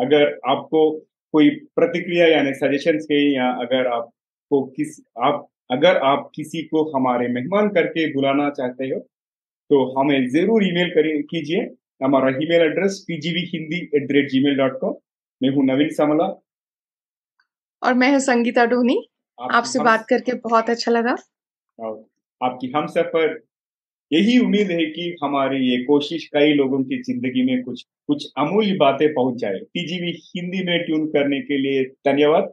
अगर 0.01 0.39
आपको 0.49 0.91
कोई 1.33 1.51
प्रतिक्रिया 1.77 2.27
यानी 2.27 2.55
सजेशन 2.55 2.99
के 2.99 3.21
या 3.35 3.49
अगर 3.65 3.87
आपको 3.87 4.65
किस 4.77 5.05
आप 5.23 5.47
अगर 5.71 5.97
आप 6.07 6.31
किसी 6.35 6.62
को 6.64 6.83
हमारे 6.91 7.29
मेहमान 7.31 7.69
करके 7.71 8.07
बुलाना 8.12 8.49
चाहते 8.53 8.89
हो 8.89 8.99
तो 9.71 9.85
हमें 9.93 10.29
ज़रूर 10.31 10.64
ईमेल 10.64 10.93
कीजिए। 11.25 11.61
हमारा 12.03 12.29
email 12.43 12.62
address 12.62 13.05
PGV 13.09 13.41
Hindi 13.49 13.81
at 13.95 14.07
the 14.09 14.12
rate 14.12 14.29
Gmail 14.45 14.57
dot 14.57 14.79
com 14.81 14.95
मैं 15.41 15.51
हूँ 15.51 15.64
नवीन 15.67 15.89
समला। 15.95 16.27
और 17.83 17.95
मैं 17.95 18.11
हूँ 18.11 18.19
संगीता 18.21 18.64
डोनी। 18.67 18.97
आपसे 19.39 19.79
आप 19.79 19.85
बात 19.85 20.07
करके 20.09 20.33
बहुत 20.45 20.71
अच्छा 20.71 20.93
लगा। 20.93 21.17
आपकी 22.41 22.71
हम 22.77 22.87
सफ़र 22.89 23.41
यही 24.11 24.39
उम्मीद 24.41 24.71
है 24.71 24.85
कि 24.89 25.17
हमारी 25.23 25.59
ये 25.61 25.83
कोशिश 25.85 26.29
कई 26.35 26.53
लोगों 26.55 26.83
की 26.85 27.01
ज़िंदगी 27.03 27.43
में 27.47 27.62
कुछ 27.64 27.83
कुछ 28.09 28.27
अमूल्य 28.39 28.77
बातें 28.81 29.09
पहुँच 29.14 29.41
जाए। 29.41 29.59
टीजीवी 29.59 30.12
हिंदी 30.27 30.62
में 30.67 30.79
ट्यून 30.87 31.07
करने 31.09 31.41
के 31.43 31.59
लिए 31.59 31.85
धन्यवाद। 32.07 32.53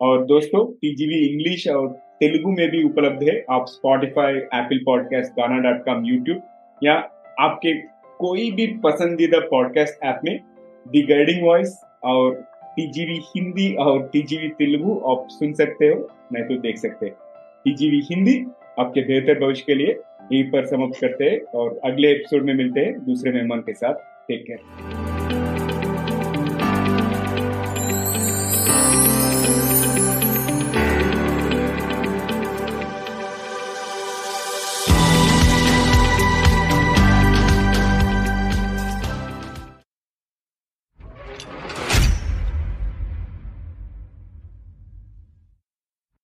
और 0.00 0.24
दोस्तों 0.26 0.64
टीजीवी 0.72 1.24
इंग्लिश 1.26 1.66
और 1.68 1.86
तेलुगु 2.20 2.50
में 2.52 2.68
भी 2.70 2.82
उपलब्ध 2.84 3.22
है। 3.22 3.44
आप 3.50 3.64
Spotify 3.68 4.34
Apple 4.34 4.78
podcast 4.86 5.32
Gaana 5.32 5.58
dot 5.62 5.84
com 5.84 6.04
YouTube 6.04 6.40
या 6.82 6.94
आपके 7.40 7.72
कोई 8.18 8.50
भी 8.50 8.66
पसंदीदा 8.84 9.38
पॉडकास्ट 9.40 10.04
ऐप 10.04 10.20
में 10.24 10.38
दी 10.86 11.02
गाइडिंग 11.02 11.46
वॉइस 11.46 11.80
और 12.04 12.34
टीजीवी 12.76 13.18
हिंदी 13.26 13.74
और 13.74 14.02
टीजीवी 14.12 14.48
तेलुगु 14.48 14.98
आप 15.10 15.26
सुन 15.30 15.52
सकते 15.52 15.86
हो, 15.86 16.08
नहीं 16.32 16.44
तो 16.44 16.60
देख 16.60 16.78
सकते 16.78 17.06
हैं। 17.06 17.14
टीजीवी 17.64 18.00
हिंदी 18.04 18.38
आपके 18.78 19.00
बेहतर 19.00 19.40
भविष्य 19.40 19.64
के 19.66 19.74
लिए 19.74 19.98
यहीं 20.32 20.44
पर 20.50 20.66
समाप्त 20.66 21.00
करते 21.00 21.24
हैं 21.24 21.40
और 21.54 21.80
अगले 21.84 22.10
एपिसोड 22.10 22.44
में 22.44 22.54
मिलते 22.54 22.80
हैं 22.80 23.04
दूसरे 23.04 23.32
मेहमान 23.32 23.60
के 23.60 23.72
साथ। 23.72 23.94
Take 24.28 24.44
care 24.46 25.07